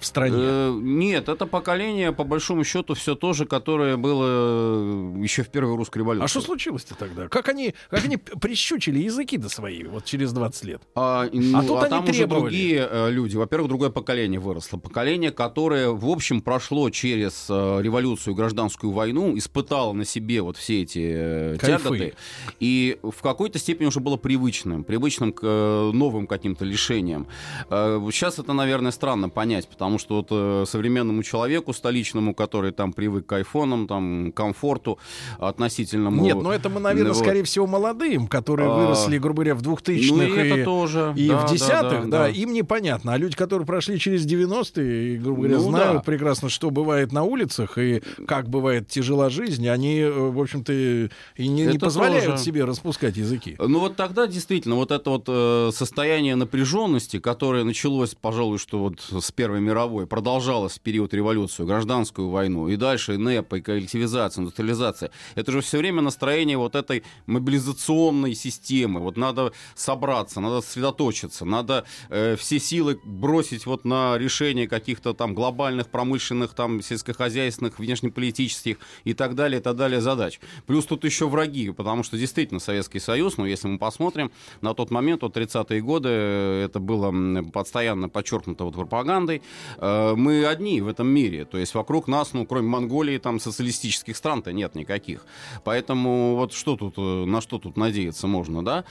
[0.00, 0.36] В стране?
[0.38, 5.48] Э, нет, это поколение, по большому счету, все то же, которое было э, еще в
[5.48, 6.24] первой русской революции.
[6.24, 7.28] А что случилось-то тогда?
[7.28, 10.82] Как они, как они прищучили языки-то свои вот через 20 лет?
[10.94, 12.14] А, ну, а тут а они там требовали.
[12.14, 13.36] уже другие э, люди.
[13.36, 14.78] Во-первых, другое поколение выросло.
[14.78, 20.82] Поколение, которое, в общем, прошло через э, революцию, гражданскую войну, испытало на себе вот все
[20.82, 22.14] эти э, тяготы.
[22.58, 27.26] И в какой-то степени уже было привычным, привычным к новым каким-то лишениям.
[27.68, 32.92] Сейчас это, наверное, странно понять, потому потому что вот э, современному человеку столичному, который там
[32.92, 35.00] привык к айфонам, там, комфорту
[35.38, 36.22] относительному...
[36.22, 37.20] Нет, но это мы, наверное, вот.
[37.20, 41.12] скорее всего, молодым, которые а, выросли, грубо говоря, в 2000-х ну, и, это тоже.
[41.16, 43.14] и да, в десятых, да, да, да, да, им непонятно.
[43.14, 46.02] А люди, которые прошли через 90-е, грубо говоря, ну, знают да.
[46.02, 51.08] прекрасно, что бывает на улицах и как бывает тяжела жизнь, они, э, в общем-то, и
[51.36, 52.44] не, не позволяют тоже.
[52.44, 53.56] себе распускать языки.
[53.58, 59.00] Ну вот тогда действительно вот это вот э, состояние напряженности, которое началось, пожалуй, что вот
[59.00, 64.42] с Первой мировой мировой продолжалась в период революции, гражданскую войну, и дальше НЭП, и коллективизация,
[64.42, 69.00] индустриализация, это же все время настроение вот этой мобилизационной системы.
[69.00, 75.34] Вот надо собраться, надо сосредоточиться, надо э, все силы бросить вот на решение каких-то там
[75.34, 80.40] глобальных, промышленных, там, сельскохозяйственных, внешнеполитических и так далее, и так далее задач.
[80.66, 84.30] Плюс тут еще враги, потому что действительно Советский Союз, ну, если мы посмотрим,
[84.60, 87.10] на тот момент, вот 30-е годы, э, это было
[87.50, 89.40] постоянно подчеркнуто вот пропагандой,
[89.78, 91.44] мы одни в этом мире.
[91.44, 95.24] То есть вокруг нас, ну, кроме Монголии, там социалистических стран-то нет никаких.
[95.64, 98.84] Поэтому вот что тут, э, на что тут надеяться можно, да?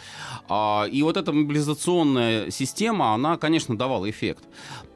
[0.47, 4.43] А, и вот эта мобилизационная система, она, конечно, давала эффект.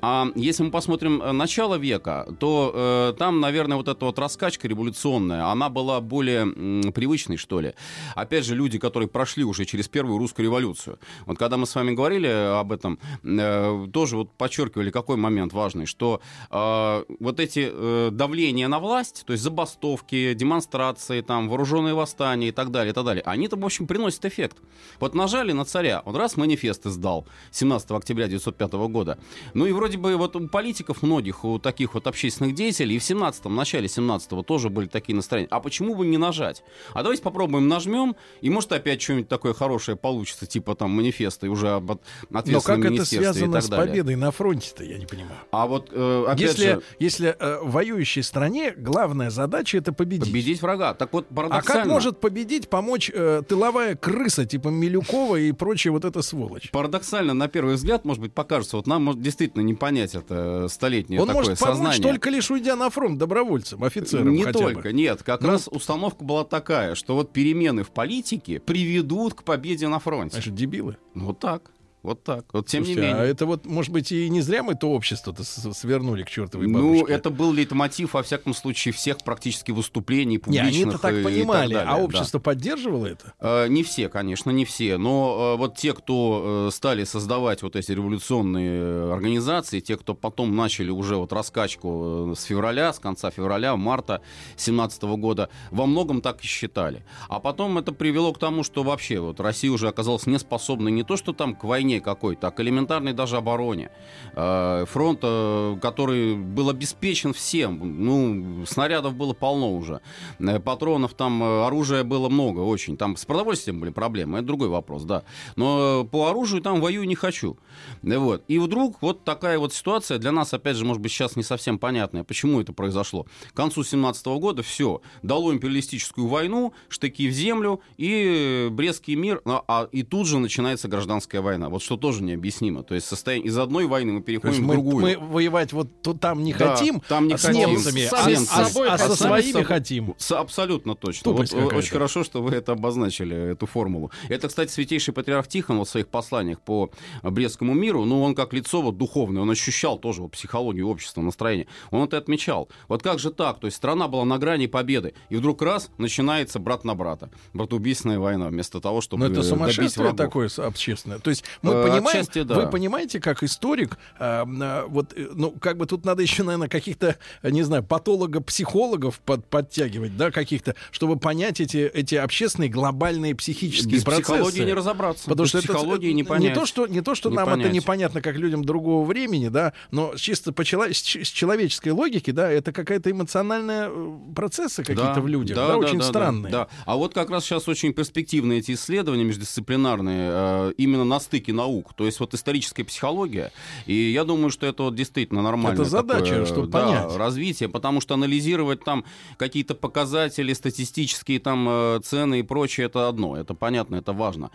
[0.05, 4.67] А если мы посмотрим э, начало века, то э, там, наверное, вот эта вот раскачка
[4.67, 7.73] революционная, она была более м, привычной, что ли.
[8.13, 10.99] Опять же, люди, которые прошли уже через первую русскую революцию.
[11.25, 15.85] Вот когда мы с вами говорили об этом, э, тоже вот подчеркивали, какой момент важный
[15.85, 16.19] что
[16.51, 22.51] э, вот эти э, давления на власть, то есть забастовки, демонстрации, там, вооруженные восстания и
[22.51, 24.57] так далее, и так далее, они-то, в общем, приносят эффект.
[24.99, 29.17] Вот нажали на царя, он раз манифест издал 17 октября 1905 года.
[29.53, 33.03] Ну и вроде бы вот у политиков многих, у таких вот общественных деятелей, и в
[33.03, 35.47] 17-м, начале 17-го тоже были такие настроения.
[35.51, 36.63] А почему бы не нажать?
[36.93, 41.49] А давайте попробуем нажмем, и может опять что-нибудь такое хорошее получится, типа там манифеста и
[41.49, 45.37] уже об ответственном Но как это связано с победой на фронте-то, я не понимаю.
[45.51, 50.29] А вот, э, опять Если, же, если э, в воюющей стране главная задача это победить.
[50.29, 50.93] победить врага.
[50.93, 51.83] Так вот, А парадоксально...
[51.83, 56.71] как может победить, помочь э, тыловая крыса типа Милюкова и прочая вот эта сволочь?
[56.71, 61.19] Парадоксально, на первый взгляд, может быть, покажется, вот нам может, действительно не понять это столетнее
[61.19, 62.01] Он такое может помочь сознание.
[62.01, 64.93] только лишь уйдя на фронт добровольцем, офицером Не только, бы.
[64.93, 65.23] нет.
[65.23, 65.49] Как Ну.
[65.49, 70.35] раз установка была такая, что вот перемены в политике приведут к победе на фронте.
[70.35, 70.95] Значит, дебилы.
[71.15, 71.71] Вот так.
[72.03, 72.45] Вот так.
[72.51, 73.23] Вот тем Слушайте, не менее.
[73.23, 75.43] а это вот, может быть, и не зря мы это общество-то
[75.73, 77.13] свернули к чертовой Ну, бабушке.
[77.13, 80.67] это был лейтмотив, во всяком случае, всех практически выступлений Не, публичных.
[80.67, 82.03] они это так понимали, далее, а да.
[82.03, 83.33] общество поддерживало это?
[83.39, 84.97] Э, Не все, конечно, не все.
[84.97, 90.13] Но э, вот те, кто э, стали создавать вот эти революционные э, организации, те, кто
[90.13, 94.21] потом начали уже вот раскачку э, с февраля, с конца февраля, марта
[94.57, 97.05] 17 года, во многом так и считали.
[97.29, 101.15] А потом это привело к тому, что вообще вот Россия уже оказалась неспособной не то,
[101.15, 103.89] что там к войне какой-то, а к элементарной даже обороне.
[104.35, 110.01] Э, Фронт, э, который был обеспечен всем, ну, снарядов было полно уже,
[110.39, 112.97] Э, патронов там, оружия было много очень.
[112.97, 115.23] Там с продовольствием были проблемы, это другой вопрос, да.
[115.55, 117.57] Но по оружию там воюю не хочу.
[118.01, 118.43] Вот.
[118.47, 121.77] И вдруг вот такая вот ситуация для нас, опять же, может быть, сейчас не совсем
[121.79, 123.25] понятная, почему это произошло.
[123.51, 129.63] К концу 17 года все, дало империалистическую войну, штыки в землю и Брестский мир, а,
[129.67, 131.69] а- и тут же начинается гражданская война.
[131.69, 132.83] Вот что тоже необъяснимо.
[132.83, 135.01] То есть состояние из одной войны мы переходим в мы, другую.
[135.05, 137.69] мы воевать вот то там не Да, хотим, там не а с хотим.
[137.69, 139.15] немцами, С а, сами а- собой а со хотим.
[139.27, 140.15] своими Сами хотим.
[140.17, 141.23] С- абсолютно точно.
[141.31, 144.11] Тупость Вот, э, очень хорошо, что вы это обозначили, эту формулу.
[144.29, 146.89] Это, кстати, святейший патриарх Тихон вот в своих посланиях по
[147.21, 151.67] Брестскому миру, ну, он как лицо вот духовное, он ощущал тоже вот психологию общества, настроение.
[151.91, 152.69] Он это отмечал.
[152.87, 153.59] Вот как же так?
[153.59, 157.29] То есть страна была на грани победы, и вдруг раз начинается брат на брата.
[157.53, 160.17] Братоубийственная война, вместо того, чтобы Но это сумасшествие врагов.
[160.17, 161.19] такое с- общественное.
[161.19, 162.55] То есть мы Э, понимаем, отчасти да.
[162.55, 166.69] вы понимаете, как историк, а, а, вот, э, ну, как бы тут надо еще, наверное,
[166.69, 173.35] каких-то, э, не знаю, патолога-психологов под, подтягивать, да, каких-то, чтобы понять эти, эти общественные глобальные
[173.35, 174.23] психические Без процессы.
[174.33, 175.23] психологии не разобраться.
[175.25, 176.53] Потому Без что это психологии э, не понять.
[176.53, 177.73] то, что, не то, что Не нам это понять.
[177.73, 182.71] непонятно, как людям другого времени, да, но чисто по чело- с, человеческой логики, да, это
[182.71, 186.51] какая-то эмоциональная э, процессы какие-то в людях, да, очень странные.
[186.51, 191.52] Да, А вот как раз сейчас очень перспективные эти исследования междисциплинарные э, именно на стыке
[191.53, 191.93] наук.
[191.93, 193.51] То есть вот историческая психология.
[193.85, 195.81] И я думаю, что это вот действительно нормально.
[195.81, 197.15] Это задача, чтобы понять.
[197.15, 199.05] развитие, потому что анализировать там
[199.37, 203.37] какие-то показатели, статистические там э, цены и прочее, это одно.
[203.37, 204.51] Это понятно, это важно.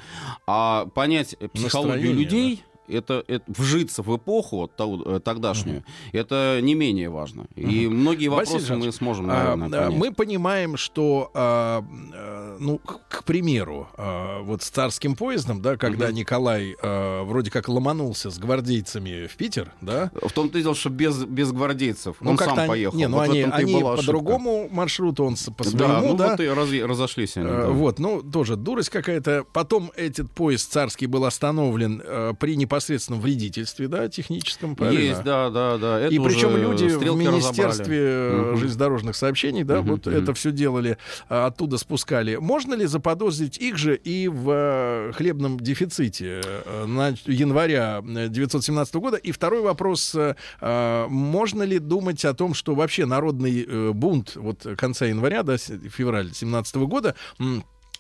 [0.46, 2.64] А понять психологию Настроение, людей...
[2.88, 7.46] Это, это вжиться в эпоху вот, ту- э, тогдашнюю, это не менее важно.
[7.54, 9.98] И многие Василий вопросы мы Жанович, сможем, а, наверное, а, понять.
[10.00, 11.84] мы понимаем, что, а,
[12.14, 16.14] а, ну, к, к примеру, а, вот с царским поездом, да, когда Мгм.
[16.16, 20.90] Николай а, вроде как ломанулся с гвардейцами в Питер, да, В том-то и дело, что
[20.90, 22.16] без, без гвардейцев.
[22.20, 22.96] ну он сам они- поехал.
[22.96, 26.30] Не, ну Вот они, они по другому маршруту, он по Да, своему, ну да.
[26.30, 26.48] вот и
[26.82, 27.46] разошлись они.
[27.46, 27.68] Э, да.
[27.68, 29.44] Вот, ну, тоже дурость какая-то.
[29.52, 35.00] Потом этот поезд царский был остановлен э, при непосредственном вредительстве, да, техническом, правильно?
[35.00, 36.00] Есть, да, да, да.
[36.00, 38.48] Это и причем люди в Министерстве э, разобрали.
[38.48, 38.56] Мгм.
[38.58, 40.16] железнодорожных сообщений, да, Мгм, вот мгм.
[40.16, 40.98] это все делали,
[41.28, 42.36] а, оттуда спускали.
[42.36, 49.16] Можно ли заподозрить их же и в э, хлебном дефиците э, на января 1917 года?
[49.16, 54.36] И второй вопрос, э, э, можно ли думать о том, что вообще народный э, бунт
[54.36, 57.14] вот конца января, да, февраль 17 года,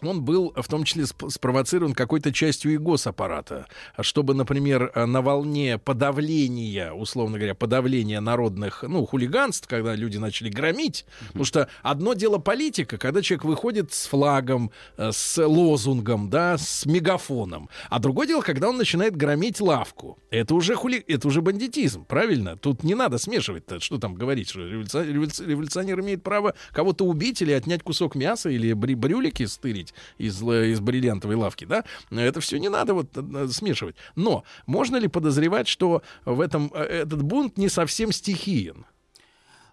[0.02, 3.66] он был в том числе сп- спровоцирован какой-то частью и госаппарата,
[4.00, 10.48] чтобы, например, э, на волне подавления, условно говоря, подавления народных, ну, хулиганств, когда люди начали
[10.48, 16.58] громить, потому что одно дело политика, когда человек выходит с флагом, э, с лозунгом, да,
[16.58, 20.18] с мегафоном, а другое дело, когда он начинает громить лавку.
[20.30, 20.98] Это уже хули...
[21.08, 22.56] это уже бандитизм, правильно?
[22.56, 27.42] Тут не надо смешивать, что там говорить, что революци- революци- революционер имеет право кого-то убить
[27.42, 29.87] или отнять кусок мяса или брюлики стырить
[30.18, 31.84] из, л- из бриллиантовой лавки, да?
[32.10, 33.96] Это все не надо вот э, смешивать.
[34.16, 38.86] Но можно ли подозревать, что в этом э, этот бунт не совсем стихиен?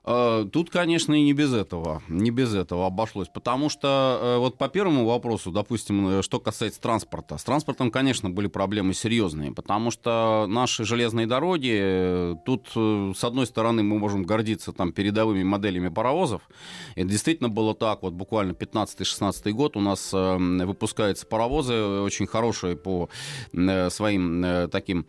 [0.05, 4.57] Э, Тут, конечно, и не без этого, не без этого обошлось, потому что э, вот
[4.57, 9.91] по первому вопросу, допустим, э, что касается транспорта, с транспортом, конечно, были проблемы серьезные, потому
[9.91, 16.41] что наши железные дороги, тут, с одной стороны, мы можем гордиться там передовыми моделями паровозов,
[16.95, 23.09] это действительно было так, вот буквально 15-16 год у нас выпускаются паровозы очень хорошие по
[23.89, 25.05] своим таким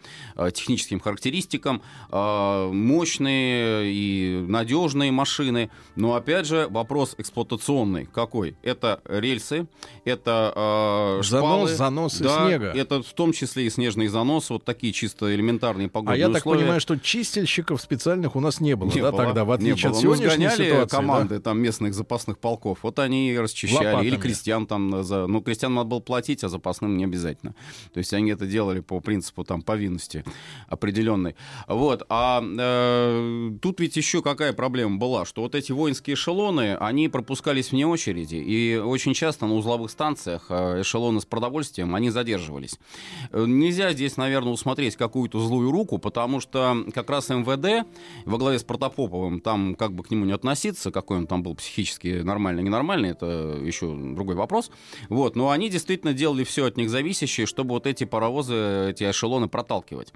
[0.53, 5.71] техническим характеристикам, мощные и надежные машины.
[5.95, 8.57] Но опять же вопрос эксплуатационный какой?
[8.63, 9.67] Это рельсы,
[10.05, 12.67] это э, Занос, шпалы, заносы да, снега.
[12.67, 16.43] Это в том числе и снежный занос, вот такие чисто элементарные погодные А я так
[16.43, 16.61] условия.
[16.61, 19.91] понимаю, что чистильщиков специальных у нас не было, Не да, было, тогда, в не отличие
[19.91, 20.03] от было.
[20.03, 20.97] Ну, сегодняшней сгоняли ситуации.
[20.97, 23.87] команды там местных запасных полков, вот они и расчищали.
[23.87, 24.07] Лопатами.
[24.07, 25.27] Или крестьян там, за...
[25.27, 27.55] ну, крестьян надо было платить, а запасным не обязательно.
[27.93, 30.25] То есть они это делали по принципу там повинности
[30.69, 31.35] определенной.
[31.67, 32.05] Вот.
[32.09, 37.73] А э, тут ведь еще какая проблема была, что вот эти воинские эшелоны, они пропускались
[37.73, 42.79] вне очереди, и очень часто на узловых станциях э, эшелоны с продовольствием, они задерживались.
[43.33, 47.87] Э, Нельзя здесь, наверное, усмотреть какую-то злую руку, потому что как раз МВД
[48.25, 51.55] во главе с Протопоповым, там как бы к нему не относиться, какой он там был
[51.55, 54.71] психически нормальный, ненормальный, это еще другой вопрос.
[55.09, 59.49] Вот, но они действительно делали все от них зависящее, чтобы вот эти паровозы, эти эшелоны
[59.49, 60.13] проталкивать.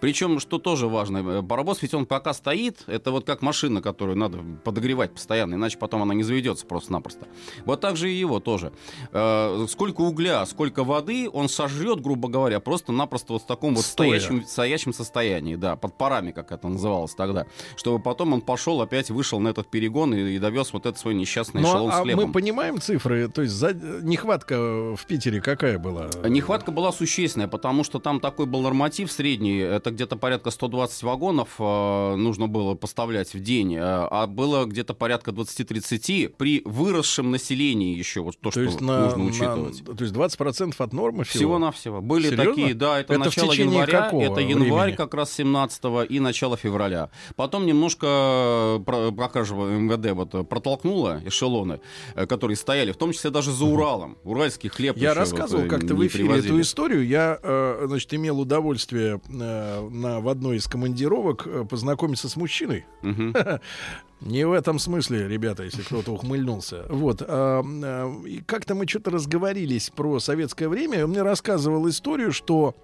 [0.00, 4.18] Причем, что тоже важно, э, паровоз ведь он пока стоит, это вот как машина, которую
[4.18, 7.28] надо подогревать постоянно, иначе потом она не заведется просто-напросто.
[7.64, 8.72] Вот так же и его тоже.
[9.12, 14.18] Э, Сколько угля, сколько воды он сожрет, грубо говоря, просто-напросто вот в таком вот Стоя.
[14.18, 17.46] стоящем, стоящем состоянии, да, под парами, как это называлось тогда,
[17.76, 21.14] чтобы потом он пошел опять, вышел на этот перегон и, и довез вот этот свой
[21.14, 22.26] несчастный Ну, эшелон а с хлебом.
[22.26, 26.08] мы понимаем цифры, то есть за- нехватка в Питере какая была?
[26.28, 31.50] Нехватка была существенная, потому что там такой был норматив средний, это где-то порядка 120 вагонов
[31.60, 38.20] э, нужно было поставлять в день, а было где-то порядка 20-30 при выросшем населении еще,
[38.22, 39.84] вот то, То что есть, на, нужно на- учитывать.
[39.84, 41.38] то есть 20% от нормы всего?
[41.42, 42.00] Всего-навсего.
[42.00, 42.44] Были Серьезно?
[42.44, 44.96] такие, да, это, Это начало января, это январь времени?
[44.96, 47.10] как раз 17 и начало февраля.
[47.36, 51.80] Потом немножко, про- пока же МВД вот э, протолкнуло эшелоны,
[52.14, 54.16] э, которые стояли, в том числе даже за Уралом.
[54.24, 56.46] Уральский хлеб Я рассказывал вот, э, как-то в эфире привозили.
[56.54, 57.06] эту историю.
[57.06, 62.84] Я, э, значит, имел удовольствие э, на, в одной из командировок э, познакомиться с мужчиной.
[63.02, 63.34] Мгм.
[64.20, 66.86] Не в этом смысле, ребята, если кто-то ухмыльнулся.
[66.88, 67.22] Вот.
[67.22, 71.04] а, а, и как-то мы что-то разговорились про советское время.
[71.04, 72.76] Он мне рассказывал историю, что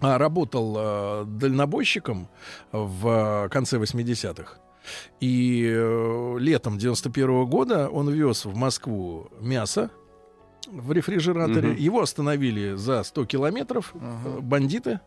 [0.00, 2.28] а, работал а, дальнобойщиком
[2.72, 4.58] в а, конце 80-х.
[5.20, 9.90] И э, летом 91 года он вез в Москву мясо
[10.68, 11.70] в рефрижераторе.
[11.70, 11.76] Мгм.
[11.76, 15.00] Его остановили за 100 километров э, бандиты,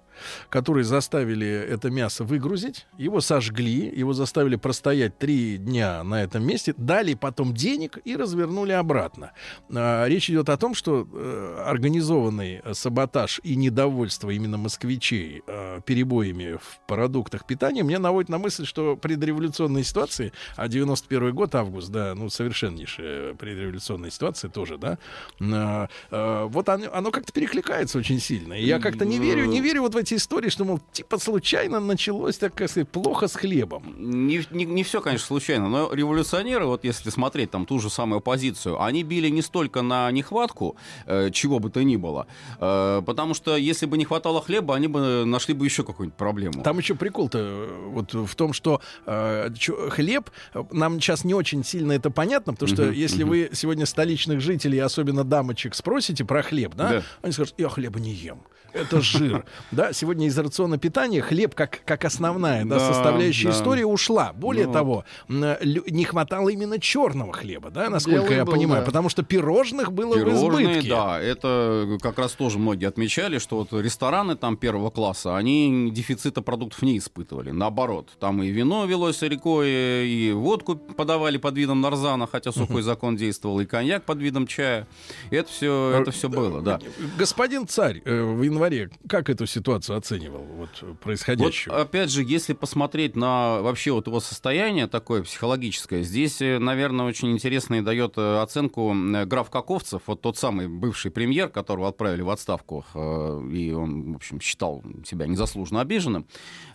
[0.49, 2.87] которые заставили это мясо выгрузить.
[2.97, 8.71] Его сожгли, его заставили простоять три дня на этом месте, дали потом денег и развернули
[8.71, 9.31] обратно.
[9.73, 15.81] А, Речь идет о том, что э, организованный э, саботаж и недовольство именно москвичей э,
[15.85, 21.89] перебоями в продуктах питания мне наводит на мысль, что предреволюционные ситуации, а 91 год, август,
[21.89, 24.97] да, ну, совершеннейшая предреволюционная ситуация тоже, да,
[25.39, 28.53] а, вот оно, оно как-то перекликается очень сильно.
[28.53, 31.79] И я как-то не верю, не верю вот в эти истории, что, мол, типа случайно
[31.79, 33.83] началось, так сказать, плохо с хлебом.
[33.97, 38.17] Не, не, не все, конечно, случайно, но революционеры, вот если смотреть там ту же самую
[38.19, 40.75] оппозицию, они били не столько на нехватку,
[41.05, 42.27] э, чего бы то ни было,
[42.59, 46.63] э, потому что если бы не хватало хлеба, они бы нашли бы еще какую-нибудь проблему.
[46.63, 51.33] Там еще прикол-то э, вот в том, что э, чё- хлеб, э, нам сейчас не
[51.33, 53.29] очень сильно это понятно, потому что Мгм, если мгм.
[53.29, 57.03] вы сегодня столичных жителей, особенно дамочек, спросите про хлеб, да, Да.
[57.21, 58.39] они скажут, я хлеба не ем.
[58.73, 59.45] Это жир.
[59.71, 63.53] Да, сегодня из рациона питания хлеб как, как основная да, Да, составляющая да.
[63.53, 64.33] истории ушла.
[64.33, 68.85] Более Ну того, не хватало именно черного хлеба, да, насколько я был, понимаю, да.
[68.85, 70.89] потому что пирожных было в Пирожные, избытке.
[70.89, 76.41] да, это как раз тоже многие отмечали, что вот рестораны там первого класса, они дефицита
[76.41, 77.51] продуктов не испытывали.
[77.51, 83.15] Наоборот, там и вино велось рекой, и водку подавали под видом нарзана, хотя сухой закон
[83.15, 84.87] действовал, и коньяк под видом чая.
[85.31, 86.79] Это все, это все было, да.
[87.17, 91.79] Господин царь э, в январе как эту ситуацию оценивал, вот Вот происходящую?
[91.79, 97.31] опять же, если посмотреть на вообще вот его состояние такое психологическое, здесь, э, наверное, очень
[97.31, 102.21] интересно и дает э, оценку э, граф Каковцев, вот тот самый бывший премьер, которого отправили
[102.21, 106.25] в отставку, и он, в общем, считал себя незаслуженно обиженным.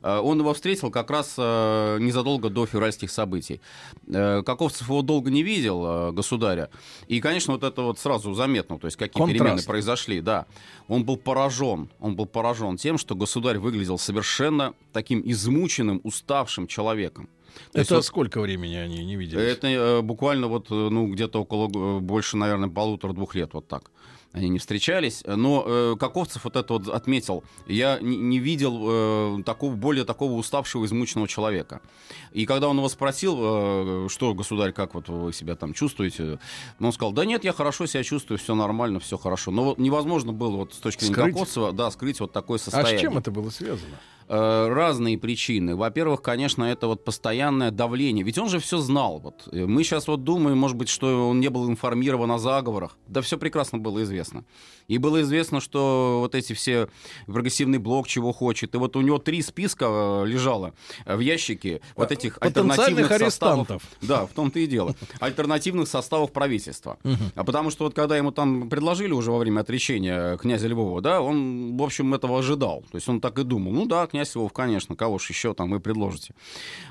[0.02, 3.60] Он его встретил как раз незадолго до февральских событий.
[4.10, 6.70] Каковцев его долго не видел, государя,
[7.08, 9.42] и, конечно, вот это вот сразу заметно, то есть какие Контраст.
[9.42, 10.46] перемены произошли, да.
[10.88, 17.28] Он был поражен, он был поражен тем, что государь выглядел совершенно таким измученным, уставшим человеком.
[17.72, 19.52] То есть Это вот сколько времени они не виделись?
[19.56, 23.90] это э, буквально вот, э, ну, где-то около, э, больше, наверное, полутора-двух лет вот так.
[24.34, 27.44] Они не встречались, но э, Каковцев вот это вот отметил.
[27.68, 31.80] Я не, не видел э, такого, более такого уставшего, измученного человека.
[32.32, 36.40] И когда он его спросил, э, что, государь, как вот вы себя там чувствуете,
[36.80, 39.52] он сказал, да нет, я хорошо себя чувствую, все нормально, все хорошо.
[39.52, 41.34] Но вот невозможно было вот с точки зрения Скрыть?
[41.34, 42.98] Каковцева, да, скрыть вот такое а состояние.
[42.98, 44.00] с чем это было связано?
[44.26, 45.76] Э, разные причины.
[45.76, 48.24] Во-первых, конечно, это вот постоянное давление.
[48.24, 49.18] Ведь он же все знал.
[49.18, 49.48] Вот.
[49.52, 52.96] Э, Мы сейчас вот думаем, может быть, что он не был информирован о заговорах.
[53.06, 54.44] Да все прекрасно было известно.
[54.88, 56.88] И было известно, что вот эти все
[57.26, 58.74] прогрессивный блок чего хочет.
[58.74, 60.74] И вот у него три списка э, лежало
[61.06, 63.82] в ящике вот этих альтернативных составов.
[64.02, 64.94] Да, в том-то и дело.
[65.20, 66.98] Альтернативных составов правительства.
[67.34, 71.20] А потому что вот когда ему там предложили уже во время отречения князя Львова, да,
[71.20, 72.84] он, в общем, этого ожидал.
[72.90, 75.70] То есть он так и думал, ну да, князь Львов, конечно, кого ж еще там
[75.70, 76.34] вы предложите.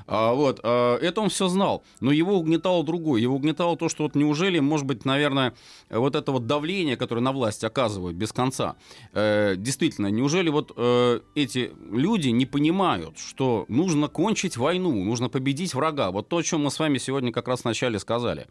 [0.06, 1.82] А, вот, а, это он все знал.
[2.00, 3.20] Но его угнетало другое.
[3.20, 5.54] Его угнетало то, что вот неужели, может быть, наверное,
[5.90, 8.76] вот это вот давление, которое на власть оказывают без конца,
[9.12, 15.74] э, действительно, неужели вот э, эти люди не понимают, что нужно кончить войну, нужно победить
[15.74, 16.10] врага?
[16.10, 18.46] Вот то, о чем мы с вами сегодня как раз вначале сказали.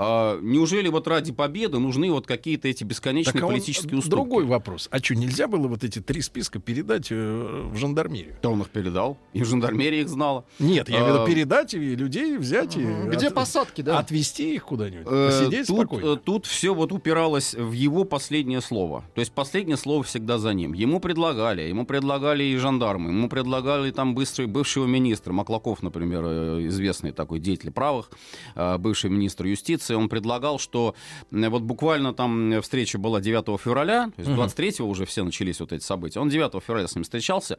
[0.00, 4.10] А, неужели вот ради победы нужны вот какие-то эти бесконечные Так, а он- политические уступки?
[4.14, 4.86] Другой вопрос.
[4.92, 8.36] А что, нельзя было вот эти три списка передать э, в жандармерию?
[8.40, 10.44] Да он их передал, и жандармерия их знала.
[10.60, 13.98] Нет, я имею в виду А, передать и людей взять и Где от- посадки, да?
[13.98, 16.14] отвезти их куда-нибудь, Э, посидеть тут, спокойно.
[16.14, 19.02] э, тут все вот упиралось в его последнее слово.
[19.16, 20.74] То есть последнее слово всегда за ним.
[20.74, 26.66] Ему предлагали, ему предлагали и жандармы, ему предлагали там быстрый бывшего министра, Маклаков, например, э,
[26.68, 28.10] известный такой деятель правых,
[28.54, 30.94] э, бывший министр юстиции, он предлагал, что
[31.30, 35.82] вот буквально там встреча была 9 февраля, то есть 23 уже все начались вот эти
[35.82, 36.20] события.
[36.20, 37.58] Он 9 февраля с ним встречался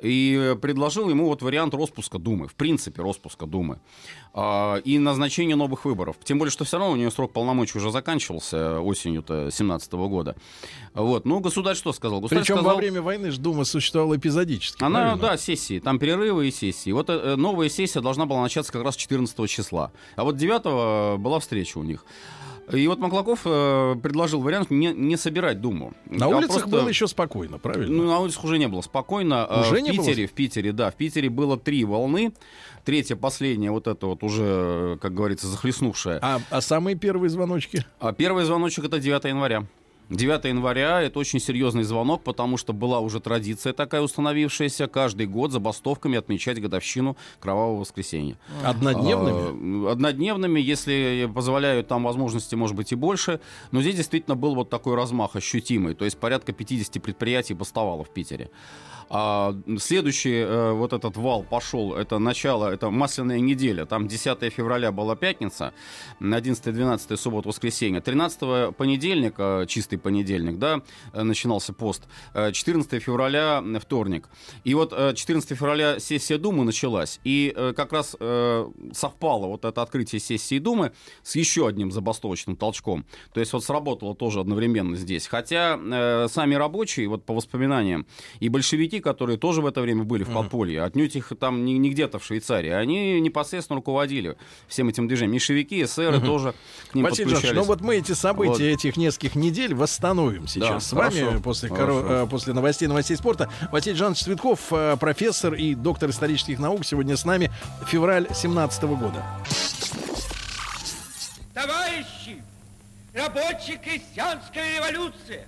[0.00, 3.78] и предложил ему вот вариант распуска Думы, в принципе, распуска Думы
[4.34, 6.16] а, и назначение новых выборов.
[6.24, 10.36] Тем более, что все равно у нее срок полномочий уже заканчивался осенью-то 17 года.
[10.94, 11.24] Вот.
[11.24, 12.20] Ну, государь что сказал?
[12.20, 14.82] Государь Причем сказал, во время войны ж Дума существовала эпизодически.
[14.82, 15.22] Она, правильно?
[15.22, 16.90] да, сессии, там перерывы и сессии.
[16.90, 19.92] Вот э, новая сессия должна была начаться как раз 14 числа.
[20.16, 22.04] А вот 9 была встреча у них.
[22.72, 25.92] И вот Маклаков э, предложил вариант не, не собирать Думу.
[26.06, 27.92] На А улицах просто- было еще спокойно, правильно?
[27.92, 29.44] ну, на улицах уже не было спокойно.
[29.44, 30.06] А Уже в не было?
[30.06, 32.32] Питере, в Питере, да, в Питере было три волны.
[32.84, 36.18] Третья, последняя, вот это вот уже, как говорится, захлестнувшая.
[36.22, 37.84] а, а самые первые звоночки?
[37.98, 39.66] А первый звоночек это 9 января.
[40.10, 45.52] 9 января– это очень серьезный звонок, потому что была уже традиция такая установившаяся каждый год
[45.52, 48.36] забастовками отмечать годовщину Кровавого воскресенья.
[48.64, 49.88] Однодневными?
[49.88, 53.40] А, однодневными, если позволяют там возможности, может быть, и больше.
[53.70, 58.10] Но здесь действительно был вот такой размах ощутимый, то есть порядка 50 предприятий бастовало в
[58.10, 58.50] Питере.
[59.14, 63.84] А следующий э, вот этот вал пошел, это начало, это масляная неделя.
[63.84, 65.74] Там 10 февраля была пятница,
[66.20, 68.00] 11-12 суббота, воскресенье.
[68.00, 70.82] 13 понедельника, чистый 14 понедельник, да,
[71.12, 72.02] э, начинался пост,
[72.34, 74.28] э, 14 февраля э, вторник.
[74.64, 78.16] И вот 14 февраля сессия Думы началась, и как раз
[78.92, 80.92] совпало вот это открытие сессии Думы
[81.22, 83.04] с еще одним забастовочным толчком.
[83.32, 85.26] То есть вот сработало тоже одновременно здесь.
[85.26, 85.78] Хотя
[86.28, 88.06] сами рабочие, вот по воспоминаниям,
[88.40, 91.90] и большевики, которые тоже в это время были в подполье, отнюдь их там не, не
[91.90, 94.36] где-то в Швейцарии, они непосредственно руководили
[94.68, 95.32] всем этим движением.
[95.32, 96.54] Меньшевики, эсеры тоже
[96.90, 97.42] к ним Василий ну подключались.
[97.42, 98.78] Жанович, ну вот мы эти события вот.
[98.78, 102.00] этих нескольких недель восстановим сейчас Да, с вами хорошо, после, хорошо.
[102.00, 103.48] коро- э, после новостей новостей спорта.
[103.72, 107.50] Василий Жанович Цветков, э, профессор и доктор исторических наук, сегодня с нами.
[107.88, 109.24] Февраль 17 года.
[111.52, 112.42] Товарищи,
[113.12, 115.46] рабочая крестьянская революция,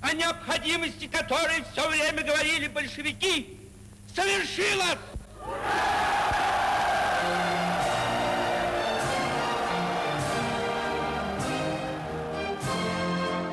[0.00, 3.56] о необходимости которой все время говорили большевики,
[4.14, 4.98] совершилась!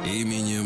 [0.06, 0.65] Именем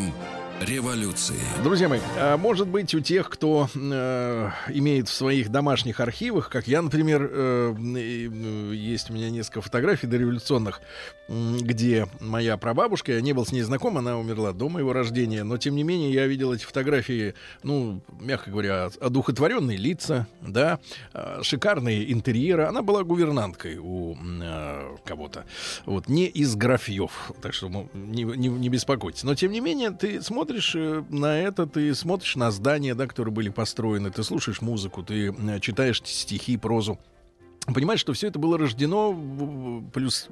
[0.69, 1.39] революции.
[1.63, 6.67] Друзья мои, а может быть у тех, кто э, имеет в своих домашних архивах, как
[6.67, 10.81] я, например, э, э, есть у меня несколько фотографий дореволюционных,
[11.27, 15.57] где моя прабабушка, я не был с ней знаком, она умерла до моего рождения, но
[15.57, 17.33] тем не менее я видел эти фотографии,
[17.63, 20.79] ну, мягко говоря, одухотворенные лица, да,
[21.13, 22.65] э, шикарные интерьеры.
[22.65, 24.17] Она была гувернанткой у
[25.03, 25.45] кого-то,
[25.85, 29.23] вот, не из графьев, так что ну, не, не, не беспокойтесь.
[29.23, 33.33] Но тем не менее ты смотришь э, на это, ты смотришь на здания, да, которые
[33.33, 36.99] были построены, ты слушаешь музыку, ты э, читаешь стихи, прозу.
[37.73, 39.13] Понимаешь, что все это было рождено,
[39.93, 40.27] плюс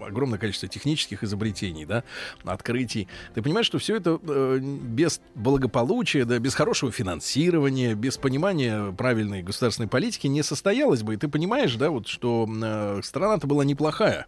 [0.00, 2.04] огромное количество технических изобретений, да,
[2.44, 3.08] открытий.
[3.34, 9.42] Ты понимаешь, что все это э, без благополучия, да, без хорошего финансирования, без понимания правильной
[9.42, 11.14] государственной политики не состоялось бы.
[11.14, 14.26] И ты понимаешь, да, вот, что э, страна-то была неплохая.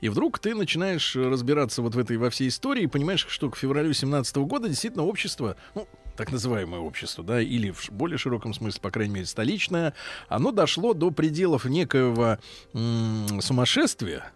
[0.00, 3.56] И вдруг ты начинаешь разбираться вот в этой во всей истории и понимаешь, что к
[3.56, 5.86] февралю 17 года действительно общество, ну,
[6.20, 9.94] так называемое общество, да, или в более широком смысле, по крайней мере, столичное,
[10.28, 12.36] оно дошло до пределов некоего
[12.74, 14.30] м- сумасшествия,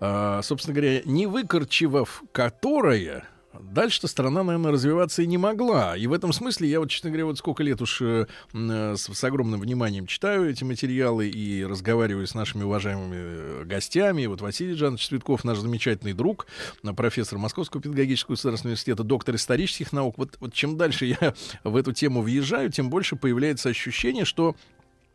[0.00, 3.24] э, собственно говоря, не выкорчевав которое
[3.60, 5.96] Дальше-то страна, наверное, развиваться и не могла.
[5.96, 9.24] И в этом смысле я вот, честно говоря, вот сколько лет уж э, с, с
[9.24, 14.26] огромным вниманием читаю эти материалы и разговариваю с нашими уважаемыми э, гостями.
[14.26, 16.46] Вот Василий Жанович Цветков, наш замечательный друг,
[16.82, 20.18] э, профессор Московского педагогического государственного университета, доктор исторических наук.
[20.18, 24.56] Вот, вот чем дальше я в эту тему въезжаю, тем больше появляется ощущение, что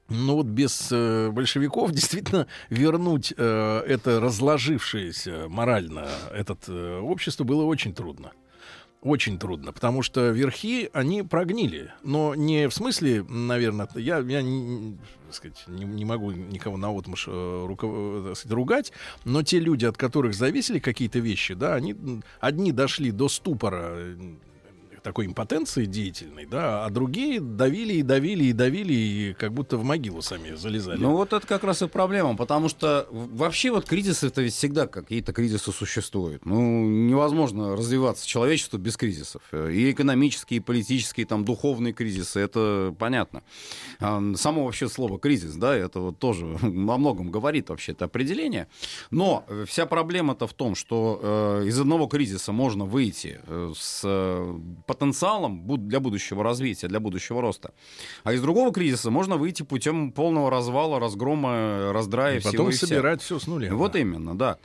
[0.10, 7.64] ну вот без э, большевиков действительно вернуть э, это разложившееся морально этот э, общество было
[7.64, 8.32] очень трудно.
[9.02, 11.94] Очень трудно, потому что верхи, они прогнили.
[12.04, 14.98] Но не в смысле, наверное, я, я не,
[15.32, 18.92] сказать, не, не могу никого на отмуж э, э, сказать, ругать,
[19.24, 21.96] но те люди, от которых зависели какие-то вещи, да, они
[22.42, 23.96] одни дошли до ступора
[25.02, 29.84] такой импотенции деятельной, да, а другие давили и давили и давили, и как будто в
[29.84, 31.00] могилу сами залезали.
[31.00, 34.88] Ну вот это как раз и проблема, потому что вообще вот кризисы это ведь всегда
[34.88, 36.46] какие-то кризисы существуют.
[36.46, 39.42] Ну невозможно развиваться человечеству без кризисов.
[39.54, 43.44] И экономические, и политические, там духовные кризисы, это понятно.
[44.00, 48.68] А, само вообще слово кризис, да, это вот тоже во многом говорит вообще это определение.
[49.12, 54.02] Но вся проблема-то в том, что э, из одного кризиса можно выйти э, с
[54.90, 57.74] потенциалом для будущего развития, для будущего роста.
[58.24, 62.74] А из другого кризиса можно выйти путем полного развала, разгрома, раздрая и всего потом и
[62.74, 63.72] собирать все с нуля.
[63.76, 64.00] Вот да.
[64.00, 64.58] именно, да.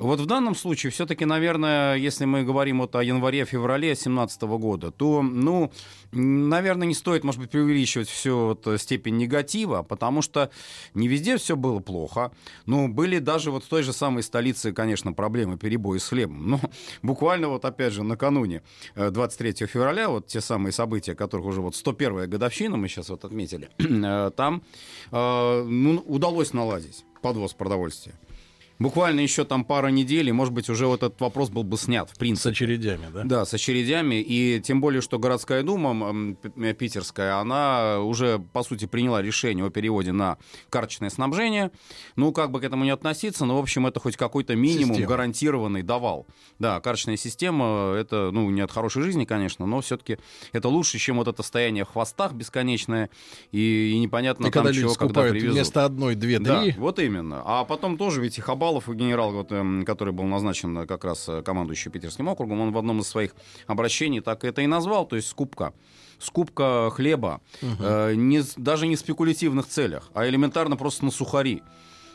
[0.00, 5.20] Вот в данном случае все-таки, наверное, если мы говорим вот о январе-феврале 2017 года, то,
[5.20, 5.70] ну,
[6.12, 10.50] наверное, не стоит, может быть, преувеличивать всю вот степень негатива, потому что
[10.94, 12.32] не везде все было плохо.
[12.64, 16.48] Но были даже вот в той же самой столице, конечно, проблемы, перебои с хлебом.
[16.48, 16.60] Но
[17.02, 18.62] буквально вот опять же накануне
[18.96, 23.26] 23 э, февраля, вот те самые события, которых уже вот 101-я годовщина мы сейчас вот
[23.26, 24.62] отметили, э, там
[25.12, 28.14] э, ну, удалось наладить подвоз продовольствия
[28.80, 32.10] буквально еще там пара недель, и, может быть, уже вот этот вопрос был бы снят,
[32.10, 32.48] в принципе.
[32.48, 33.22] С очередями, да?
[33.24, 34.16] Да, с очередями.
[34.16, 39.70] И тем более, что городская дума э, питерская, она уже, по сути, приняла решение о
[39.70, 40.38] переводе на
[40.70, 41.70] карточное снабжение.
[42.16, 45.08] Ну, как бы к этому не относиться, но, в общем, это хоть какой-то минимум Система.
[45.08, 46.26] гарантированный давал.
[46.58, 50.18] Да, карточная система, это, ну, не от хорошей жизни, конечно, но все-таки
[50.52, 53.10] это лучше, чем вот это стояние в хвостах бесконечное
[53.52, 55.52] и, и непонятно и там когда чего, когда привезут.
[55.52, 56.46] вместо одной, две, три.
[56.46, 57.42] Да, вот именно.
[57.44, 61.04] А потом тоже ведь и хабал Шувалов, генерал, вот, эм, который был назначен э, как
[61.04, 63.34] раз э, командующий Питерским округом, он в одном из своих
[63.66, 65.72] обращений так это и назвал, то есть скупка
[66.18, 67.70] скупка хлеба, угу.
[67.80, 71.62] э, не, даже не в спекулятивных целях, а элементарно просто на сухари.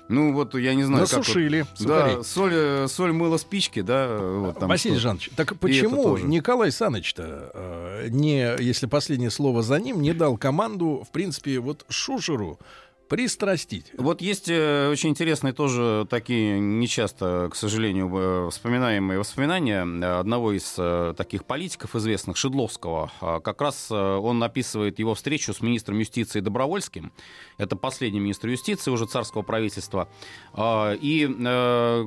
[0.07, 4.17] Ну вот я не знаю, Насушили как вот, да, соль, э, соль мыло спички, да.
[4.19, 4.97] Вот, там Василий.
[4.97, 11.03] Жанович, так почему Николай Саныч-то э, не, если последнее слово за ним, не дал команду,
[11.07, 12.59] в принципе, вот Шушеру
[13.07, 13.91] Пристрастить.
[13.97, 19.83] Вот есть э, очень интересные тоже такие нечасто, к сожалению, э, вспоминаемые воспоминания
[20.19, 23.11] одного из э, таких политиков известных, Шедловского.
[23.21, 27.11] А как раз он описывает его встречу с министром юстиции Добровольским.
[27.59, 30.09] Это последний министр юстиции уже царского правительства.
[30.53, 31.27] А, и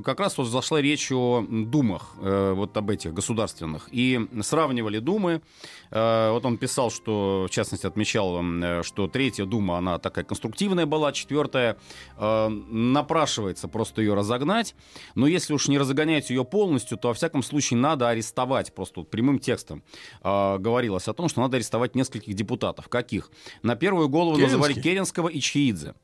[0.02, 3.88] как раз вот зашла речь о думах, вот об этих государственных.
[3.92, 5.42] И сравнивали думы.
[5.90, 8.42] Вот он писал, что, в частности, отмечал,
[8.82, 11.76] что третья дума, она такая конструктивная была, четвертая
[12.16, 14.74] э, напрашивается просто ее разогнать.
[15.14, 18.74] Но если уж не разогонять ее полностью, то во всяком случае надо арестовать.
[18.74, 19.82] Просто вот прямым текстом
[20.22, 22.88] э, говорилось о том, что надо арестовать нескольких депутатов.
[22.88, 23.30] Каких?
[23.62, 24.58] На первую голову Керенский.
[24.58, 25.94] называли Керенского и Чиидзе.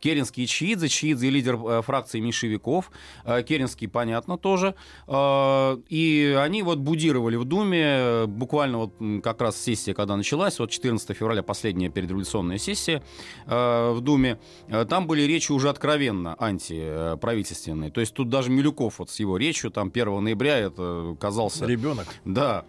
[0.00, 0.88] Керенский и Чиидзе.
[0.88, 2.90] Чиидзе лидер э, фракции меньшевиков.
[3.24, 4.74] Э, Керенский, понятно, тоже.
[5.06, 10.70] Э, и они вот будировали в Думе, буквально вот как раз сессия, когда началась, вот
[10.70, 13.02] 14 февраля, последняя передреволюционная сессия
[13.46, 14.38] в Думе,
[14.88, 17.90] там были речи уже откровенно антиправительственные.
[17.90, 21.66] То есть тут даже Милюков вот с его речью, там 1 ноября это казался...
[21.66, 22.06] Ребенок.
[22.24, 22.64] Да.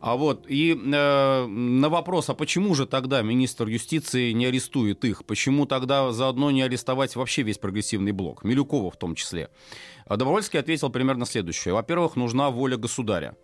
[0.00, 5.24] А вот и э, на вопрос, а почему же тогда министр юстиции не арестует их?
[5.24, 8.44] Почему тогда заодно не арестовать вообще весь прогрессивный блок?
[8.44, 9.50] Милюкова в том числе.
[10.08, 11.74] Добровольский ответил примерно следующее.
[11.74, 13.36] Во-первых, нужна воля государя.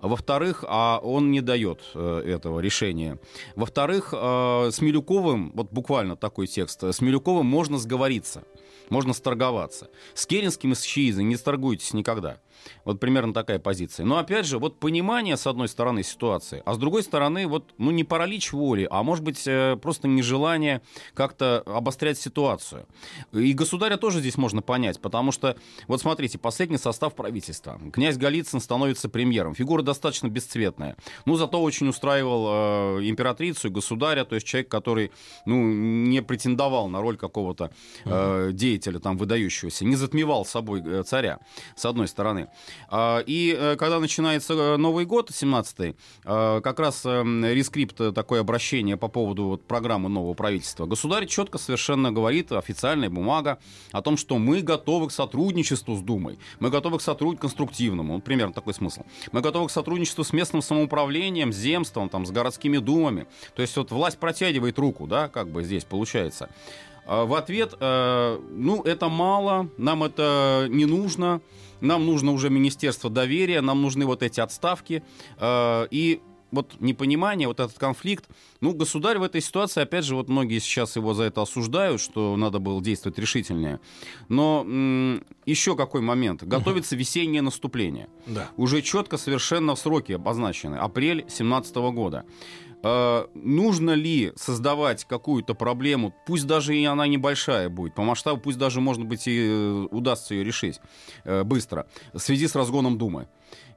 [0.00, 3.18] Во-вторых, а он не дает э, этого решения.
[3.56, 8.44] Во-вторых, э, с Милюковым, вот буквально такой текст, с Милюковым можно сговориться,
[8.90, 9.90] можно сторговаться.
[10.14, 12.38] С Керенским и с Чиизой не сторгуйтесь никогда.
[12.84, 14.06] Вот примерно такая позиция.
[14.06, 17.90] Но опять же, вот понимание, с одной стороны, ситуации, а с другой стороны, вот, ну,
[17.90, 20.82] не паралич воли, а может быть, э, просто нежелание
[21.14, 22.86] как-то обострять ситуацию.
[23.32, 25.56] И государя тоже здесь можно понять, потому что,
[25.86, 27.80] вот смотрите, последний состав правительства.
[27.92, 29.54] Князь Голицын становится премьером.
[29.54, 30.96] Фигура достаточно бесцветная.
[31.24, 35.10] Ну, зато очень устраивал э, императрицу и государя, то есть человек, который,
[35.46, 37.70] ну, не претендовал на роль какого-то
[38.04, 41.40] э, деятеля там выдающегося, не затмевал собой э, царя,
[41.76, 42.47] с одной стороны.
[42.88, 45.94] А, и э, когда начинается э, Новый год, 17-й,
[46.24, 52.12] э, как раз рескрипт, такое обращение по поводу вот, программы нового правительства, государь четко совершенно
[52.12, 53.58] говорит, официальная бумага,
[53.92, 58.54] о том, что мы готовы к сотрудничеству с Думой, мы готовы к сотрудничеству конструктивному, примерно
[58.54, 59.02] такой смысл.
[59.32, 63.26] Мы готовы к сотрудничеству с местным самоуправлением, земством, там, с городскими думами.
[63.54, 66.48] То есть вот власть протягивает руку, да, как бы здесь получается.
[67.06, 71.40] А в ответ, ну, это мало, нам это не нужно,
[71.80, 75.02] нам нужно уже Министерство доверия, нам нужны вот эти отставки.
[75.38, 78.24] Э, и вот непонимание, вот этот конфликт.
[78.60, 82.36] Ну, государь в этой ситуации, опять же, вот многие сейчас его за это осуждают, что
[82.36, 83.80] надо было действовать решительнее.
[84.28, 86.42] Но м- еще какой момент?
[86.44, 88.08] Готовится весеннее наступление.
[88.26, 88.48] Да.
[88.56, 90.76] Уже четко совершенно сроки обозначены.
[90.76, 92.24] Апрель 2017 года.
[92.82, 98.58] Э, нужно ли создавать какую-то проблему, пусть даже и она небольшая будет, по масштабу, пусть
[98.58, 100.80] даже, может быть, и э, удастся ее решить
[101.24, 103.28] э, быстро, в связи с разгоном Думы.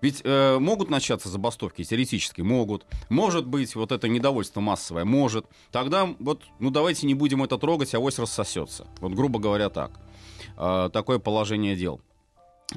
[0.02, 2.86] Ведь э, могут начаться забастовки, теоретически могут.
[3.10, 5.46] Может быть, вот это недовольство массовое, может.
[5.72, 8.88] Тогда вот, ну давайте не будем это трогать, а авось рассосется.
[9.00, 9.92] Вот грубо говоря так.
[10.58, 12.02] Э, такое положение дел.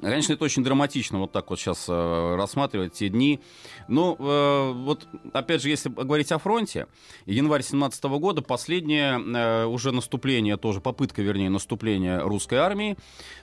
[0.01, 3.41] Конечно, это очень драматично вот так вот сейчас э, рассматривать те дни.
[3.89, 6.87] Но э, вот, опять же, если говорить о фронте,
[7.27, 12.97] январь 17 года, последнее э, уже наступление, тоже попытка, вернее, наступления русской армии.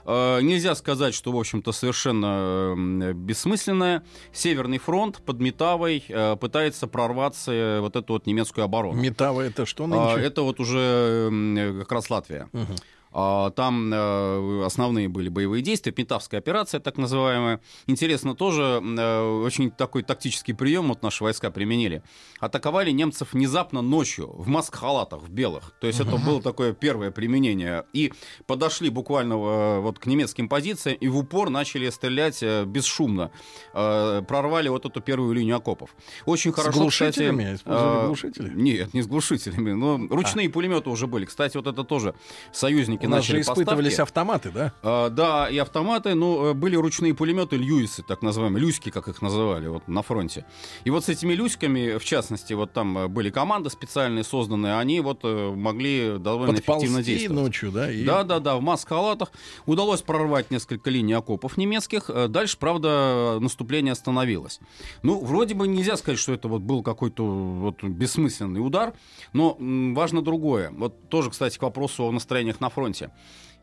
[0.06, 4.04] Э, нельзя сказать, что, в общем-то, совершенно э, бессмысленное.
[4.34, 9.00] Северный фронт под Метавой э, пытается прорваться э, вот эту вот немецкую оборону.
[9.00, 10.26] Метава это что Э, нынче?
[10.28, 12.50] это вот уже э, как раз Латвия.
[12.52, 12.76] Мгм.
[13.12, 17.62] А, Там э, основные были боевые действия, Пентавская операция, так называемая.
[17.88, 22.04] Интересно, тоже э, очень такой тактический прием вот наши войска применили.
[22.40, 25.74] Атаковали немцев внезапно ночью в маск-халатах, в белых.
[25.80, 27.86] То есть это было такое первое применение.
[27.94, 28.14] И
[28.48, 33.32] подошли буквально э, вот к немецким позициям и в упор начали стрелять бесшумно.
[33.74, 35.96] Прорвали вот эту первую линию окопов.
[36.26, 37.44] Очень С хорошо, глушителями?
[37.44, 38.52] кстати, Использовали э, глушители?
[38.54, 39.72] Нет, не с глушителями.
[39.72, 41.26] Но ручные пулеметы уже были.
[41.26, 42.16] Кстати, вот это тоже
[43.02, 44.02] союзники У нас начали же испытывались поставки.
[44.02, 44.74] автоматы, да?
[44.84, 49.22] А, да, и автоматы, ну, э, были ручные пулеметы Льюисы, так называемые, люськи, как их
[49.22, 50.46] называли, вот на фронте.
[50.84, 55.00] И вот с этими люськами, в частности, вот там э, были команды специальные созданные, они
[55.02, 57.44] вот э, могли довольно эффективно Подползти действовать.
[57.44, 57.92] ночью, да?
[57.92, 59.32] и- Да, да, да, в маск-халатах.
[59.66, 62.10] Удалось прорвать несколько линий окопов немецких.
[62.30, 64.60] Дальше, правда, наступление остановилось.
[65.04, 68.94] Ну, вроде бы нельзя сказать, что это вот был какой-то вот бессмысленный удар,
[69.34, 70.72] но важно другое.
[70.72, 72.91] Вот тоже, кстати, к вопросу о настроениях на фронте.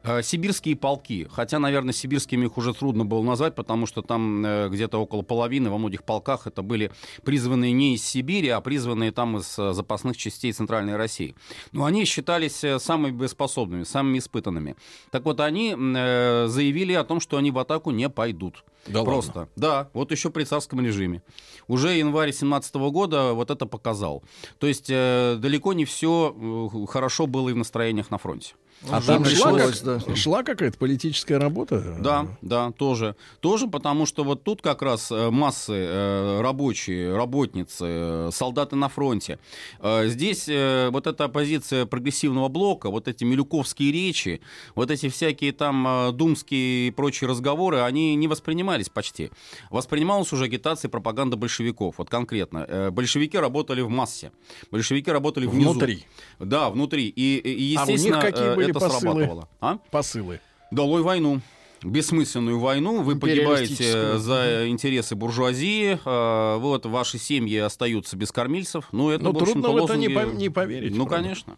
[0.04, 4.68] Э, Сибирские полки, хотя, наверное, сибирскими их уже трудно было назвать, потому что там э,
[4.68, 6.92] где-то около половины во многих полках это были
[7.24, 11.34] призванные не из Сибири, а призванные там из э, запасных частей Центральной России.
[11.72, 14.76] Но они считались самыми боеспособными, самыми испытанными.
[15.10, 18.64] Так вот, они заявили о том, что они в атаку не пойдут.
[18.86, 19.40] Да Просто.
[19.40, 19.52] ладно?
[19.56, 21.22] Да, вот еще при царском режиме.
[21.66, 24.22] Уже январь 17 года вот это показал.
[24.58, 28.54] То есть далеко не все хорошо было и в настроениях на фронте.
[28.90, 30.14] А там шла, как- да.
[30.14, 31.96] шла какая-то политическая работа?
[32.00, 33.16] Да, да, тоже.
[33.40, 38.88] Тоже потому, что вот тут как раз э, массы э, рабочие, работницы, э, солдаты на
[38.88, 39.38] фронте.
[39.82, 44.40] Здесь вот эта оппозиция прогрессивного блока, вот эти милюковские речи,
[44.74, 49.30] вот эти всякие там думские и прочие разговоры, они не воспринимались почти.
[49.70, 52.90] Воспринималась уже агитация и пропаганда большевиков, вот конкретно.
[52.92, 54.32] Большевики работали в массе.
[54.70, 55.70] Большевики работали внизу.
[55.72, 56.04] Внутри.
[56.38, 57.08] Да, внутри.
[57.08, 59.00] И, и А у них естественно, какие э, это посылы?
[59.00, 59.48] срабатывало.
[59.60, 59.78] А?
[59.90, 60.40] Посылы.
[60.70, 61.40] Долой войну.
[61.82, 68.88] Бессмысленную войну, вы погибаете за интересы буржуазии, э, вот ваши семьи остаются без кормильцев.
[68.90, 70.96] Ну, это, Ну, в общем-то, трудно в это не поверить.
[70.96, 71.22] Ну, правда.
[71.22, 71.56] конечно.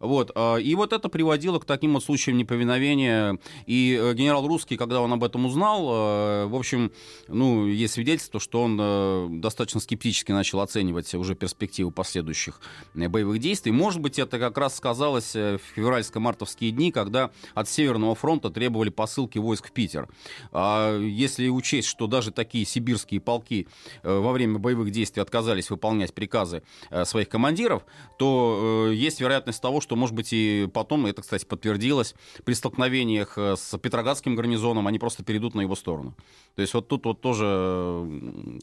[0.00, 0.30] Вот.
[0.34, 3.38] а, И вот это приводило к таким вот случаям неповиновения.
[3.66, 6.92] И э, генерал Русский, когда он об этом узнал, э, в общем,
[7.28, 12.60] ну, есть свидетельство, что он э, достаточно скептически начал оценивать уже перспективы последующих
[12.94, 13.72] боевых действий.
[13.72, 19.38] Может быть, это как раз сказалось в февральско-мартовские дни, когда от Северного фронта требовали посылки
[19.38, 20.08] войск в Питер.
[20.52, 23.66] А если учесть, что даже такие сибирские полки
[24.02, 26.62] во время боевых действий отказались выполнять приказы
[27.04, 27.84] своих командиров,
[28.18, 33.56] то есть вероятность того, что, может быть, и потом, это, кстати, подтвердилось, при столкновениях э,
[33.56, 36.14] с Петроградским гарнизоном они просто перейдут на его сторону.
[36.54, 38.06] То есть вот тут вот тоже,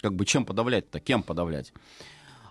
[0.02, 1.74] как бы, чем подавлять-то, кем подавлять?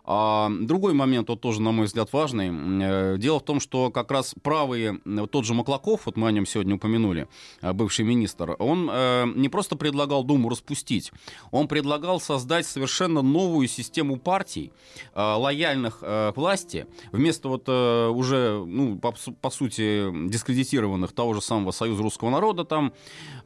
[0.06, 2.50] А другой момент, вот тоже, на мой взгляд, важный.
[2.52, 5.00] Э, Дело в том, что как раз правые,
[5.30, 7.26] тот же Маклаков, вот мы о нем сегодня упомянули,
[7.62, 11.10] э, бывший министр, он э, не просто предлагал Думу распустить,
[11.50, 14.72] он предлагал создать совершенно новую систему партий,
[15.14, 22.02] лояльных к власти, вместо вот уже, ну, по, по сути, дискредитированных того же самого Союза
[22.02, 22.92] русского народа, там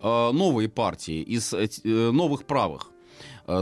[0.02, 1.54] новые партии из
[1.84, 2.90] новых правых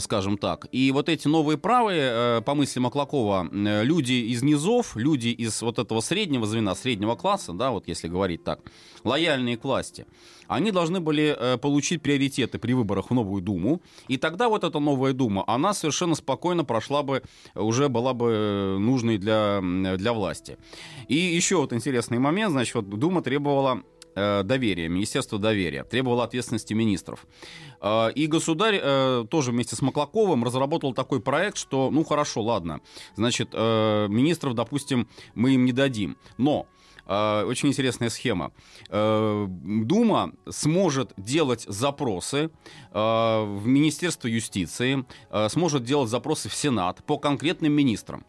[0.00, 0.66] скажем так.
[0.72, 5.62] И вот эти новые правые, э, по мысли Маклакова, э, люди из низов, люди из
[5.62, 8.60] вот этого среднего звена, среднего класса, да, вот если говорить так,
[9.04, 10.06] лояльные к власти,
[10.48, 14.78] они должны были э, получить приоритеты при выборах в новую Думу, и тогда вот эта
[14.78, 17.22] новая Дума, она совершенно спокойно прошла бы,
[17.54, 19.60] уже была бы э, нужной для,
[19.96, 20.58] для власти.
[21.08, 26.74] И еще вот интересный момент, значит, вот Дума требовала э, доверия, Министерство доверия, требовало ответственности
[26.74, 27.26] министров.
[27.80, 32.80] Э, И государь э, тоже вместе с Маклаковым разработал такой проект, что, ну хорошо, ладно,
[33.14, 36.66] значит, э, министров, допустим, мы им не дадим, но
[37.06, 38.52] э, очень интересная схема.
[38.88, 42.50] Э, Дума сможет делать запросы
[42.92, 48.24] э, в Министерство юстиции, э, сможет делать запросы в Сенат по конкретным министрам.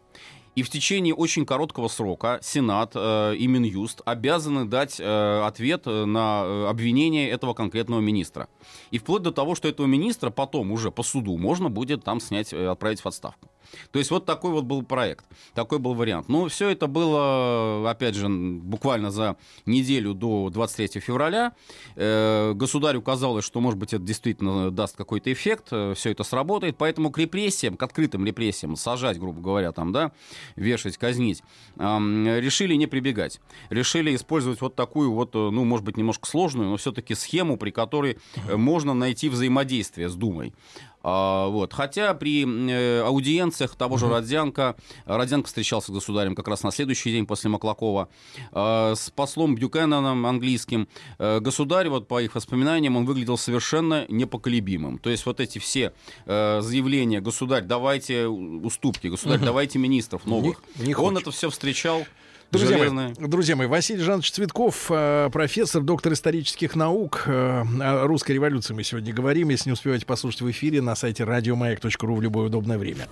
[0.58, 6.04] И в течение очень короткого срока Сенат э, и Минюст обязаны дать э, ответ э,
[6.04, 8.48] на э, обвинение этого конкретного министра.
[8.90, 12.52] И вплоть до того, что этого министра потом уже по суду можно будет там снять,
[12.52, 13.48] э, отправить в отставку.
[13.90, 15.24] То есть вот такой вот был проект,
[15.54, 16.28] такой был вариант.
[16.28, 19.36] Но все это было, опять же, буквально за
[19.66, 21.52] неделю до 23 февраля.
[21.96, 26.76] Э, Государю казалось, что, может быть, это действительно даст какой-то эффект, все это сработает.
[26.76, 30.12] Поэтому к репрессиям, к открытым репрессиям, сажать, грубо говоря, там, да,
[30.56, 31.42] вешать, казнить,
[31.76, 33.40] решили не прибегать.
[33.70, 37.70] Решили использовать вот такую вот, э, ну, может быть, немножко сложную, но все-таки схему, при
[37.70, 38.18] которой
[38.48, 40.52] э, можно найти взаимодействие с Думой.
[41.02, 41.72] А, вот.
[41.72, 44.76] Хотя при э, аудиенциях того же Родзянко,
[45.06, 48.08] Родзянко встречался с государем как раз на следующий день после Маклакова,
[48.52, 50.88] а, с послом Бюкенаном английским,
[51.18, 54.98] э, государь, вот по их воспоминаниям, он выглядел совершенно непоколебимым.
[54.98, 55.92] То есть вот эти все
[56.26, 61.22] э, заявления, государь, давайте уступки, государь, давайте министров новых, Не- не он хочет.
[61.22, 62.04] это все встречал.
[62.50, 67.24] Друзья мои, друзья мои, Василий Жанович Цветков, э, профессор, доктор исторических наук.
[67.26, 69.50] э, О русской революции мы сегодня говорим.
[69.50, 73.06] Если не успеваете послушать в эфире, на сайте радиомаяк.ру в любое удобное время.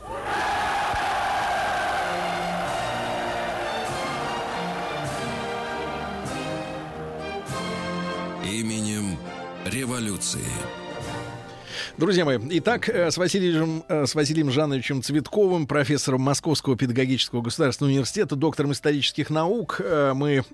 [8.45, 9.19] Именем
[9.67, 10.41] революции.
[11.99, 17.91] Друзья мои, итак, э, с Василием, э, с Василием Жановичем Цветковым, профессором Московского педагогического государственного
[17.93, 20.45] университета, доктором исторических наук, э, мы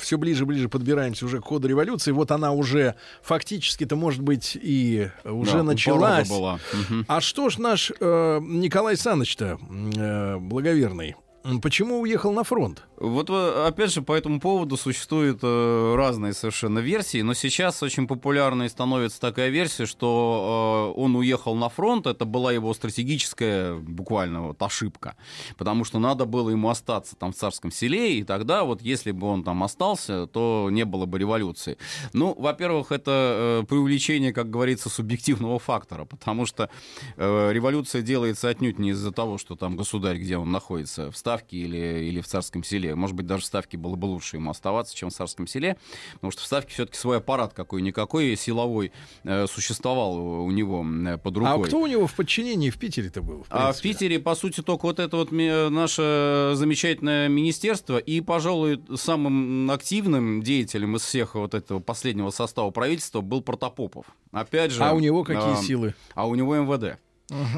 [0.00, 2.10] все ближе и ближе подбираемся уже к ходу революции.
[2.10, 6.28] Вот она уже фактически-то, может быть, и уже Да, началась.
[6.28, 6.58] была.
[7.06, 9.58] А что ж наш э, Николай Саныч-то,
[9.96, 11.14] э, благоверный,
[11.62, 12.84] почему уехал на фронт?
[12.96, 18.06] Вот э, опять же по этому поводу существуют э, разные совершенно версии, но сейчас очень
[18.06, 24.48] популярной становится такая версия, что э, он уехал на фронт, это была его стратегическая буквально
[24.48, 25.16] вот ошибка,
[25.58, 29.26] потому что надо было ему остаться там в царском селе, и тогда вот если бы
[29.26, 31.76] он там остался, то не было бы революции.
[32.12, 36.70] Ну, во-первых, это э, преувеличение, как говорится, субъективного фактора, потому что
[37.16, 41.56] э, революция делается отнюдь не из-за того, что там государь, где он находится, в Ставке
[41.56, 42.94] или, или в Царском селе.
[42.94, 45.78] Может быть, даже в Ставке было бы лучше ему оставаться, чем в Царском селе,
[46.14, 48.92] потому что в Ставке все-таки свой аппарат какой-никакой силовой
[49.24, 51.54] э, существовал у него э, под рукой.
[51.54, 53.44] А кто у него в подчинении в Питере-то был?
[53.44, 53.80] в А в?
[53.80, 60.42] Питере, по сути, только вот это вот ми- наше замечательное министерство и, пожалуй, самым активным
[60.42, 64.04] деятелем из всех вот этого последнего состава правительства был Протопопов.
[64.32, 64.84] Опять же...
[64.84, 65.94] А у него какие а, силы?
[66.14, 66.98] А у него МВД.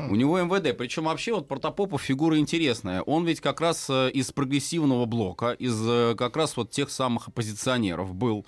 [0.09, 0.77] У него МВД.
[0.77, 3.03] Причем вообще вот Протопопов фигура интересная.
[3.03, 7.29] Он ведь как раз э, из прогрессивного блока, из э, как раз вот тех самых
[7.29, 8.47] оппозиционеров был.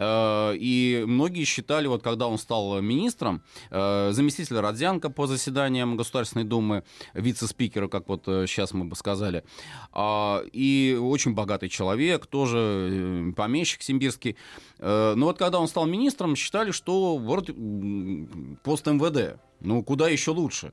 [0.00, 6.44] Э, и многие считали, вот когда он стал министром, э, заместитель Родзянко по заседаниям Государственной
[6.44, 6.82] Думы,
[7.14, 9.44] вице-спикера, как вот сейчас мы бы сказали,
[9.92, 14.36] а, и очень богатый человек, тоже помещик симбирский.
[14.78, 17.50] Но вот когда он стал министром, считали, что вот
[18.62, 20.72] пост МВД, ну куда еще лучше.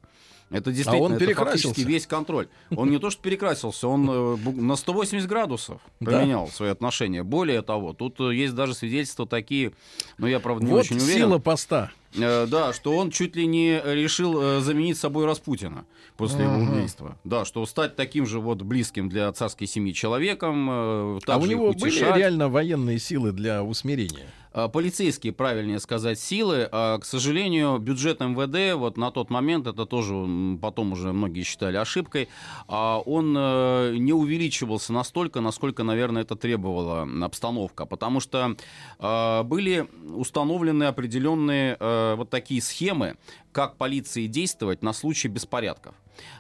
[0.50, 1.68] Это действительно а он это перекрасился.
[1.68, 2.48] фактически весь контроль.
[2.76, 6.52] Он не то что перекрасился, он э, на 180 градусов поменял да?
[6.52, 7.24] свои отношения.
[7.24, 9.74] Более того, тут э, есть даже свидетельства такие,
[10.18, 11.28] но я, правда, не вот очень уверен.
[11.28, 11.92] сила поста.
[12.16, 17.18] Э, да, что он чуть ли не решил заменить собой Распутина после его убийства.
[17.26, 20.70] Да, что стать таким же вот близким для царской семьи человеком.
[20.70, 24.28] А у него были реально военные силы для усмирения?
[24.58, 26.68] А, полицейские, правильнее сказать, силы.
[26.72, 30.16] А, к сожалению, бюджет МВД вот на тот момент, это тоже
[30.60, 32.28] потом уже многие считали ошибкой,
[32.68, 37.86] а, он э, не увеличивался настолько, насколько, наверное, это требовала обстановка.
[37.86, 38.56] Потому что
[39.00, 43.18] были установлены определенные э, вот такие схемы,
[43.52, 45.94] как полиции действовать на случай беспорядков.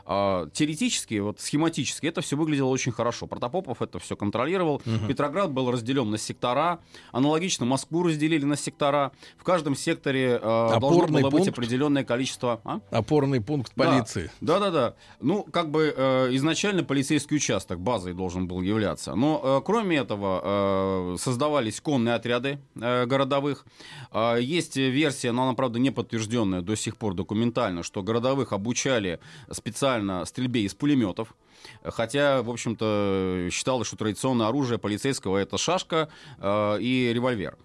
[0.09, 3.27] А, теоретически, вот схематически это все выглядело очень хорошо.
[3.27, 4.75] Протопопов это все контролировал.
[4.85, 5.07] Угу.
[5.07, 6.79] Петроград был разделен на сектора.
[7.11, 9.11] Аналогично Москву разделили на сектора.
[9.37, 11.33] В каждом секторе э, должно было пункт?
[11.33, 12.61] быть определенное количество...
[12.63, 12.79] А?
[12.89, 14.31] Опорный пункт полиции.
[14.39, 14.95] Да, да, да.
[15.19, 19.13] Ну, как бы э, изначально полицейский участок базой должен был являться.
[19.15, 23.65] Но э, кроме этого э, создавались конные отряды э, городовых.
[24.11, 29.19] Э, есть версия, но она, правда, не подтвержденная до сих пор документально, что городовых обучали
[29.67, 31.35] специально стрельбе из пулеметов.
[31.83, 36.07] Хотя, в общем-то, считалось, что традиционное оружие полицейского это шашка
[36.39, 37.57] э, и револьвер.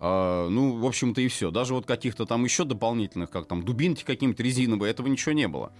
[0.00, 1.50] Uh, ну, в общем-то, и все.
[1.50, 5.72] Даже вот каких-то там еще дополнительных, как там дубинки какие-нибудь резиновые, этого ничего не было.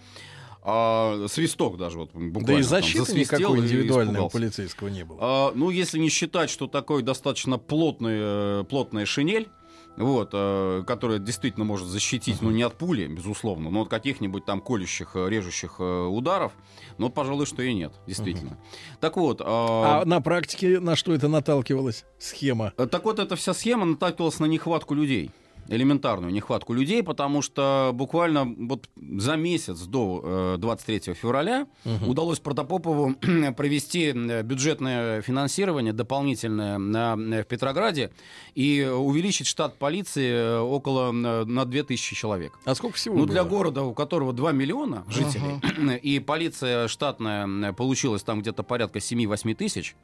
[0.62, 2.46] А, свисток даже вот буквально.
[2.46, 5.18] Да и защиты там, никакой индивидуальной у полицейского не было.
[5.20, 9.48] А, ну, если не считать, что такой достаточно плотный, э, плотная шинель,
[9.96, 14.60] вот, э, которая действительно может защитить, ну, не от пули, безусловно, но от каких-нибудь там
[14.60, 16.52] колющих, э, режущих э, ударов,
[16.98, 18.50] но, пожалуй, что и нет, действительно.
[18.50, 18.98] Uh-huh.
[19.00, 19.40] Так вот...
[19.40, 22.72] Э, а на практике на что это наталкивалась схема?
[22.76, 25.30] Так вот, эта вся схема наталкивалась на нехватку людей
[25.68, 32.10] элементарную нехватку людей, потому что буквально вот за месяц до 23 э, февраля угу.
[32.10, 33.14] удалось Протопопову
[33.56, 38.10] провести э, бюджетное финансирование дополнительное на, э, в Петрограде
[38.54, 42.58] и увеличить штат полиции около на 2000 человек.
[42.64, 43.32] А сколько всего Ну, было?
[43.32, 48.98] для города, у которого 2 миллиона жителей, uh и полиция штатная получилась там где-то порядка
[48.98, 49.96] 7-8 тысяч,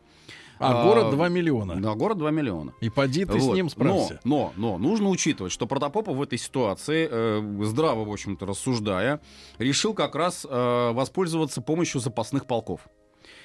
[0.61, 1.81] а, а город 2 миллиона.
[1.81, 2.75] Да, город 2 миллиона.
[2.81, 3.53] И поди ты вот.
[3.53, 4.21] с ним справься.
[4.25, 9.21] Но, но, но нужно учитывать, что Протопопов в этой ситуации, э, здраво, в общем-то, рассуждая,
[9.59, 12.83] решил как раз э, воспользоваться помощью запасных полков.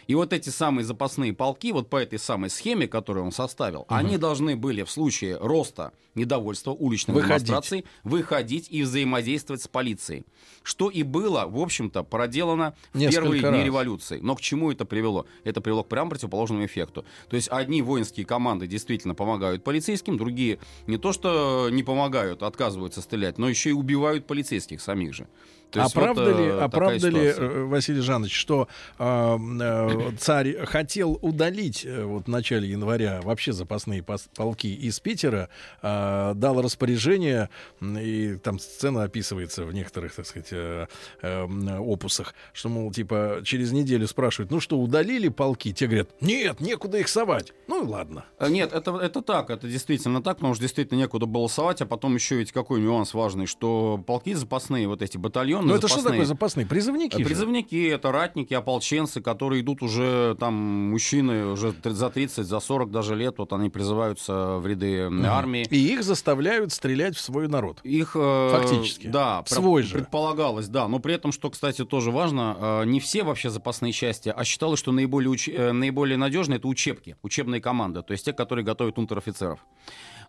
[0.07, 3.88] И вот эти самые запасные полки, вот по этой самой схеме, которую он составил, угу.
[3.90, 7.48] они должны были в случае роста недовольства уличных выходить.
[7.48, 10.26] демонстраций выходить и взаимодействовать с полицией.
[10.64, 13.53] Что и было, в общем-то, проделано в Несколько первые раз.
[13.53, 14.19] дни революции.
[14.22, 15.26] Но к чему это привело?
[15.44, 17.06] Это привело к прямо противоположному эффекту.
[17.30, 23.02] То есть одни воинские команды действительно помогают полицейским, другие не то что не помогают, отказываются
[23.02, 25.27] стрелять, но еще и убивают полицейских самих же.
[25.71, 28.67] То а правда вот, ли, а правда ли, э, Василий Жанович, что
[28.97, 35.49] э, э, царь хотел удалить э, вот в начале января вообще запасные полки из Питера,
[35.81, 37.49] э, дал распоряжение,
[37.81, 40.87] и там сцена описывается в некоторых, так сказать, э,
[41.21, 41.45] э,
[41.77, 45.73] опусах, что, мол, типа, через неделю спрашивают, ну что, удалили полки?
[45.73, 47.53] Те говорят, нет, некуда их совать.
[47.67, 48.25] Ну и ладно.
[48.39, 51.85] Э, нет, это, это так, это действительно так, потому что действительно некуда было совать, а
[51.85, 56.02] потом еще ведь какой нюанс важный, что полки запасные, вот эти батальоны, ну, это что
[56.02, 56.65] такое запасные?
[56.65, 57.23] Призывники?
[57.23, 57.95] Призывники, же?
[57.95, 63.36] это ратники, ополченцы, которые идут уже, там, мужчины уже за 30, за 40 даже лет,
[63.38, 65.26] вот они призываются в ряды угу.
[65.26, 65.65] армии.
[65.69, 67.80] И их заставляют стрелять в свой народ.
[67.84, 68.15] Их...
[68.15, 69.07] Э, Фактически.
[69.07, 69.44] Да.
[69.45, 69.95] Свой же.
[69.95, 70.88] Предполагалось, да.
[70.88, 74.80] Но при этом, что, кстати, тоже важно, э, не все вообще запасные части, а считалось,
[74.80, 75.49] что наиболее, уч...
[75.49, 79.60] Э, наиболее надежные это учебки, учебные команды, то есть те, которые готовят унтер-офицеров.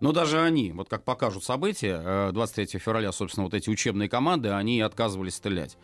[0.00, 4.50] Но даже они, вот как покажут события, 23 э, февраля, собственно, вот эти учебные команды,
[4.50, 5.76] они отказывались стрелять.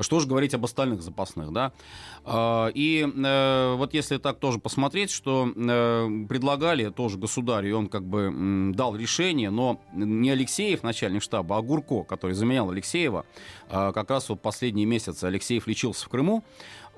[0.00, 1.72] Что же говорить об остальных запасных, да?
[2.24, 7.88] А, и э, вот если так тоже посмотреть, что э, предлагали тоже государю, и он
[7.88, 13.26] как бы дал решение, но не Алексеев, начальник штаба, а Гурко, который заменял Алексеева,
[13.68, 16.44] как раз вот последние месяцы Алексеев лечился в Крыму,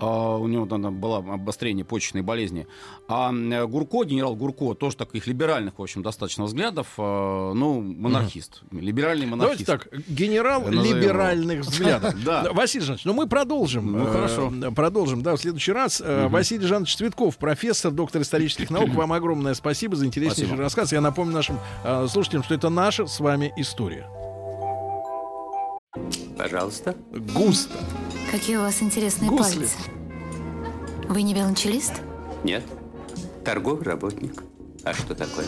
[0.06, 2.66] у него там было обострение почечной болезни.
[3.08, 3.32] А
[3.66, 8.62] Гурко, генерал Гурко, тоже таких либеральных, в общем, достаточно взглядов, э, ну, монархист.
[8.70, 9.66] Либеральный монархист.
[9.66, 11.62] Давайте так, генерал Назовем либеральных его.
[11.70, 12.14] взглядов.
[12.24, 12.52] Да.
[12.52, 13.92] Василий Жанович, ну мы продолжим.
[13.92, 14.52] Ну, э, хорошо.
[14.74, 16.00] Продолжим, да, в следующий раз.
[16.04, 18.90] Э, Василий Жанович Цветков, профессор, доктор исторических наук.
[18.94, 20.62] Вам огромное спасибо за интереснейший Спасибо.
[20.62, 20.92] рассказ.
[20.92, 24.06] Я напомню нашим э, слушателям, что это наша с вами история.
[26.36, 26.96] Пожалуйста.
[27.34, 27.74] Густо.
[28.30, 29.58] Какие у вас интересные Гусли.
[29.60, 29.76] пальцы.
[31.08, 31.94] Вы не велончелист?
[32.44, 32.64] Нет.
[33.44, 34.42] Торговый работник.
[34.84, 35.46] А что такое?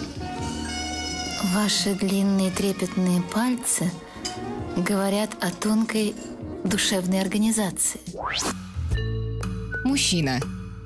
[1.54, 3.90] Ваши длинные трепетные пальцы
[4.76, 6.14] говорят о тонкой
[6.64, 8.00] душевной организации.
[9.84, 10.40] Мужчина.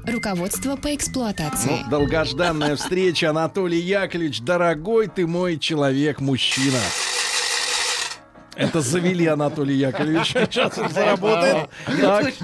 [0.07, 1.81] Руководство по эксплуатации.
[1.83, 6.79] Ну, долгожданная встреча, Анатолий Яковлевич, дорогой ты мой человек-мужчина.
[8.57, 10.29] Это завели Анатолий Яковлевич.
[10.33, 11.69] Сейчас он заработает.
[12.01, 12.35] Так.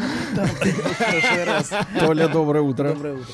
[1.99, 2.91] Толя, доброе утро.
[2.91, 3.27] Доброе утро.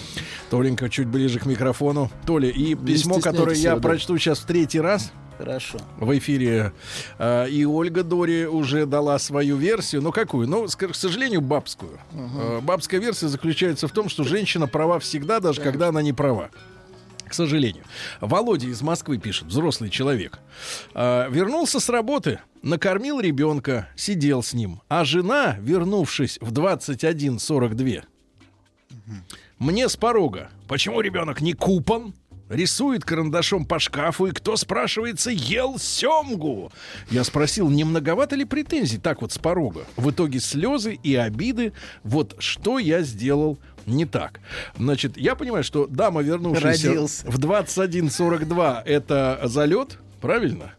[0.50, 2.10] Толенька, чуть ближе к микрофону.
[2.26, 3.80] Толя, и письмо, которое я да.
[3.82, 5.78] прочту сейчас в третий раз Хорошо.
[5.98, 6.72] в эфире.
[7.18, 10.00] э, И Ольга Дори уже дала свою версию.
[10.02, 10.48] Ну, какую?
[10.48, 11.98] Ну, к сожалению, бабскую.
[12.12, 16.48] Э, Бабская версия заключается в том, что женщина права всегда, даже когда она не права.
[17.28, 17.84] К сожалению.
[18.20, 20.40] Володя из Москвы пишет, взрослый человек.
[20.94, 24.80] «А, Вернулся с работы, накормил ребенка, сидел с ним.
[24.88, 28.05] А жена, вернувшись в 21.42,
[29.59, 30.50] мне с порога.
[30.68, 32.14] Почему ребенок не купан?
[32.48, 36.72] Рисует карандашом по шкафу, и кто, спрашивается, ел семгу?
[37.10, 39.84] Я спросил, не многовато ли претензий так вот с порога?
[39.96, 41.72] В итоге слезы и обиды.
[42.04, 44.40] Вот что я сделал не так.
[44.78, 47.26] Значит, я понимаю, что дама, вернувшаяся Родился.
[47.30, 50.72] в 21.42, это залет, правильно?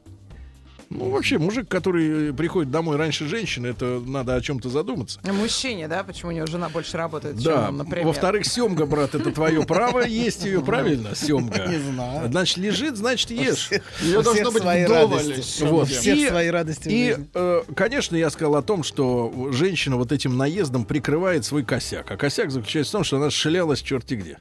[0.91, 5.19] Ну, вообще, мужик, который приходит домой раньше женщины, это надо о чем-то задуматься.
[5.31, 8.07] Мужчине, да, почему у него жена больше работает, Да, чем, например.
[8.07, 11.67] во-вторых, семга, брат, это твое право, есть ее, правильно, семга.
[11.67, 12.29] Не знаю.
[12.31, 13.69] Значит, лежит, значит, ешь.
[14.01, 15.17] Ее должно быть свои вдоволь.
[15.19, 15.63] радости.
[15.63, 15.89] Вот.
[15.91, 20.85] И- свои радости И, э, конечно, я сказал о том, что женщина вот этим наездом
[20.85, 22.09] прикрывает свой косяк.
[22.09, 24.39] А косяк заключается в том, что она шлялась черти где.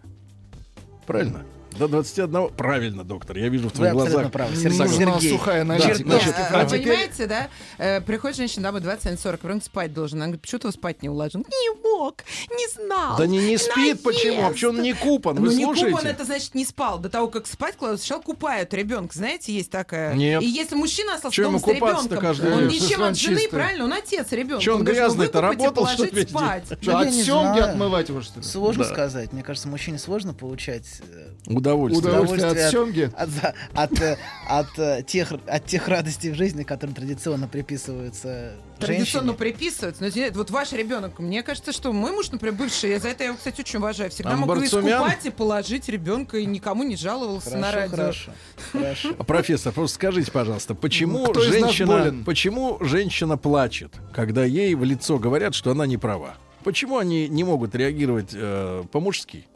[1.06, 1.42] Правильно?
[1.78, 2.48] До 21.
[2.56, 3.38] Правильно, доктор.
[3.38, 4.32] Я вижу в твоих глазах.
[4.32, 4.56] правы.
[4.56, 4.88] Сергей.
[4.88, 5.30] Сергей.
[5.30, 6.08] сухая Да, аналитика.
[6.10, 7.48] значит, Да, а а теперь- понимаете, да?
[7.78, 10.18] Э, приходит женщина домой 21-40, ребенок спать должен.
[10.18, 11.40] Она говорит, почему ты его спать не уложил?
[11.40, 13.16] Не мог, не знал.
[13.16, 14.02] Да не, не спит, наезд.
[14.02, 14.46] почему?
[14.46, 15.36] А почему он не купан?
[15.36, 15.90] Вы ну, не слушаете?
[15.90, 16.98] купан, это значит не спал.
[16.98, 19.16] До того, как спать кладут, сначала купают ребенка.
[19.16, 20.14] Знаете, есть такая.
[20.14, 20.42] Нет.
[20.42, 23.50] И если мужчина остался дома с ребенком, каждый он ничем от жены, чистый.
[23.50, 23.84] правильно?
[23.84, 24.62] Он отец ребенка.
[24.62, 26.64] Чё, он он грязный-то работал, что спать.
[26.80, 28.44] Что, от семги отмывать его, что ли?
[28.44, 29.32] Сложно сказать.
[29.32, 31.28] Мне кажется, мужчине сложно получать э,
[31.68, 32.12] Удовольствие.
[32.12, 33.10] Удовольствие от семги.
[33.16, 33.28] от,
[33.74, 34.18] от, э,
[34.48, 39.52] от, э, тех, от тех радостей в жизни, которые традиционно приписываются Традиционно женщине.
[39.52, 40.02] приписываются.
[40.02, 43.24] Но извините, вот ваш ребенок, мне кажется, что мой муж, например, бывший, я за это
[43.24, 44.10] я его, кстати, очень уважаю.
[44.10, 44.88] Всегда мог Амбарцумян?
[45.02, 47.96] искупать и положить ребенка, и никому не жаловался на Хорошо, радио.
[47.96, 48.30] хорошо,
[48.72, 49.08] хорошо.
[49.18, 52.24] А, Профессор, просто скажите, пожалуйста, почему Кто из нас женщина, болен?
[52.24, 56.34] почему женщина плачет, когда ей в лицо говорят, что она не права?
[56.64, 59.46] Почему они не могут реагировать э, по-мужски,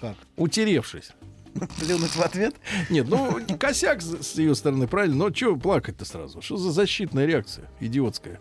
[0.00, 0.14] Как?
[0.36, 1.10] утеревшись?
[1.78, 2.54] Плюнуть в ответ?
[2.90, 6.42] Нет, ну косяк с ее стороны, правильно, но что плакать-то сразу?
[6.42, 8.40] Что за защитная реакция идиотская?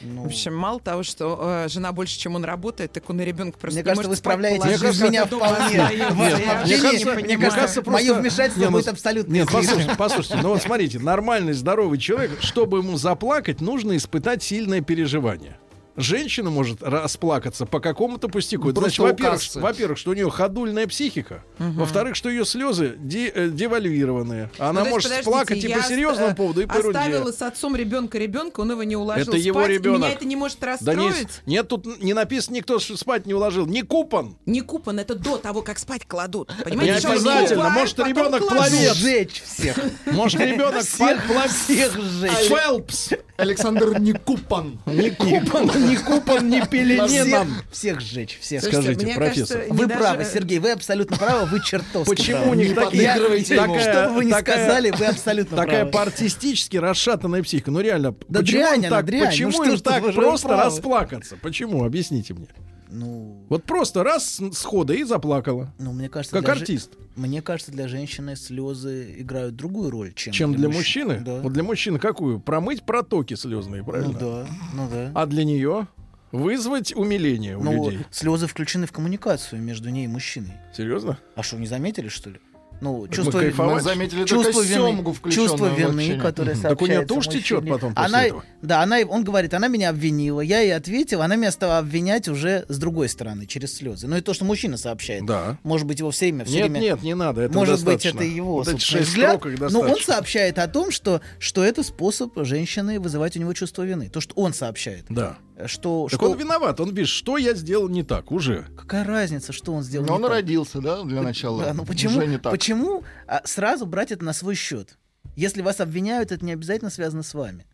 [0.00, 3.24] Ну, В общем, мало того, что э, жена больше, чем он работает, так он и
[3.24, 5.74] ребенка просто Мне не кажется, вы справляетесь положить, без меня вполне.
[5.74, 10.38] Нет, мне не кажется, мне кажется, мое вмешательство Не, ну, будет абсолютно Нет, послушайте, послушайте,
[10.42, 15.58] ну вот смотрите, нормальный, здоровый человек, чтобы ему заплакать, нужно испытать сильное переживание.
[15.96, 18.70] Женщина может расплакаться по какому-то пустяку.
[18.70, 21.44] Это Просто значит, во-первых, во-первых, что у нее ходульная психика.
[21.58, 24.50] Во-вторых, что ее слезы де- э, девальвированные.
[24.58, 26.98] Она Ну, то есть, может подождите, плакать и по серьезному оста- поводу, и по ерунде.
[26.98, 30.00] Оставила с отцом ребенка ребенка, он его не уложил Это его спать, и ребенок.
[30.00, 30.98] Меня это не может Да расстроить.
[31.18, 33.66] нет, нет, тут не написано, никто спать не уложил.
[33.66, 34.36] Не купан.
[34.46, 36.50] Не купан, это до того, как спать кладут.
[36.58, 37.64] Не Понимаете, что обязательно.
[37.64, 38.94] купают, Может, ребенок пловец.
[38.94, 39.78] Сжечь всех.
[40.06, 42.48] Может, ребенок Всех, всех сжечь.
[42.48, 43.10] Фелпс.
[43.36, 44.78] Александр Никупан.
[44.86, 45.10] Не
[45.88, 47.54] не купан, не пелененом.
[47.70, 48.62] Всех, сжечь, всех.
[48.62, 49.64] Скажите, профессор.
[49.70, 53.08] не Вы правы, Сергей, вы абсолютно правы, вы чертовски Почему Не такие...
[53.08, 53.74] подыгрывайте ему.
[53.74, 55.90] такая- Что бы вы ни такая- сказали, вы абсолютно Такая правы.
[55.92, 57.70] по-артистически расшатанная психика.
[57.70, 61.36] Ну реально, почему так, почему Ну им так просто расплакаться?
[61.40, 61.84] Почему?
[61.84, 62.46] Объясните мне.
[62.92, 65.72] Ну, Вот просто раз схода и заплакала.
[65.78, 66.90] ну, мне кажется, Как для же- артист.
[67.16, 71.08] Мне кажется, для женщины слезы играют другую роль, чем, Чем для мужчин.
[71.08, 71.24] мужчины?
[71.24, 71.40] Да.
[71.40, 72.38] Вот для мужчины какую?
[72.40, 74.18] Промыть протоки слезные, Ну правильно?
[74.18, 75.10] да, ну да.
[75.14, 75.86] А для нее
[76.32, 78.06] вызвать умиление у Ну, людей.
[78.10, 80.52] слезы включены в коммуникацию между ней и мужчиной.
[80.74, 81.18] Серьезно?
[81.34, 82.40] А что, не заметили, что ли?
[82.82, 83.74] Ну, чувство, мы кайфовать.
[83.76, 88.06] Мы заметили чувство вины, чувство вины, которое Так у нее сообщается тушь течет потом после
[88.08, 88.44] она, этого.
[88.60, 92.64] Да, она, он говорит, она меня обвинила, я ей ответил, она меня стала обвинять уже
[92.68, 94.08] с другой стороны, через слезы.
[94.08, 95.24] Ну и то, что мужчина сообщает.
[95.24, 95.58] Да.
[95.62, 96.44] Может быть, его все время...
[96.44, 96.80] Все Нет, время...
[96.80, 98.18] нет, не надо, это Может быть, достаточно.
[98.18, 102.32] это его Вот собственный шесть взгляд, но он сообщает о том, что, что это способ
[102.44, 104.08] женщины вызывать у него чувство вины.
[104.08, 105.04] То, что он сообщает.
[105.08, 105.38] Да.
[105.66, 106.30] Что, Так что...
[106.30, 108.66] он виноват, он пишет, что я сделал не так уже.
[108.76, 110.30] Какая разница, что он сделал Но не он так?
[110.30, 111.64] родился, да, для начала.
[111.64, 112.52] Да, ну почему, Уже не так.
[112.52, 114.98] почему а, сразу брать это на свой счет?
[115.36, 117.66] Если вас обвиняют, это не обязательно связано с вами.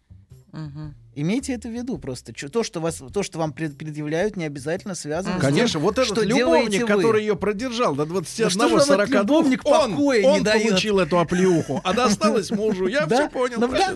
[1.20, 2.32] Имейте это в виду просто.
[2.32, 5.98] То, что, вас, то, что вам пред- предъявляют, не обязательно связано с тем, Конечно, вот
[5.98, 9.90] этот что любовник, который ее продержал до Да что же вам этот 21-42, любовник он,
[9.92, 10.68] покоя не он дает?
[10.68, 12.86] получил эту оплеуху, а досталось мужу.
[12.86, 13.16] Я Да?
[13.16, 13.58] все понял.
[13.58, 13.94] Ну, да?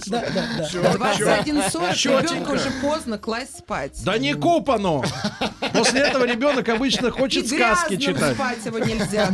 [0.82, 4.00] 21.40 ребенка уже поздно класть спать.
[4.04, 5.02] Да не купано.
[5.72, 8.34] После этого ребенок обычно хочет сказки читать.
[8.34, 9.28] спать его нельзя.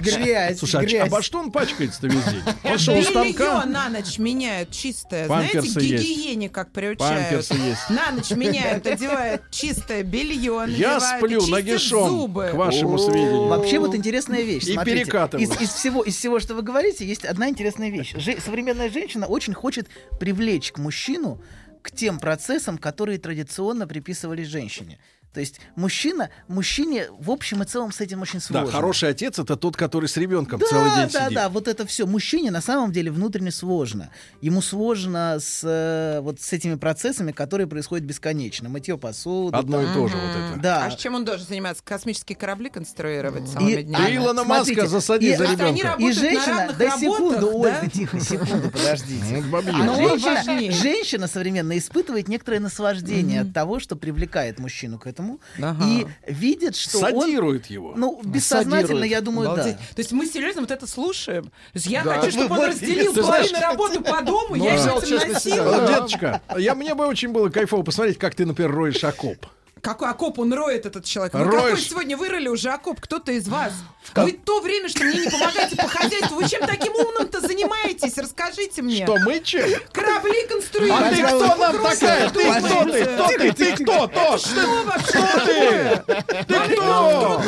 [0.00, 1.08] Грязь, Слушай, а ч- грязь.
[1.08, 2.42] обо что он пачкается-то весь день?
[2.64, 3.64] Он что, у Белье станка?
[3.66, 5.26] на ночь меняют чистое.
[5.26, 7.22] Знаете, гигиене как приучают.
[7.48, 7.90] Памперсы есть.
[7.90, 12.48] На ночь меняют, одевают чистое белье, Я надевают, сплю нагишом, зубы.
[12.52, 13.46] к вашему сведению.
[13.46, 14.64] Вообще вот интересная вещь.
[14.64, 15.44] И Смотрите, перекатываю.
[15.46, 18.14] Из, из всего, из всего, что вы говорите, есть одна интересная вещь.
[18.14, 19.88] Же- современная женщина очень хочет
[20.20, 21.40] привлечь к мужчину
[21.82, 24.98] к тем процессам, которые традиционно приписывались женщине.
[25.36, 28.70] То есть мужчина, мужчине в общем и целом с этим очень Да, сложно.
[28.72, 31.34] хороший отец это тот, который с ребенком Да, целый день да, сидит.
[31.34, 32.06] да, вот это все.
[32.06, 34.08] Мужчине на самом деле внутренне сложно.
[34.40, 38.70] Ему сложно с э, вот с этими процессами, которые происходят бесконечно.
[38.70, 39.54] Мытье посуды.
[39.58, 39.94] Одно и там.
[39.94, 40.58] то же вот это.
[40.62, 40.86] Да.
[40.86, 41.82] А с чем он должен заниматься?
[41.84, 44.16] Космические корабли конструировать целыми И, днями?
[44.16, 45.96] Илона Маска смотрите, засади и- за а- ребенка.
[45.98, 47.88] И женщина, да секунду, работах, Ольга, да?
[47.90, 49.44] тихо, секунду, подождите.
[49.74, 55.25] А женщина, современная испытывает некоторое наслаждение от того, что привлекает мужчину к этому,
[55.60, 55.84] Ага.
[55.84, 57.72] и видит, что Садирует он...
[57.74, 57.94] его.
[57.96, 59.10] Ну, бессознательно, Садирует.
[59.10, 59.76] я думаю, Обалдеть.
[59.76, 59.94] да.
[59.94, 61.44] То есть мы серьезно вот это слушаем?
[61.44, 62.20] То есть я Да.
[62.20, 66.40] хочу, чтобы он Вот, разделил половину работы по дому, Ну, я взял честно себя, деточка,
[66.56, 69.46] я, мне бы очень было кайфово посмотреть, как ты, например, роешь окоп.
[69.82, 71.34] Какой окоп он роет, этот человек?
[71.34, 71.62] Вы Роешь.
[71.62, 72.98] какой сегодня вырыли уже окоп?
[73.00, 73.72] Кто-то из вас?
[74.14, 78.16] Вы то время, что мне не помогаете по хозяйству, вы чем таким умным-то занимаетесь?
[78.16, 79.04] Расскажите мне.
[79.04, 79.68] Что, мы чем?
[79.92, 81.02] Корабли конструируют.
[81.02, 82.30] А ты кто нам такая?
[82.30, 83.04] Ты кто ты?
[83.04, 83.52] Кто ты?
[83.52, 84.06] Ты кто?
[84.06, 84.38] То?
[84.38, 86.44] Что вообще Кто ты?
[86.44, 87.42] Ты кто?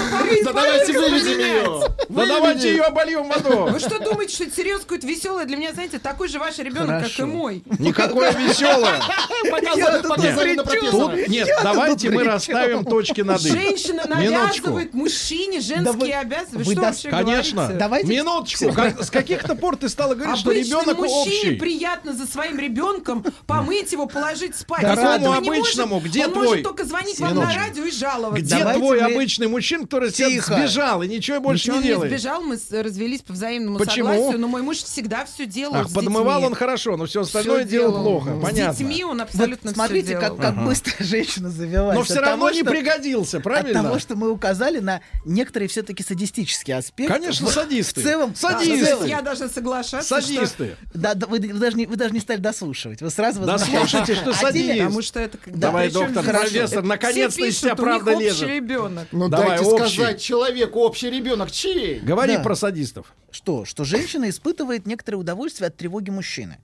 [0.45, 1.89] Да давайте выведем ее.
[2.09, 3.71] Да давайте ее обольем водой.
[3.73, 5.45] Вы что думаете, что это серьезно какое-то веселое?
[5.47, 7.63] Для меня, знаете, такой же ваш ребенок, как и мой.
[7.79, 9.01] Никакое веселое.
[10.91, 13.49] Тут нет, давайте мы расставим точки над «и».
[13.51, 16.73] Женщина навязывает мужчине женские обязанности.
[16.73, 17.69] Что вообще Конечно.
[17.75, 18.73] Давайте- Минуточку.
[19.03, 21.57] С каких-то пор ты стала говорить, что ребенок мужчине общий?
[21.57, 24.85] приятно за своим ребенком помыть его, положить спать.
[24.85, 25.95] Он какому обычному?
[25.97, 26.47] может, Где он твой?
[26.49, 28.43] может только звонить вам на радио и жаловаться.
[28.45, 32.11] Где твой обычный мужчина, который сбежал и ничего больше не он не делает?
[32.13, 34.09] сбежал, мы с- развелись по взаимному Почему?
[34.09, 36.47] согласию, но мой муж всегда все делал Ах, с подмывал детьми.
[36.47, 38.03] он хорошо, но все остальное делал делал.
[38.03, 38.39] плохо.
[38.39, 38.75] С Понятно.
[38.75, 40.43] детьми он Вот абсолютно смотрите, все как, делал.
[40.55, 41.97] как быстро женщина завелась.
[42.15, 43.83] От все равно того, не что- пригодился, От правильно?
[43.83, 47.13] того, что мы указали на некоторые все-таки садистические аспекты.
[47.15, 48.01] Конечно, В- садисты.
[48.01, 48.85] В целом, Садисты.
[48.85, 50.21] в целом- Я должна соглашаться, что...
[50.21, 50.77] Садисты.
[50.95, 53.01] Да, да, вы, вы даже не, вы даже не стали дослушивать.
[53.03, 53.91] Вы сразу Да возвращаетесь.
[53.91, 54.65] слушайте, что А садист.
[54.67, 55.39] теперь- Потому что это...
[55.39, 58.49] когда- Давай, доктор, профессор, наконец-то все из у правда лезет.
[58.49, 59.09] ребенок.
[59.13, 62.01] Ну дайте сказать человеку, общий ребенок чей?
[62.01, 62.43] Говори Да.
[62.43, 63.13] про садистов.
[63.31, 63.65] Что?
[63.65, 66.59] Что женщина испытывает некоторое удовольствие от тревоги мужчины.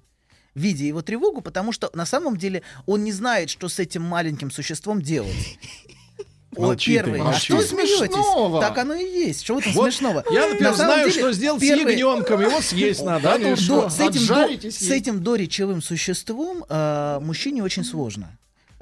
[0.54, 4.50] Видя его тревогу, потому что на самом деле он не знает, что с этим маленьким
[4.50, 5.34] существом делать.
[6.56, 7.20] О, ты, первый.
[7.20, 7.60] А что?
[7.60, 8.60] Смешного?
[8.60, 9.42] Так оно и есть.
[9.42, 10.24] Что этом Вот смешного?
[10.30, 12.40] Я, например, На знаю, деле, что сделать первый- с ягненком.
[12.40, 13.34] Его съесть надо.
[13.34, 13.56] а ну?
[13.56, 18.38] До- с, этим до- с этим доречевым существом э, мужчине очень сложно.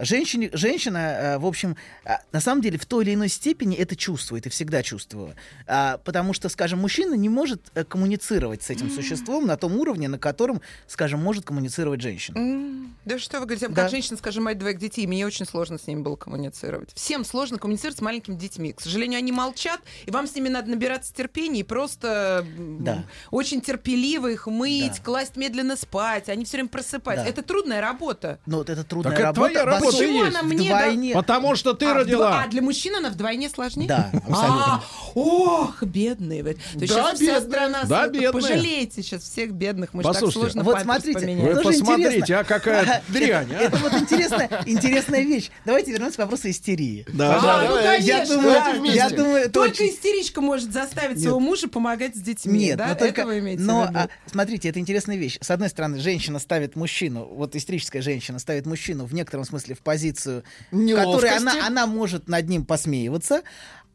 [0.07, 3.95] Женщине, женщина, э, в общем, э, на самом деле в той или иной степени это
[3.95, 5.35] чувствует и всегда чувствовала.
[5.69, 10.09] А, потому что, скажем, мужчина не может э, коммуницировать с этим существом на том уровне,
[10.09, 12.83] на котором, скажем, может коммуницировать женщина.
[13.05, 13.83] Да что вы говорите, Да.
[13.83, 16.91] как женщина, скажем, мать двоих детей, мне очень сложно с ними было коммуницировать.
[16.95, 18.73] Всем сложно коммуницировать с маленькими детьми.
[18.73, 22.45] К сожалению, они молчат, и вам с ними надо набираться терпения и просто
[22.81, 23.05] Да.
[23.31, 25.03] очень терпеливо их мыть, Да.
[25.05, 27.25] класть медленно спать, они все время просыпаются.
[27.25, 27.31] Да.
[27.31, 28.41] Это трудная работа.
[28.47, 29.51] Но вот это трудная Так это работа.
[29.53, 30.25] твоя работа особенно есть.
[30.25, 31.15] Почему она мне вдвойне.
[31.15, 32.43] Потому что ты а, вдво- родила.
[32.43, 33.89] а для мужчин она вдвойне сложнее?
[33.89, 34.75] Да, абсолютно.
[34.75, 34.83] А,
[35.15, 36.43] ох, бедные.
[36.43, 36.57] вы.
[36.75, 37.41] Да, сейчас вся бедные.
[37.41, 37.85] страна...
[37.85, 38.33] Да, бедные.
[38.33, 39.95] Пожалейте сейчас всех бедных.
[39.95, 41.37] Мы же так сложно Вот смотрите.
[41.37, 43.63] Вы посмотрите, а какая дрянь, это, а?
[43.63, 45.51] это вот интересная, интересная вещь.
[45.65, 47.07] Давайте вернемся к вопросу истерии.
[47.13, 47.41] Да.
[47.43, 52.59] А, ну, конечно, я думаю, Только истеричка может заставить своего мужа помогать с детьми.
[52.59, 52.89] Нет, да?
[52.89, 55.39] но только, Это вы имеете но а, смотрите, это интересная вещь.
[55.41, 59.81] С одной стороны, женщина ставит мужчину, вот истерическая женщина ставит мужчину в некотором смысле в
[59.81, 63.43] позицию, в которой она, она может над ним посмеиваться,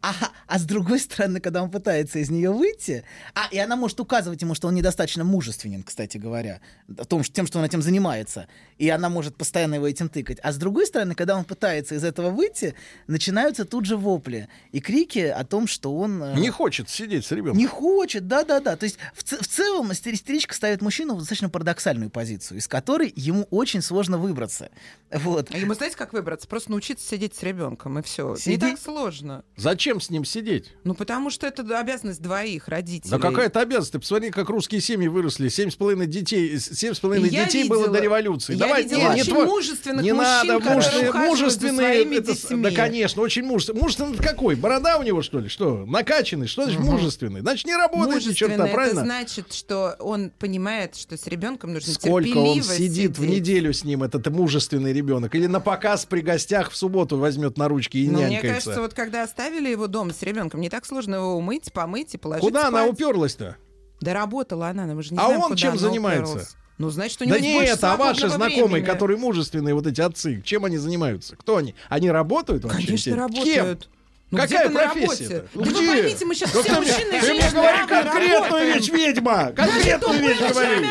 [0.01, 0.13] А,
[0.45, 3.03] а с другой стороны, когда он пытается из нее выйти,
[3.33, 6.61] а, и она может указывать ему, что он недостаточно мужественен, кстати говоря,
[6.97, 8.47] о том, что, тем, что он этим занимается,
[8.77, 10.37] и она может постоянно его этим тыкать.
[10.43, 12.75] А с другой стороны, когда он пытается из этого выйти,
[13.07, 16.21] начинаются тут же вопли и крики о том, что он...
[16.21, 17.57] э, Не хочет сидеть с ребенком.
[17.57, 18.75] не хочет, да-да-да.
[18.75, 23.11] То есть в, в целом истери- истеричка ставит мужчину в достаточно парадоксальную позицию, из которой
[23.15, 24.69] ему очень сложно выбраться.
[25.11, 25.49] Вот.
[25.55, 26.47] Ему знаете, как выбраться?
[26.47, 28.31] Просто научиться сидеть с ребенком, и все.
[28.33, 28.59] Не Сидеть?
[28.59, 29.43] так сложно.
[29.55, 30.73] Зачем с ним сидеть?
[30.83, 33.09] Ну, потому что это обязанность двоих родителей.
[33.11, 33.91] Да какая-то обязанность.
[33.93, 35.47] Ты посмотри, как русские семьи выросли.
[35.49, 38.53] Семь с половиной детей, семь с половиной я детей было видела- до революции.
[38.53, 42.63] я Давай, видела не, не очень твой- мужественных не мужчин, надо, мужественные, мужественные, это детьми.
[42.63, 43.81] да, конечно, очень мужественный.
[43.81, 44.55] Мужественный это какой?
[44.55, 45.49] Борода у него, что ли?
[45.49, 45.85] Что?
[45.85, 46.47] Накачанный?
[46.47, 47.41] Что значит мужественный?
[47.41, 49.01] Значит, не работает ни черта, это правильно?
[49.03, 53.29] значит, что он понимает, что с ребенком нужно Сколько он сидит в сидеть.
[53.35, 55.33] неделю с ним, этот мужественный ребенок?
[55.35, 58.47] Или на показ при гостях в субботу возьмет на ручки и мне нянькается?
[58.71, 62.17] кажется, вот когда оставили его дома с ребенком, не так сложно его умыть, помыть и
[62.17, 62.93] положить Куда она спать.
[62.93, 63.57] уперлась-то?
[64.01, 66.33] Да работала она, мы же не А знаем, он куда чем она занимается?
[66.33, 66.55] уперлась.
[66.77, 68.85] Ну, значит, у него Да не это, а ваши знакомые, времени.
[68.85, 71.35] которые мужественные, вот эти отцы, чем они занимаются?
[71.35, 71.73] Кто они?
[71.89, 72.85] Они работают вообще?
[72.85, 73.19] Конечно, Кем?
[73.19, 73.89] работают.
[74.29, 75.35] Ну, Какая на профессия?
[75.37, 75.43] работе.
[75.53, 75.79] Ну, Да где?
[75.79, 78.73] вы поймите, мы сейчас Да все кто мне- мужчины и Ты мне женщины говори конкретную
[78.73, 79.53] вещь, ведьма!
[79.55, 80.85] Конкретную вещь говори!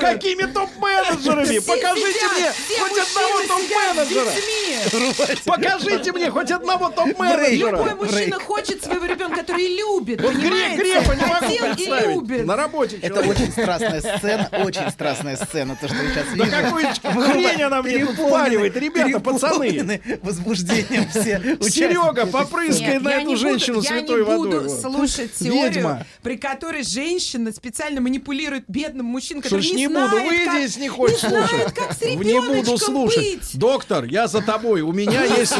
[0.00, 1.44] Какими топ-менеджерами?
[1.44, 5.38] Все Покажите мне все хоть одного топ-менеджера!
[5.44, 7.70] Покажите мне хоть одного топ-менеджера!
[7.78, 12.06] Любой мужчина хочет своего ребенка, который любит, Вот греха не могу представить.
[12.16, 12.44] любит.
[12.44, 16.56] На работе Это очень страстная сцена, очень страстная сцена, то, что я сейчас Да вижу.
[16.56, 20.00] какую Вы хрень она мне впаривает, ребята, пацаны!
[20.22, 21.40] возбуждением все
[21.70, 22.26] Серега.
[22.48, 24.80] Попрыскай на эту женщину святой Я не буду водой.
[24.80, 30.60] слушать теорию, при которой женщина специально манипулирует бедным мужчиной, который не, не знает, буду, выйди,
[30.62, 32.24] если не хочешь слушать.
[32.24, 33.50] Не буду слушать.
[33.54, 34.82] Доктор, я за тобой.
[34.82, 35.54] У меня есть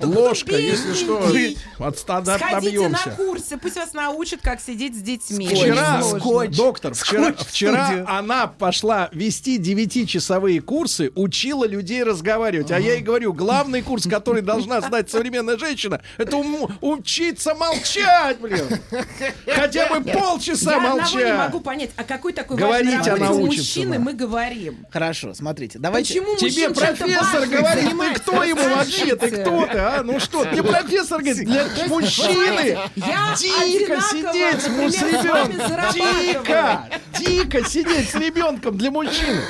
[0.00, 1.30] ложка, если что.
[1.78, 5.48] От стада Сходите на курсы, пусть вас научат, как сидеть с детьми.
[5.48, 6.02] Вчера,
[6.48, 12.70] доктор, вчера, она пошла вести 9-часовые курсы, учила людей разговаривать.
[12.70, 18.38] А я ей говорю, главный курс, который должна знать современная женщина, это ум- учиться молчать,
[18.40, 18.66] блин.
[19.46, 21.38] Хотя бы полчаса Я одного не молчать.
[21.38, 24.02] могу понять, о какой такой Говорить важной работе мужчины да.
[24.02, 24.86] мы говорим.
[24.90, 26.20] Хорошо, смотрите, давайте.
[26.20, 28.22] Почему Тебе профессор говорит, ты занимается?
[28.22, 29.16] кто ему вообще?
[29.16, 30.02] Ты кто ты, а?
[30.02, 35.92] Ну что, тебе профессор говорит, для мужчины Я дико сидеть с ребенком.
[35.92, 36.84] Дико,
[37.18, 39.40] дико сидеть с ребенком для мужчины.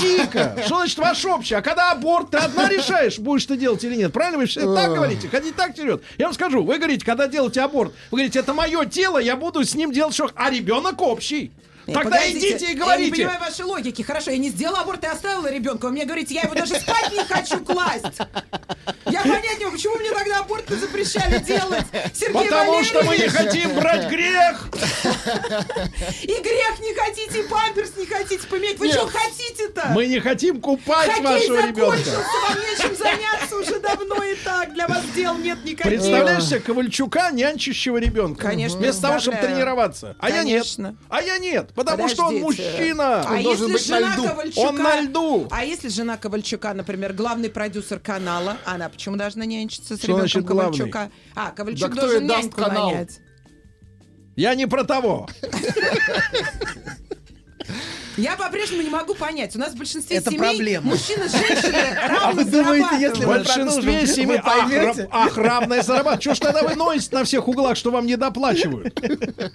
[0.00, 0.56] Дико.
[0.64, 1.54] Что значит ваш общий?
[1.54, 4.12] А когда аборт, ты одна решаешь, будешь ты делать или нет.
[4.12, 4.46] Правильно вы
[4.76, 5.28] так говорите?
[5.28, 6.02] Ходите так вперед.
[6.18, 9.64] Я вам скажу, вы говорите, когда делаете аборт, вы говорите, это мое тело, я буду
[9.64, 11.52] с ним делать что, а ребенок общий.
[11.88, 13.10] Не, Тогда погодите, идите и Я не говорите.
[13.12, 14.02] понимаю вашей логики.
[14.02, 15.86] Хорошо, я не сделала аборт и оставила ребенка.
[15.86, 18.04] Вы мне говорите, я его даже спать не хочу класть.
[19.06, 21.86] Я понять не могу, почему мне тогда аборты запрещали делать?
[22.12, 24.68] Сергей Потому что мы не хотим брать грех.
[26.22, 28.78] И грех не хотите, и памперс не хотите поменять.
[28.78, 28.96] Вы Нет.
[28.96, 29.88] что хотите-то?
[29.94, 31.96] Мы не хотим купать Хоккей вашего ребенка.
[31.96, 34.74] вам нечем заняться уже давно и так.
[34.74, 35.84] Для вас дел нет никаких.
[35.90, 38.42] Представляешь себе Ковальчука, нянчащего ребенка?
[38.42, 40.16] Конечно, Вместо того, чтобы тренироваться.
[40.18, 40.66] А я нет.
[41.08, 41.70] А я нет.
[41.78, 42.70] Потому что он Подождите.
[42.72, 43.24] мужчина.
[43.28, 44.66] А если жена Ковальчука...
[44.66, 45.46] Он на льду.
[45.52, 50.28] А если жена Ковальчука, например, главный продюсер канала, она почему должна нянчиться с Что ребенком
[50.28, 50.76] значит главный?
[50.90, 51.10] Ковальчука?
[51.36, 52.90] А, Ковальчук Да должен няньку канал?
[52.90, 53.20] нанять.
[54.34, 55.28] Я не про того.
[58.18, 59.54] Я по-прежнему не могу понять.
[59.54, 60.86] У нас в большинстве Это семей проблема.
[60.90, 64.40] мужчины с женщиной А равно вы думаете, если В вы большинстве семей
[65.10, 66.22] ах, равное зарабатывать.
[66.22, 68.98] Чего ж тогда вы носите на всех углах, что вам не доплачивают?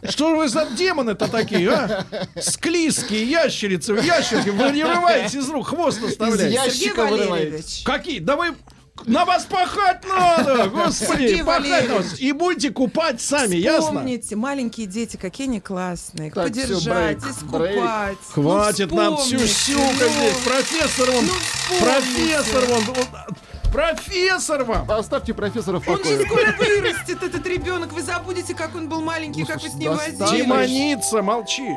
[0.10, 2.06] Что вы за демоны-то такие, а?
[2.40, 6.72] Склизкие ящерицы, ящерки, вы не вырываете из рук, хвост оставляете.
[6.72, 7.84] Сергей Валерьевич.
[7.84, 8.20] Какие?
[8.20, 8.56] Да вы
[9.06, 12.20] на вас пахать надо, господи, пахать на вас.
[12.20, 13.88] И будете купать сами, ясно?
[13.90, 16.32] Вспомните, маленькие дети, какие они классные.
[16.32, 18.18] Так, подержать, брейк, искупать.
[18.36, 20.10] Ну, Хватит нам всю сюка ну.
[20.10, 20.38] здесь.
[20.46, 21.86] Профессор вон, вспомните.
[21.86, 24.92] профессор он- профессор вам.
[24.92, 26.20] Оставьте профессора в Он покое.
[26.20, 27.92] же скоро вырастет, этот ребенок.
[27.92, 30.30] Вы забудете, как он был маленький, как вы с ним возились.
[30.32, 31.76] Демоница, молчи.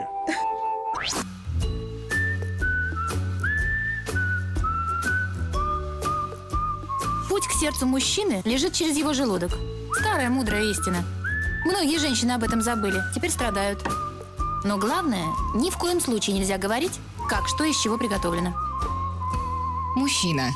[7.37, 9.51] Путь к сердцу мужчины лежит через его желудок.
[10.01, 11.05] Старая мудрая истина.
[11.67, 13.87] Многие женщины об этом забыли, теперь страдают.
[14.65, 16.93] Но главное, ни в коем случае нельзя говорить,
[17.29, 18.55] как что из чего приготовлено.
[19.97, 20.49] Мужчина.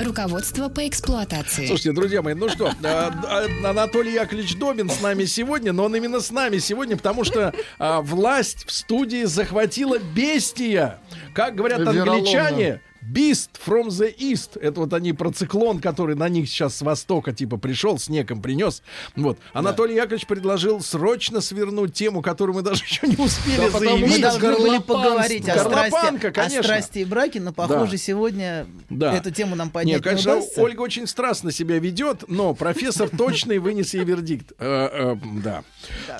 [0.00, 1.66] Руководство по эксплуатации.
[1.66, 5.94] Слушайте, друзья мои, ну что, а, а, Анатолий Яковлевич Добин с нами сегодня, но он
[5.94, 11.00] именно с нами сегодня, потому что а, власть в студии захватила бестия.
[11.34, 12.14] Как говорят Вероломно.
[12.14, 14.58] англичане, Beast from the East.
[14.60, 18.82] Это вот они про циклон, который на них сейчас с востока типа пришел, снегом принес.
[19.16, 19.38] Вот.
[19.52, 24.10] Анатолий Яковлевич предложил срочно свернуть тему, которую мы даже еще не успели Да, потому заявить.
[24.16, 26.62] Мы должны были поговорить о страсти, Горлопанка, о конечно.
[26.62, 27.96] страсти и браке, но, похоже, Да.
[27.98, 29.14] сегодня Да.
[29.16, 30.60] эту тему нам поднять Нет, конечно, удастся.
[30.62, 34.52] Ольга очень страстно себя ведет, но профессор точный вынес ей вердикт.
[34.58, 35.64] Э, э, Да.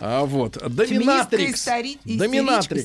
[0.01, 0.55] А, Вот.
[0.55, 1.67] Доминатрикс.
[2.05, 2.85] Доминатрикс.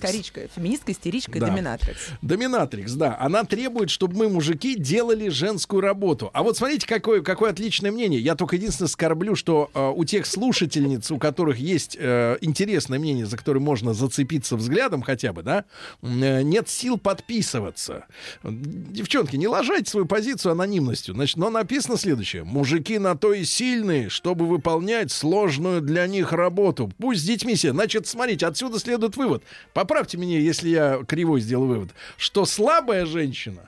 [0.56, 1.48] Феминистка, истеричка и Да.
[1.48, 2.00] доминатрикс.
[2.22, 3.18] Доминатрикс, да.
[3.20, 6.30] Она требует, чтобы мы, мужики, делали женскую работу.
[6.34, 8.20] А вот смотрите, какое, какое отличное мнение.
[8.20, 13.26] Я только единственное скорблю, что э, у тех слушательниц, у которых есть э, интересное мнение,
[13.26, 15.66] за которое можно зацепиться взглядом хотя бы, да,
[16.02, 18.06] э, нет сил подписываться.
[18.44, 21.14] Девчонки, не ложайте свою позицию анонимностью.
[21.16, 22.44] Значит, но написано следующее.
[22.44, 26.92] Мужики на то и сильные, чтобы выполнять сложную для них работу.
[26.98, 27.72] Пусть с детьми все.
[27.72, 29.44] Значит, смотрите, отсюда следует вывод.
[29.74, 31.90] Поправьте меня, если я кривой сделал вывод.
[32.18, 33.68] Что слабая женщина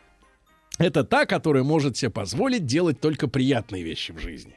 [0.77, 4.55] это та, которая может себе позволить делать только приятные вещи в жизни.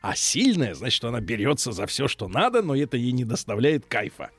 [0.00, 4.30] А сильная, значит, она берется за все, что надо, но это ей не доставляет кайфа.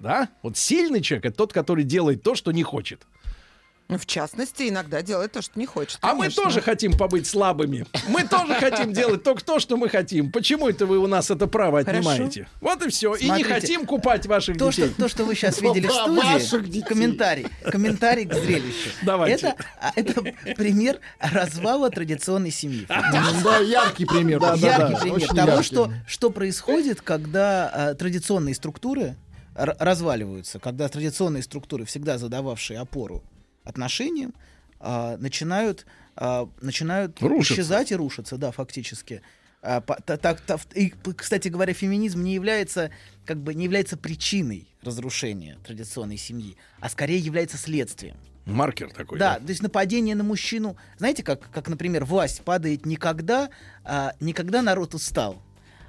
[0.00, 0.28] Да?
[0.42, 3.06] Вот сильный человек это тот, который делает то, что не хочет.
[3.88, 5.98] Ну, В частности, иногда делает то, что не хочет.
[6.00, 7.86] А мы тоже хотим побыть слабыми.
[8.08, 10.32] Мы тоже хотим делать только то, что мы хотим.
[10.32, 12.10] Почему это вы у нас это право Хорошо.
[12.10, 12.48] отнимаете?
[12.62, 13.14] Вот и все.
[13.14, 14.88] И не хотим купать ваших то, детей.
[14.88, 18.90] что, то, что вы сейчас видели в студии, комментарий, комментарий к зрелищу.
[19.02, 19.48] Давайте.
[19.48, 20.22] Это, а, это
[20.56, 22.86] пример развала традиционной семьи.
[22.88, 24.40] Да, яркий пример.
[24.56, 29.16] яркий пример того, что, что происходит, когда а, традиционные структуры
[29.54, 33.22] разваливаются, когда традиционные структуры, всегда задававшие опору
[33.64, 34.34] отношениям,
[34.80, 35.86] а, начинают,
[36.16, 37.54] а, начинают Рушиться.
[37.54, 39.22] исчезать и рушиться, да, фактически.
[39.62, 42.90] А, по- та- так- та- и, кстати говоря, феминизм не является,
[43.24, 48.16] как бы, не является причиной разрушения традиционной семьи, а скорее является следствием.
[48.44, 49.18] Маркер такой.
[49.18, 53.48] Да, то есть нападение на мужчину, знаете, как, как например, власть падает не когда,
[53.84, 55.40] а, не когда народ устал,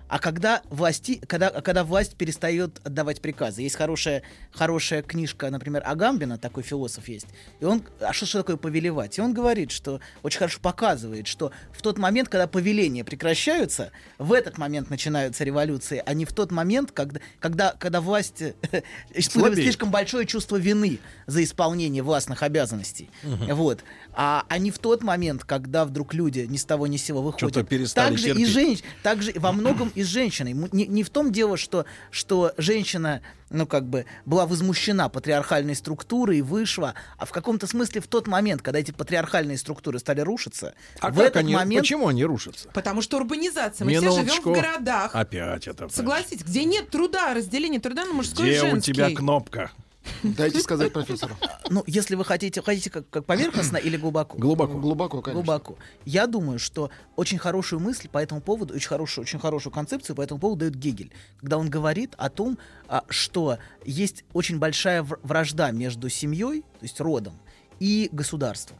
[0.08, 3.64] а когда, власти, когда, когда власть перестает отдавать приказы.
[3.64, 7.28] Есть хорошая, хорошая книжка, например, Агамбина, такой философ есть.
[7.60, 9.18] И он, а что, что такое повелевать?
[9.18, 14.34] И он говорит, что очень хорошо показывает, что в тот момент, когда повеления прекращаются, в
[14.34, 18.54] этот момент начинаются революции, а не в тот момент, когда, когда, когда власть э,
[19.14, 23.10] испытывает слишком большое чувство вины за исполнение властных обязанностей.
[23.24, 23.56] Мгм.
[23.56, 23.84] Вот.
[24.14, 27.22] А, а не в тот момент, когда вдруг люди ни с того ни с сего
[27.22, 27.52] выходят.
[27.52, 28.50] Что-то перестали также и терпеть.
[28.50, 28.80] женщ...
[29.02, 30.54] также во многом и с женщиной.
[30.72, 36.40] Не, не в том дело, что, что женщина, ну, как бы, была возмущена патриархальной структурой
[36.40, 40.74] и вышла, а в каком-то смысле в тот момент, когда эти патриархальные структуры стали рушиться,
[41.00, 41.84] А в как этот они, момент...
[41.84, 42.70] почему они рушатся?
[42.74, 43.86] Потому что урбанизация.
[43.86, 44.50] Мы все Минуточку.
[44.54, 45.12] живем в городах.
[45.16, 45.90] Опять это.
[45.90, 48.94] Согласитесь, где нет труда, разделения труда на мужской Где и у женский.
[48.94, 49.72] тебя кнопка?
[50.24, 51.36] Дайте сказать профессору.
[51.70, 54.38] Ну, если вы хотите, хотите как, как поверхностно или глубоко?
[54.38, 54.78] Глубоко.
[54.78, 55.44] Глубоко, конечно.
[55.44, 55.78] Глубоко.
[56.06, 60.22] Я думаю, что очень хорошую мысль по этому поводу, очень хорошую, очень хорошую концепцию по
[60.22, 62.58] этому поводу дает Гегель, когда он говорит о том,
[62.88, 67.40] а, что есть очень большая вр- вражда между семьей, то есть родом,
[67.80, 68.78] и государством.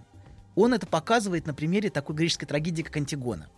[0.56, 3.50] Он это показывает на примере такой греческой трагедии, как Антигона.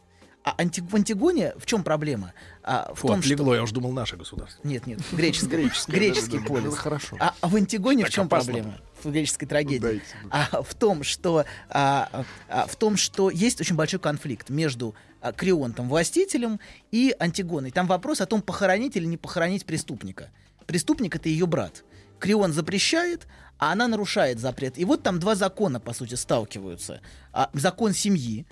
[0.48, 2.32] А анти- в Антигоне в чем проблема?
[2.64, 3.34] А, в Фу, том, что...
[3.34, 4.66] отлегло, я уж думал, наше государство.
[4.66, 6.74] Нет, нет, греческий, Греческий, греческий полис.
[6.76, 7.18] хорошо.
[7.20, 8.54] А, а в Антигоне в чем опасно.
[8.54, 8.78] проблема?
[9.04, 9.80] В греческой трагедии.
[9.80, 10.06] Дайте.
[10.32, 15.34] А в том, что а, а, в том, что есть очень большой конфликт между а,
[15.34, 16.62] Крионтом, властителем,
[16.92, 17.72] и Антигоной.
[17.72, 20.30] Там вопрос о том, похоронить или не похоронить преступника.
[20.66, 21.84] Преступник это ее брат.
[22.20, 24.78] Крион запрещает, а она нарушает запрет.
[24.78, 27.02] И вот там два закона, по сути, сталкиваются.
[27.34, 28.46] А, закон семьи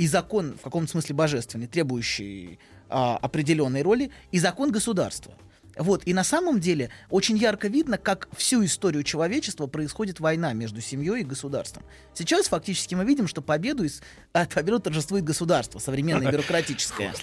[0.00, 2.58] и закон, в каком-то смысле божественный, требующий
[2.88, 5.34] а, определенной роли, и закон государства.
[5.80, 10.82] Вот, и на самом деле очень ярко видно, как всю историю человечества происходит война между
[10.82, 11.82] семьей и государством.
[12.12, 14.02] Сейчас фактически мы видим, что победу, из,
[14.34, 17.14] а, победу торжествует государство, современное бюрократическое.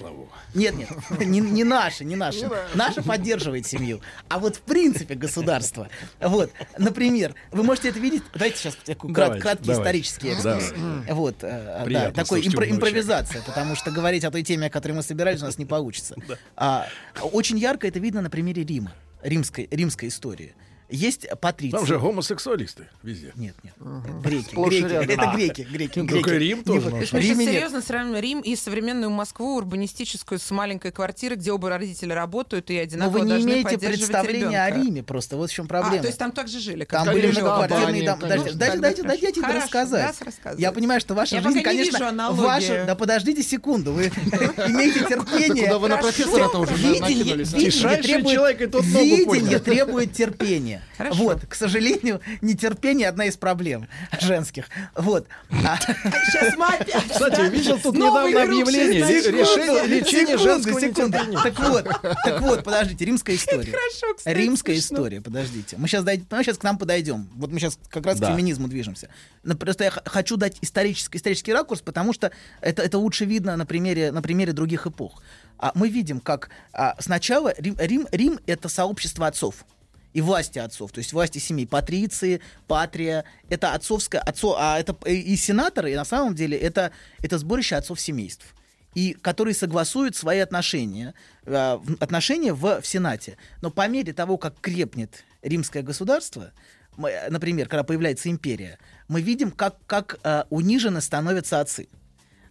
[0.55, 0.89] Нет, нет,
[1.19, 2.49] не, не наше, не наше.
[2.73, 4.01] Наше поддерживает семью.
[4.27, 5.88] А вот в принципе государство.
[6.19, 8.23] Вот, например, вы можете это видеть.
[8.34, 9.81] Давайте сейчас такой крат- краткий давайте.
[9.84, 10.73] исторический экскурс.
[11.09, 15.03] Вот, э, да, такой импро- импровизация, потому что говорить о той теме, о которой мы
[15.03, 16.15] собирались, у нас не получится.
[16.55, 16.88] А,
[17.21, 18.94] очень ярко это видно на примере Рима,
[19.24, 20.56] римской, римской истории.
[20.89, 21.76] Есть патриции.
[21.76, 23.34] Там же гомосексуалисты везде.
[23.35, 23.73] Нет, нет.
[24.23, 24.84] Греки, Сплошь греки.
[24.85, 25.09] рядом.
[25.09, 25.35] Это А.
[25.35, 26.23] греки, греки, Ну, греки.
[26.23, 27.53] только Рим тоже, ну, мы сейчас Риме нет.
[27.55, 32.76] серьезно сравниваем Рим и современную Москву, урбанистическую, с маленькой квартирой, где оба родителя работают и
[32.77, 34.69] Но одинаково вы не должны имеете поддерживать представления о.
[34.72, 35.35] Риме просто.
[35.35, 35.97] Вот в чем проблема.
[35.97, 38.22] А, то есть там так же жили, как Там были многоквартирные дома.
[38.22, 38.53] конечно.
[38.53, 39.59] Дайте, дайте, Ну, дайте, дайте, хорошо.
[39.59, 40.15] рассказать.
[40.57, 42.85] Я понимаю, что ваша Я жизнь, конечно, ваша...
[42.85, 44.03] Да подождите секунду, вы
[44.68, 45.65] имеете терпение.
[45.65, 47.01] Куда вы на профессора-то уже Видение,
[47.35, 47.51] накинулись,
[49.59, 50.76] требует терпения.
[50.77, 50.97] Нетерпение.
[50.97, 51.23] Хорошо.
[51.23, 53.87] Вот, к сожалению, нетерпение одна из проблем
[54.21, 54.69] женских.
[54.95, 55.27] Вот.
[55.49, 57.07] А- Сейчас мы опять.
[57.11, 61.39] Кстати, видел тут недавно объявление решение, лечение Секунду, женского нетерпения.
[61.47, 61.85] Так вот,
[62.23, 63.71] так вот, подождите, римская история.
[63.71, 65.77] хорошо, кстати, Римская история, подождите.
[65.77, 67.29] Мы сейчас, мы сейчас к нам подойдем.
[67.35, 69.09] Вот мы сейчас как раз к феминизму движемся.
[69.43, 72.31] Но просто я хочу дать исторический, исторический ракурс, потому что
[72.61, 75.21] это, это лучше видно на примере, на примере других эпох.
[75.57, 79.65] А мы видим, как а, сначала Рим, Рим, Рим— это сообщество отцов
[80.13, 85.35] и власти отцов, то есть власти семей, патриции, патрия, это отцовское, отцо, а это и
[85.35, 88.55] сенаторы, и на самом деле это, это сборище отцов семейств
[88.97, 91.13] и которые согласуют свои отношения,
[91.45, 93.38] э, отношения в, в Сенате.
[93.61, 96.51] Но по мере того, как крепнет римское государство,
[96.97, 101.89] например, когда появляется империя, мы видим, как, как э, унижены становятся отцы.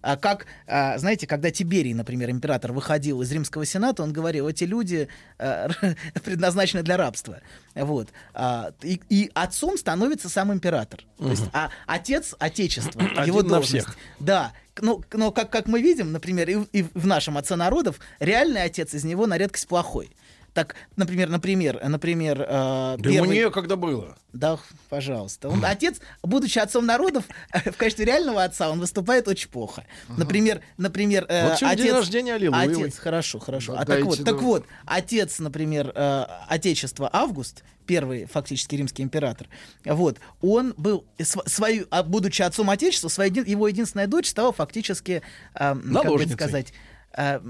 [0.02, 4.64] А как, а, знаете, когда Тиберий, например, император, выходил из Римского Сената, он говорил, эти
[4.64, 5.08] люди
[5.38, 5.68] э,
[6.24, 7.40] предназначены для рабства.
[7.74, 8.08] Вот.
[8.34, 11.00] А, и, и отцом становится сам император.
[11.18, 13.86] То есть, а отец Отечества, Один его на должность.
[13.86, 13.96] всех.
[14.20, 14.52] Да.
[14.80, 18.62] Но, но как, как мы видим, например, и, в- и в нашем отце народов, реальный
[18.62, 20.10] отец из него на редкость плохой.
[20.56, 24.16] Так, например, например, например, э, Да первый- некогда было.
[24.32, 24.58] да,
[24.88, 25.50] пожалуйста.
[25.50, 29.84] Он, отец, будучи отцом народов, в качестве реального отца он выступает очень плохо.
[30.08, 32.84] Например, например, э, Вот отец, день рождения Аллилуевой.
[32.84, 33.74] отец, хорошо, хорошо.
[33.74, 39.48] Да а так вот, так вот, отец, например, э, отечества Август, первый фактически римский император,
[39.84, 45.20] вот, он был св- свою, а будучи отцом отечества, еди- его единственная дочь стала фактически,
[45.54, 46.72] э, как бы сказать,
[47.16, 47.40] э,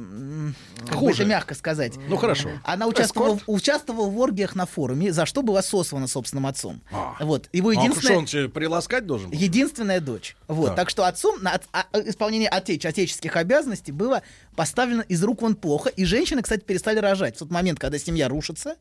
[0.93, 1.23] Хуже.
[1.23, 1.95] это мягко сказать.
[2.09, 2.51] Ну, хорошо.
[2.65, 6.81] Она участвовала, участвовала в оргиях на форуме, за что была сослана собственным отцом.
[6.93, 7.17] А.
[7.21, 7.49] Вот.
[7.53, 9.37] Его А единственная, что, он приласкать должен был?
[9.39, 10.37] единственная дочь.
[10.49, 10.69] Вот.
[10.69, 10.77] Так.
[10.77, 10.91] Так.
[10.91, 14.23] что отцом на от- а- а- исполнение отеч, отеческих обязанностей было
[14.55, 15.89] поставлено из рук вон плохо.
[15.91, 17.35] И женщины, кстати, перестали рожать.
[17.37, 18.77] В тот момент, когда семья рушится,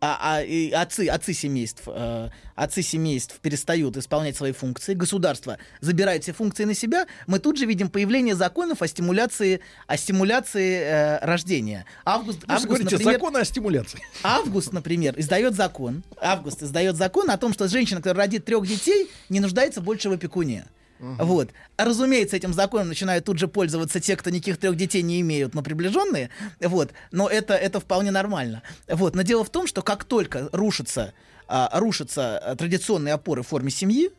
[0.00, 6.22] а, а, и отцы, отцы семейств, э, отцы семейств перестают исполнять свои функции, государство забирает
[6.22, 11.18] все функции на себя, мы тут же видим появление законов о стимуляции, о стимуляции э,
[11.24, 11.84] рождения.
[12.04, 14.00] Август, Вы август, говорите, например, законы о стимуляции.
[14.22, 16.04] Август, например, издает закон.
[16.20, 20.12] Август издает закон о том, что женщина, которая родит трех детей, не нуждается больше в
[20.12, 20.66] опекуне.
[20.98, 21.50] Вот.
[21.76, 25.54] А, разумеется, этим законом начинают тут же пользоваться те, кто никаких трех детей не имеют,
[25.54, 26.30] но приближенные.
[26.60, 26.92] Вот.
[27.12, 28.62] Но это, это вполне нормально.
[28.88, 29.14] Вот.
[29.14, 31.14] Но дело в том, что как только рушатся,
[31.46, 34.10] а, рушатся а, традиционные опоры в форме семьи,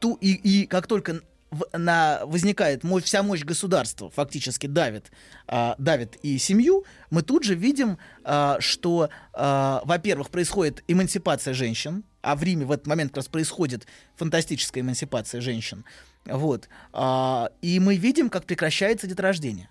[0.00, 1.20] ту, и, и как только
[1.50, 5.10] в- на, возникает мощь, вся мощь государства, фактически давит,
[5.46, 12.04] а, давит и семью, мы тут же видим, а, что, а, во-первых, происходит эмансипация женщин,
[12.20, 13.86] а в Риме в этот момент как раз происходит
[14.16, 15.84] фантастическая эмансипация женщин.
[16.26, 16.68] Вот.
[16.92, 19.68] А, и мы видим, как прекращается деторождение.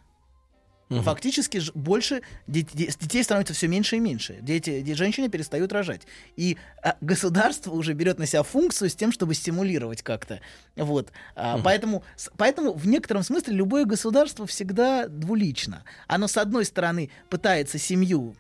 [0.89, 4.37] Фактически ж- больше де- де- детей становится все меньше и меньше.
[4.41, 6.03] Дети, де- женщины перестают рожать.
[6.37, 10.39] И а, государство уже берет на себя функцию с тем, чтобы стимулировать как-то.
[10.77, 11.11] Вот.
[11.35, 12.03] А, поэтому,
[12.37, 15.83] поэтому в некотором смысле любое государство всегда двулично.
[16.07, 18.35] Оно, с одной стороны, пытается семью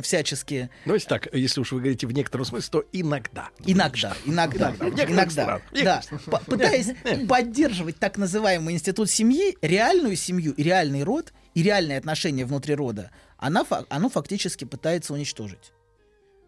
[0.00, 3.48] всячески Давайте так, если уж вы говорите в некотором смысле, то иногда.
[3.66, 10.16] Иногда, иногда, иногда, странах, в да, некоторых П- пытаясь поддерживать так называемый институт семьи, реальную
[10.16, 15.72] семью и реальный род и реальные отношения внутри рода, она, оно фактически пытается уничтожить.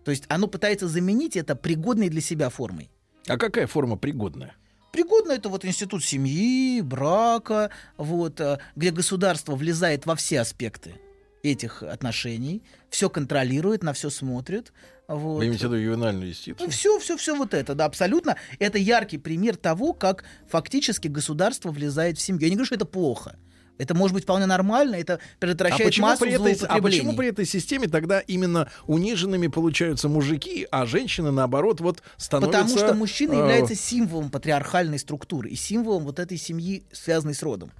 [0.04, 2.90] То есть оно пытается заменить это пригодной для себя формой.
[3.26, 4.54] А какая форма пригодная?
[4.92, 10.94] Пригодно это вот институт семьи, брака, вот, э, где государство влезает во все аспекты
[11.42, 14.72] этих отношений, все контролирует, на все смотрит.
[15.08, 15.38] Вот.
[15.38, 16.70] Вы имеете в виду ювенальную юстицию?
[16.70, 18.36] Все, все, все вот это, да, абсолютно.
[18.58, 22.42] Это яркий пример того, как фактически государство влезает в семью.
[22.42, 23.36] Я не говорю, что это плохо.
[23.76, 27.28] Это может быть вполне нормально, это А предотвращает почему, массу при этой, а почему при
[27.28, 32.62] этой системе тогда именно униженными получаются мужики, а женщины, наоборот, вот становятся...
[32.62, 37.42] Потому что мужчина э, является символом патриархальной структуры и символом вот этой семьи, связанной с
[37.42, 37.72] родом.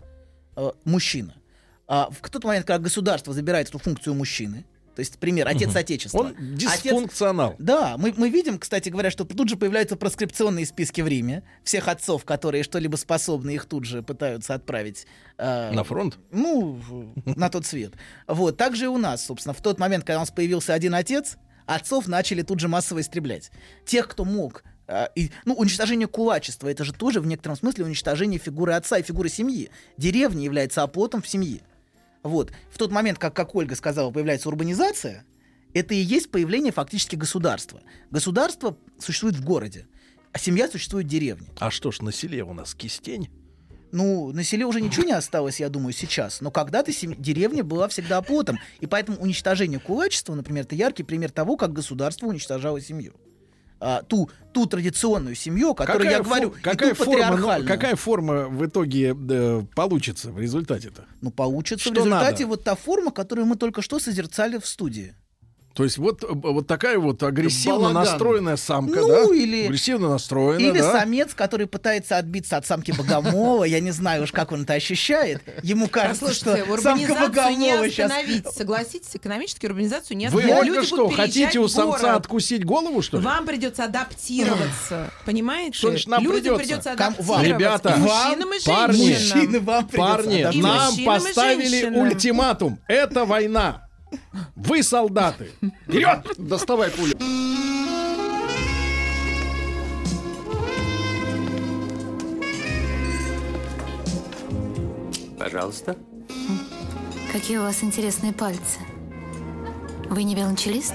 [0.56, 1.34] Э, мужчина.
[1.86, 4.64] А в тот момент, когда государство забирает эту функцию мужчины,
[4.94, 5.78] то есть, пример, отец Мгм.
[5.78, 6.18] Отечества.
[6.18, 7.56] Он дисфункционал.
[7.58, 11.42] Да, мы, мы видим, кстати говоря, что тут же появляются проскрипционные списки в Риме.
[11.64, 15.06] Всех отцов, которые что-либо способны, их тут же пытаются отправить...
[15.38, 16.18] э, На фронт?
[16.30, 16.80] Ну,
[17.24, 17.94] на тот свет.
[18.26, 19.52] Вот, так же и у нас, собственно.
[19.54, 23.50] В тот момент, когда у нас появился один отец, отцов начали тут же массово истреблять.
[23.84, 28.38] Тех, кто мог а, и, ну, уничтожение кулачества это же тоже в некотором смысле уничтожение
[28.38, 29.70] фигуры отца и фигуры семьи.
[29.96, 31.60] Деревня является оплотом в семье.
[32.24, 32.52] Вот.
[32.70, 35.24] В тот момент, как, как Ольга сказала, появляется урбанизация,
[35.74, 37.82] это и есть появление фактически государства.
[38.10, 39.86] Государство существует в городе,
[40.32, 41.48] а семья существует в деревне.
[41.60, 43.28] А что ж, на селе у нас кистень?
[43.92, 46.40] Ну, на селе уже ничего не осталось, я думаю, сейчас.
[46.40, 48.58] Но когда-то сем- деревня была всегда оплотом.
[48.80, 53.14] И поэтому уничтожение кулачества, например, это яркий пример того, как государство уничтожало семью.
[53.84, 57.36] А, ту, ту традиционную семью, о которой Какая я фо- говорю, и какая ту форма,
[57.36, 61.04] ну, какая форма в итоге э, получится в результате-то?
[61.20, 62.46] Ну, получится Что в результате надо?
[62.46, 65.14] вот та форма, которую мы только что созерцали в студии.
[65.74, 68.04] То есть вот, э, вот такая вот агрессивно Балаган.
[68.04, 69.34] настроенная самка, Ну, да?
[69.34, 70.92] или- Агрессивно настроенная, Или да?
[70.92, 75.42] самец, который пытается отбиться от самки Богомола, я не знаю уж, как он это ощущает.
[75.64, 78.12] Ему кажется, что самка Богомола сейчас...
[78.12, 78.46] остановить.
[78.52, 80.62] Согласитесь, экономически урбанизацию не Вы, остановить.
[80.62, 83.24] Ольга, Люди что, хотите у самца откусить голову, что ли?
[83.24, 85.76] Вам придется адаптироваться, понимаете?
[85.76, 86.90] Что значит нам Людям придется?
[86.92, 87.40] придется Ком- вам.
[87.40, 87.88] адаптироваться.
[87.88, 89.38] Ребята, и вам, мужчинам, и парни, женщинам.
[89.38, 90.96] Мужчины, вам придется Парни, адаптироваться.
[91.00, 91.96] Нам поставили женщинам.
[92.00, 92.78] ультиматум.
[92.86, 93.83] Это война.
[94.56, 95.50] Вы солдаты.
[95.86, 96.26] Вперед!
[96.38, 97.14] Доставай пулю.
[105.38, 105.96] Пожалуйста.
[107.32, 108.80] Какие у вас интересные пальцы.
[110.08, 110.94] Вы не велончелист?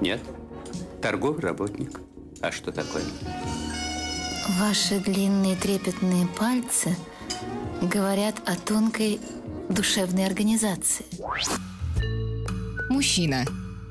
[0.00, 0.20] Нет.
[1.02, 2.00] Торговый работник.
[2.40, 3.02] А что такое?
[4.58, 6.96] Ваши длинные трепетные пальцы
[7.82, 9.20] говорят о тонкой
[9.68, 11.06] душевной организации.
[12.90, 13.44] Мужчина.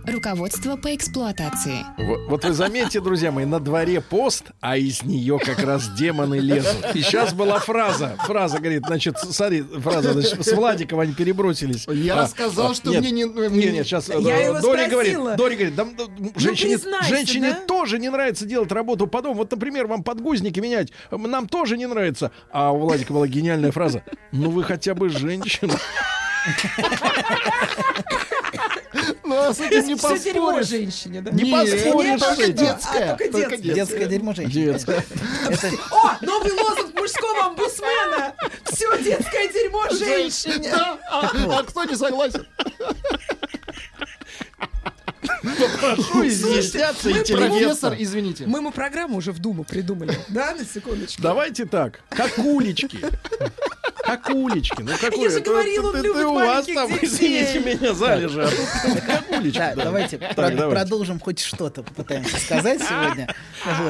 [0.06, 1.86] Руководство по эксплуатации.
[1.98, 6.36] Вот, вот вы заметьте, друзья мои, на дворе пост, а из нее как раз демоны
[6.40, 6.96] лезут.
[6.96, 8.18] И сейчас была фраза.
[8.26, 11.86] Фраза говорит, значит, смотри, фраза, значит, с Владиком они перебросились.
[11.88, 13.24] Я А, сказал, а, что нет, мне не...
[13.24, 14.90] Не, нет, сейчас Я его Дори спросила.
[14.90, 17.66] говорит, Дори говорит, да, да, женщине, признайся, женщине да?
[17.68, 19.36] тоже не нравится делать работу по дому.
[19.36, 22.32] Вот, например, вам подгузники менять, нам тоже не нравится.
[22.52, 24.04] А у Владика была гениальная фраза.
[24.32, 25.76] Ну вы хотя бы женщина.
[29.30, 30.68] Ну, а с этим не Все дерьмо поспоришь.
[30.68, 31.30] женщине, да?
[31.30, 32.80] Не Нет, поспоришь только.
[32.92, 33.58] А, только.
[33.58, 34.52] Детское дерьмо женщин.
[34.74, 35.06] Детская.
[35.50, 38.34] Это- О, новый лозунг мужского омбудсмена.
[38.72, 40.74] Все детское дерьмо женщине.
[40.74, 42.48] А, а кто не согласен?
[45.42, 47.96] Прошу изъясняться мы Профессор, интеллигентно.
[48.00, 48.46] извините.
[48.48, 50.18] Мы ему программу уже в Думу придумали.
[50.30, 51.22] Да, на секундочку.
[51.22, 53.00] Давайте так, как улички.
[54.04, 54.82] Как улички.
[54.82, 58.48] Ну какой Я же говорила, он любит у вас там, извините меня, залежи.
[59.06, 59.58] Как улички.
[59.58, 59.84] Да, да.
[59.84, 63.34] давайте продолжим хоть что-то попытаемся сказать сегодня.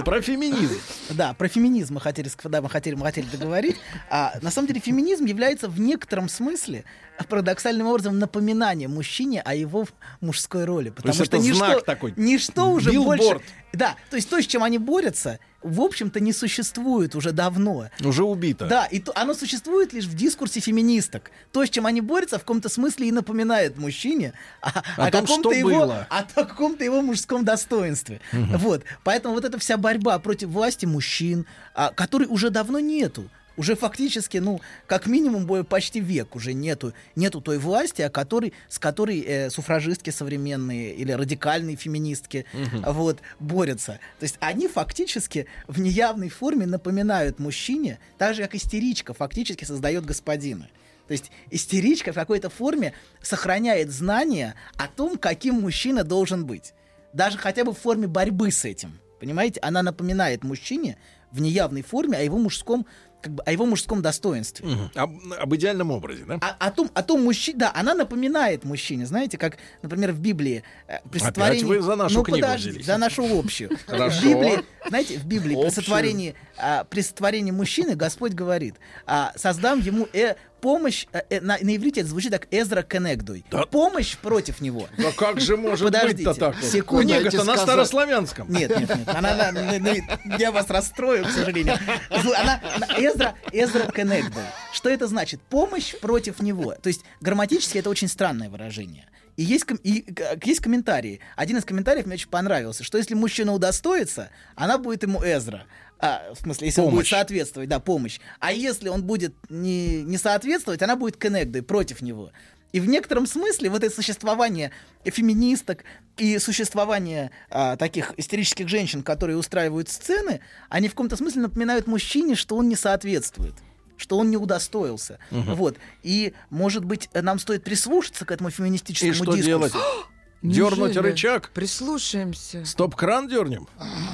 [0.03, 0.79] Про феминизм.
[1.11, 3.77] Да, про феминизм мы хотели, да, мы хотели, мы хотели договорить.
[4.09, 6.83] А, на самом деле феминизм является в некотором смысле
[7.27, 9.85] парадоксальным образом напоминанием мужчине о его
[10.21, 10.89] мужской роли.
[10.89, 12.13] Потому есть что ничто, знак такой.
[12.15, 13.19] ничто уже Билборд.
[13.19, 13.41] больше...
[13.71, 17.89] Да, то есть то, с чем они борются, в общем-то не существует уже давно.
[18.03, 18.65] Уже убито.
[18.65, 21.31] Да, и то, оно существует лишь в дискурсе феминисток.
[21.51, 25.51] То, с чем они борются, в каком-то смысле и напоминает мужчине о, О том, каком-то
[25.51, 26.07] его, было.
[26.09, 28.21] о каком-то его мужском достоинстве.
[28.31, 28.83] Вот.
[29.03, 31.45] Поэтому вот эта вся борьба против власти мужчин,
[31.75, 33.29] а, которой уже давно нету.
[33.59, 38.79] Уже фактически, ну, как минимум, почти век уже нету, нету той власти, о которой, с
[38.79, 42.45] которой э, суфражистки современные или радикальные феминистки
[42.85, 43.99] вот, борются.
[44.17, 50.05] То есть они фактически в неявной форме напоминают мужчине, так же, как истеричка фактически создает
[50.05, 50.69] господина.
[51.07, 56.73] То есть истеричка в какой-то форме сохраняет знания о том, каким мужчина должен быть.
[57.11, 58.99] Даже хотя бы в форме борьбы с этим.
[59.19, 59.59] Понимаете?
[59.59, 60.97] Она напоминает мужчине
[61.31, 62.85] в неявной форме о его мужском,
[63.21, 64.67] как бы, о его мужском достоинстве.
[64.67, 64.91] Мгм.
[64.95, 66.35] Об, об идеальном образе, да?
[66.35, 70.63] О, о том, о том мужчине, да, она напоминает мужчине, знаете, как, например, в Библии
[70.87, 72.85] э, при Опять сотворении- вы за нашу ну, книгу подожди, взялись.
[72.85, 73.69] за нашу общую.
[73.87, 78.75] В Библии, знаете, в Библии при сотворении, а, при сотворении мужчины Господь говорит,
[79.05, 83.43] а, создам ему э, помощь, э, э, на, на иврите это звучит как Эзра Кенегдуй.
[83.71, 84.87] Помощь против него.
[84.97, 86.55] Да как же может Подождите, быть-то так?
[86.55, 86.63] вот?
[86.65, 87.07] секунду.
[87.13, 88.51] Книга-то на старославянском.
[88.51, 89.07] Нет, нет, нет.
[89.07, 91.77] Она, она- на- на- я вас расстрою, к сожалению.
[92.09, 92.61] Она,
[92.97, 94.43] Эзра, Эзра Кенегдой.
[94.73, 95.41] Что это значит?
[95.49, 96.75] Помощь против него.
[96.81, 99.05] То есть грамматически это очень странное выражение.
[99.37, 101.21] И есть, ком- и, э, есть комментарии.
[101.37, 105.63] Один из комментариев мне очень понравился, что если мужчина удостоится, она будет ему Эзра.
[105.99, 107.09] А, в смысле, если он будет Помощь.
[107.09, 108.19] соответствовать, да, помощь.
[108.39, 112.31] А если он будет не, не соответствовать, она будет Кенегдой против него.
[112.71, 114.71] И в некотором смысле вот это существование
[115.03, 115.83] феминисток
[116.17, 122.35] и существование а, таких истерических женщин, которые устраивают сцены, они в каком-то смысле напоминают мужчине,
[122.35, 123.55] что он не соответствует
[123.97, 125.19] что он не удостоился.
[125.29, 125.55] Мгм.
[125.55, 125.77] Вот.
[126.03, 129.45] И, может быть, нам стоит прислушаться к этому феминистическому И что дискурсу.
[129.45, 129.73] делать?
[130.41, 130.99] Дернуть Неужели?
[131.11, 131.49] рычаг?
[131.49, 132.63] Прислушаемся.
[132.63, 133.67] Стоп-кран дернем?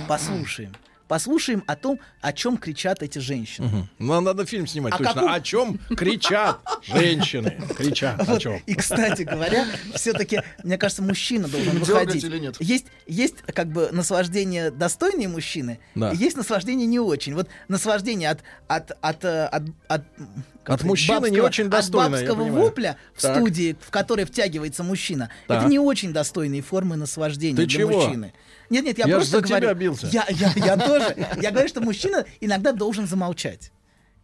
[0.07, 0.73] Послушаем.
[1.08, 3.67] Послушаем о том, о чем кричат эти женщины.
[3.67, 3.90] Мгм.
[4.00, 5.14] Ну, надо фильм снимать О точно.
[5.14, 7.61] каком- О чем кричат женщины?
[7.77, 8.42] Кричат о Вот.
[8.42, 8.59] чем?
[8.66, 12.24] И, кстати говоря, все-таки, мне кажется, мужчина должен Дергать выходить.
[12.24, 12.56] или нет?
[12.59, 16.11] Есть, есть как бы наслаждение достойные мужчины, Да.
[16.11, 17.35] есть наслаждение не очень.
[17.35, 20.03] Вот наслаждение от, от, от, э, от, от
[20.67, 23.35] От мужчины не очень достойно, От бабского вопля в Так.
[23.35, 25.59] студии, в которой втягивается мужчина, Так.
[25.61, 28.01] это не очень достойные формы наслаждения Ты для чего?
[28.01, 28.34] мужчины.
[28.69, 29.61] Нет, нет, я, Я просто за говорю.
[29.68, 30.08] тебя бился.
[30.08, 31.16] Я, я, я тоже.
[31.42, 33.72] Я говорю, что мужчина иногда должен замолчать.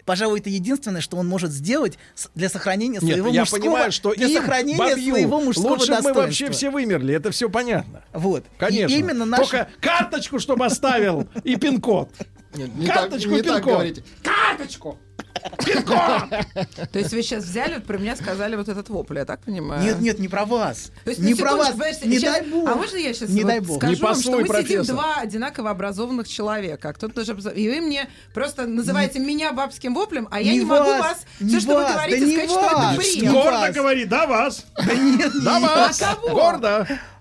[0.04, 2.00] Пожалуй, это единственное, что он может сделать
[2.34, 5.92] для сохранения Нет, своего я мужского, понимаю, что для сохранения бабью, своего мужского лучше бы
[5.92, 6.22] мы достоинства.
[6.24, 8.04] вообще все вымерли, это все понятно.
[8.12, 8.44] Вот.
[8.58, 8.92] Конечно.
[8.96, 9.42] И именно наш...
[9.42, 12.10] Только карточку, чтобы оставил, и пин-код.
[12.56, 13.74] Нет, не так, Карточку не и так пин-код.
[13.74, 14.04] говорите.
[14.24, 14.98] Карточку!
[16.92, 19.82] То есть вы сейчас взяли, вот про меня сказали вот этот вопль, я так понимаю?
[19.84, 20.92] Нет, нет, не про вас.
[21.04, 21.74] То есть, не на про вас.
[22.04, 22.70] Не дай бог.
[22.70, 23.78] А можно я сейчас Не вот дай бог.
[23.78, 27.34] скажу Не вам, что мы сидим два одинаково образованных человека, а кто-то тоже...
[27.34, 31.26] образов- И вы мне просто называете меня бабским воплем, а я Не не, могу вас,
[31.40, 32.98] все, что вы вас, говорите, да не сказать, что это вас.
[32.98, 33.32] бред.
[33.32, 34.66] Гордо говори, да вас.
[34.78, 36.02] Да нет, Да вас.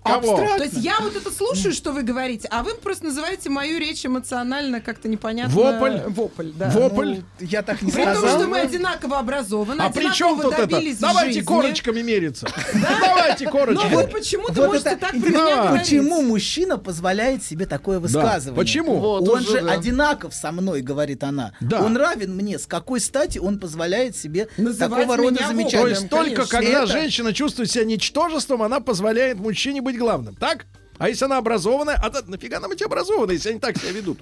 [0.03, 0.37] кого?
[0.37, 4.05] То есть я вот это слушаю, что вы говорите, а вы просто называете мою речь
[4.05, 5.53] эмоционально как-то непонятно.
[5.53, 5.99] Вопль?
[6.07, 6.69] Вопль, да.
[6.69, 7.15] Вопль.
[7.15, 8.39] Ну, я так не При том, сказал.
[8.39, 10.67] что мы одинаково образованы, А при чем тут это?
[10.99, 11.41] Давайте жизни.
[11.45, 12.47] корочками мериться.
[12.73, 13.95] Давайте Но корочками.
[13.95, 18.55] вы почему-то Вот можете это так про меня почему мужчина позволяет себе такое высказывание?
[18.55, 18.97] Почему?
[18.97, 19.71] Вот он уже, же да.
[19.71, 21.53] одинаков со мной, говорит она.
[21.59, 21.81] Да.
[21.83, 22.59] Он равен мне.
[22.59, 25.83] С какой стати он позволяет себе Называть такого рода замечания?
[25.83, 30.65] То есть только когда женщина чувствует себя ничтожеством, она позволяет мужчине быть главным, так?
[30.97, 34.19] А если она образованная, а то нафига нам эти образованные, если они так себя ведут?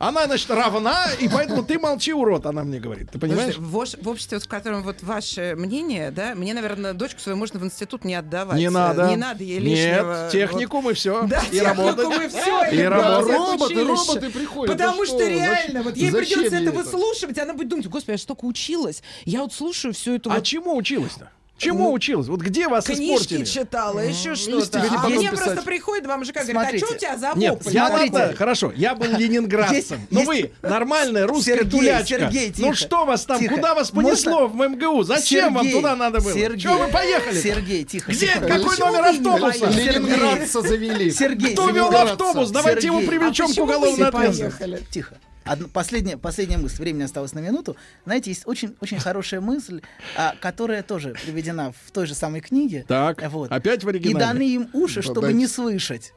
[0.00, 3.10] Она, значит, равна, и поэтому ты молчи, урод, она мне говорит.
[3.10, 3.56] Ты понимаешь?
[3.56, 7.36] Слушайте, в, в обществе, вот, в котором вот ваше мнение, да, мне, наверное, дочку свою
[7.36, 8.56] можно в институт не отдавать.
[8.56, 9.08] Не надо.
[9.08, 10.22] Не надо ей лишнего.
[10.22, 11.26] Нет, техникум и все.
[11.26, 11.96] Да, и работать.
[12.06, 12.70] техникум и все.
[12.70, 13.36] И работать.
[13.36, 14.74] Роботы, роботы приходят.
[14.74, 18.12] Потому что что, реально, зачем- вот ей придется это выслушивать, и она будет думать, господи,
[18.12, 19.02] я же столько училась.
[19.26, 21.30] Я вот слушаю всю эту А вот чему училась-то?
[21.60, 22.26] Чему Ну, училась?
[22.26, 23.44] Вот где вас книжки испортили?
[23.44, 24.82] читала, еще что-то.
[24.96, 25.44] А мне писать.
[25.44, 26.86] просто приходит вам мужика, говорит, а Смотрите.
[26.86, 28.14] что у тебя за Нет, я Смотрите.
[28.16, 30.00] ладно, хорошо, я был ленинградцем.
[30.10, 31.58] Но есть- вы нормальная русская.
[31.58, 35.02] Сергей, ну что вас там, куда вас понесло в МГУ?
[35.02, 36.34] Зачем вам туда надо было?
[36.56, 37.38] Чего вы поехали?
[37.38, 38.10] Сергей, тихо.
[38.10, 38.28] Где?
[38.28, 39.66] Какой номер автобуса?
[39.68, 41.10] Ленинградца завели.
[41.10, 42.50] Сергей, Кто вел автобус?
[42.50, 44.86] Давайте его привлечем а к уголовной ответственности.
[44.90, 45.14] Тихо.
[45.44, 46.76] Одно- последняя, последняя мысль.
[46.82, 47.76] Времени осталось на минуту.
[48.04, 49.80] Знаете, есть очень, очень хорошая мысль,
[50.16, 52.84] а, которая тоже приведена в той же самой книге.
[52.86, 53.50] Так, Вот.
[53.50, 54.24] опять в И оригинале.
[54.26, 55.36] даны им уши, чтобы Дайте.
[55.38, 56.12] не слышать.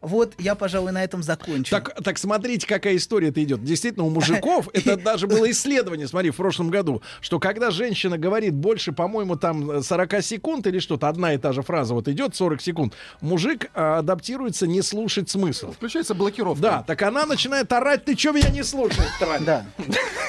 [0.00, 1.70] Вот я, пожалуй, на этом закончу.
[1.70, 3.64] Так, так смотрите, какая история-то идет.
[3.64, 8.54] Действительно, у мужиков, это даже было исследование, смотри, в прошлом году, что когда женщина говорит
[8.54, 12.60] больше, по-моему, там 40 секунд или что-то, одна и та же фраза вот идет 40
[12.62, 15.72] секунд, мужик а, адаптируется не слушать смысл.
[15.72, 16.62] Включается блокировка.
[16.62, 19.42] Да, так она начинает орать, ты что меня не слушаешь, тварь?
[19.44, 19.66] Да.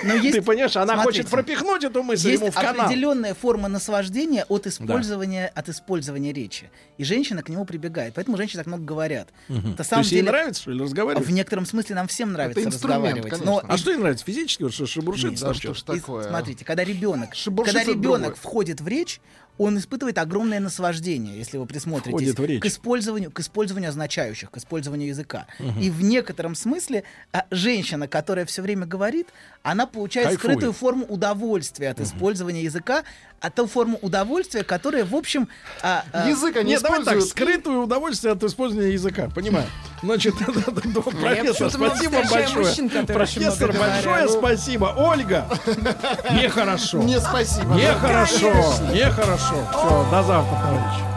[0.03, 2.85] Но есть, Ты понимаешь, она смотрите, хочет пропихнуть эту мысль есть ему в канал.
[2.85, 6.69] определенная форма наслаждения от использования, от использования речи.
[6.97, 8.13] И женщина к нему прибегает.
[8.15, 9.29] Поэтому женщины так много говорят.
[9.59, 11.27] Это То самом есть ей деле, нравится, что ли, разговаривать?
[11.27, 13.29] в некотором смысле нам всем нравится инструмент, разговаривать.
[13.31, 13.51] конечно.
[13.51, 14.25] Но А что ей нравится?
[14.25, 14.63] Физически?
[14.63, 15.93] Вот Что шебуршится Да что ж что-то?
[15.95, 16.25] И такое?
[16.25, 16.29] а?
[16.29, 17.29] Смотрите, когда ребенок,
[17.65, 19.19] когда ребенок входит в речь,
[19.57, 25.47] он испытывает огромное наслаждение, если вы присмотритесь к использованию, к использованию означающих, к использованию языка.
[25.81, 29.27] И в некотором смысле а, женщина, которая все время говорит,
[29.61, 30.51] она получает Кайфует.
[30.53, 33.03] скрытую форму удовольствия от использования языка,
[33.41, 35.47] а ту форму удовольствия, которая, в общем,
[35.81, 37.31] а, а, Язык они Нет, давай так, используют.
[37.31, 39.65] скрытое удовольствие от использования языка, понимаю.
[40.01, 40.35] Значит,
[41.21, 43.05] профессор, спасибо большое.
[43.05, 44.93] Профессор, большое спасибо.
[44.97, 45.45] Ольга,
[46.31, 46.99] нехорошо.
[46.99, 47.75] Не спасибо.
[47.75, 48.51] Нехорошо,
[48.93, 49.67] нехорошо.
[49.71, 51.09] Все, до завтра, товарищи.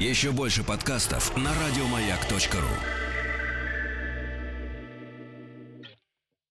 [0.00, 3.01] Еще больше подкастов на радиомаяк.ру.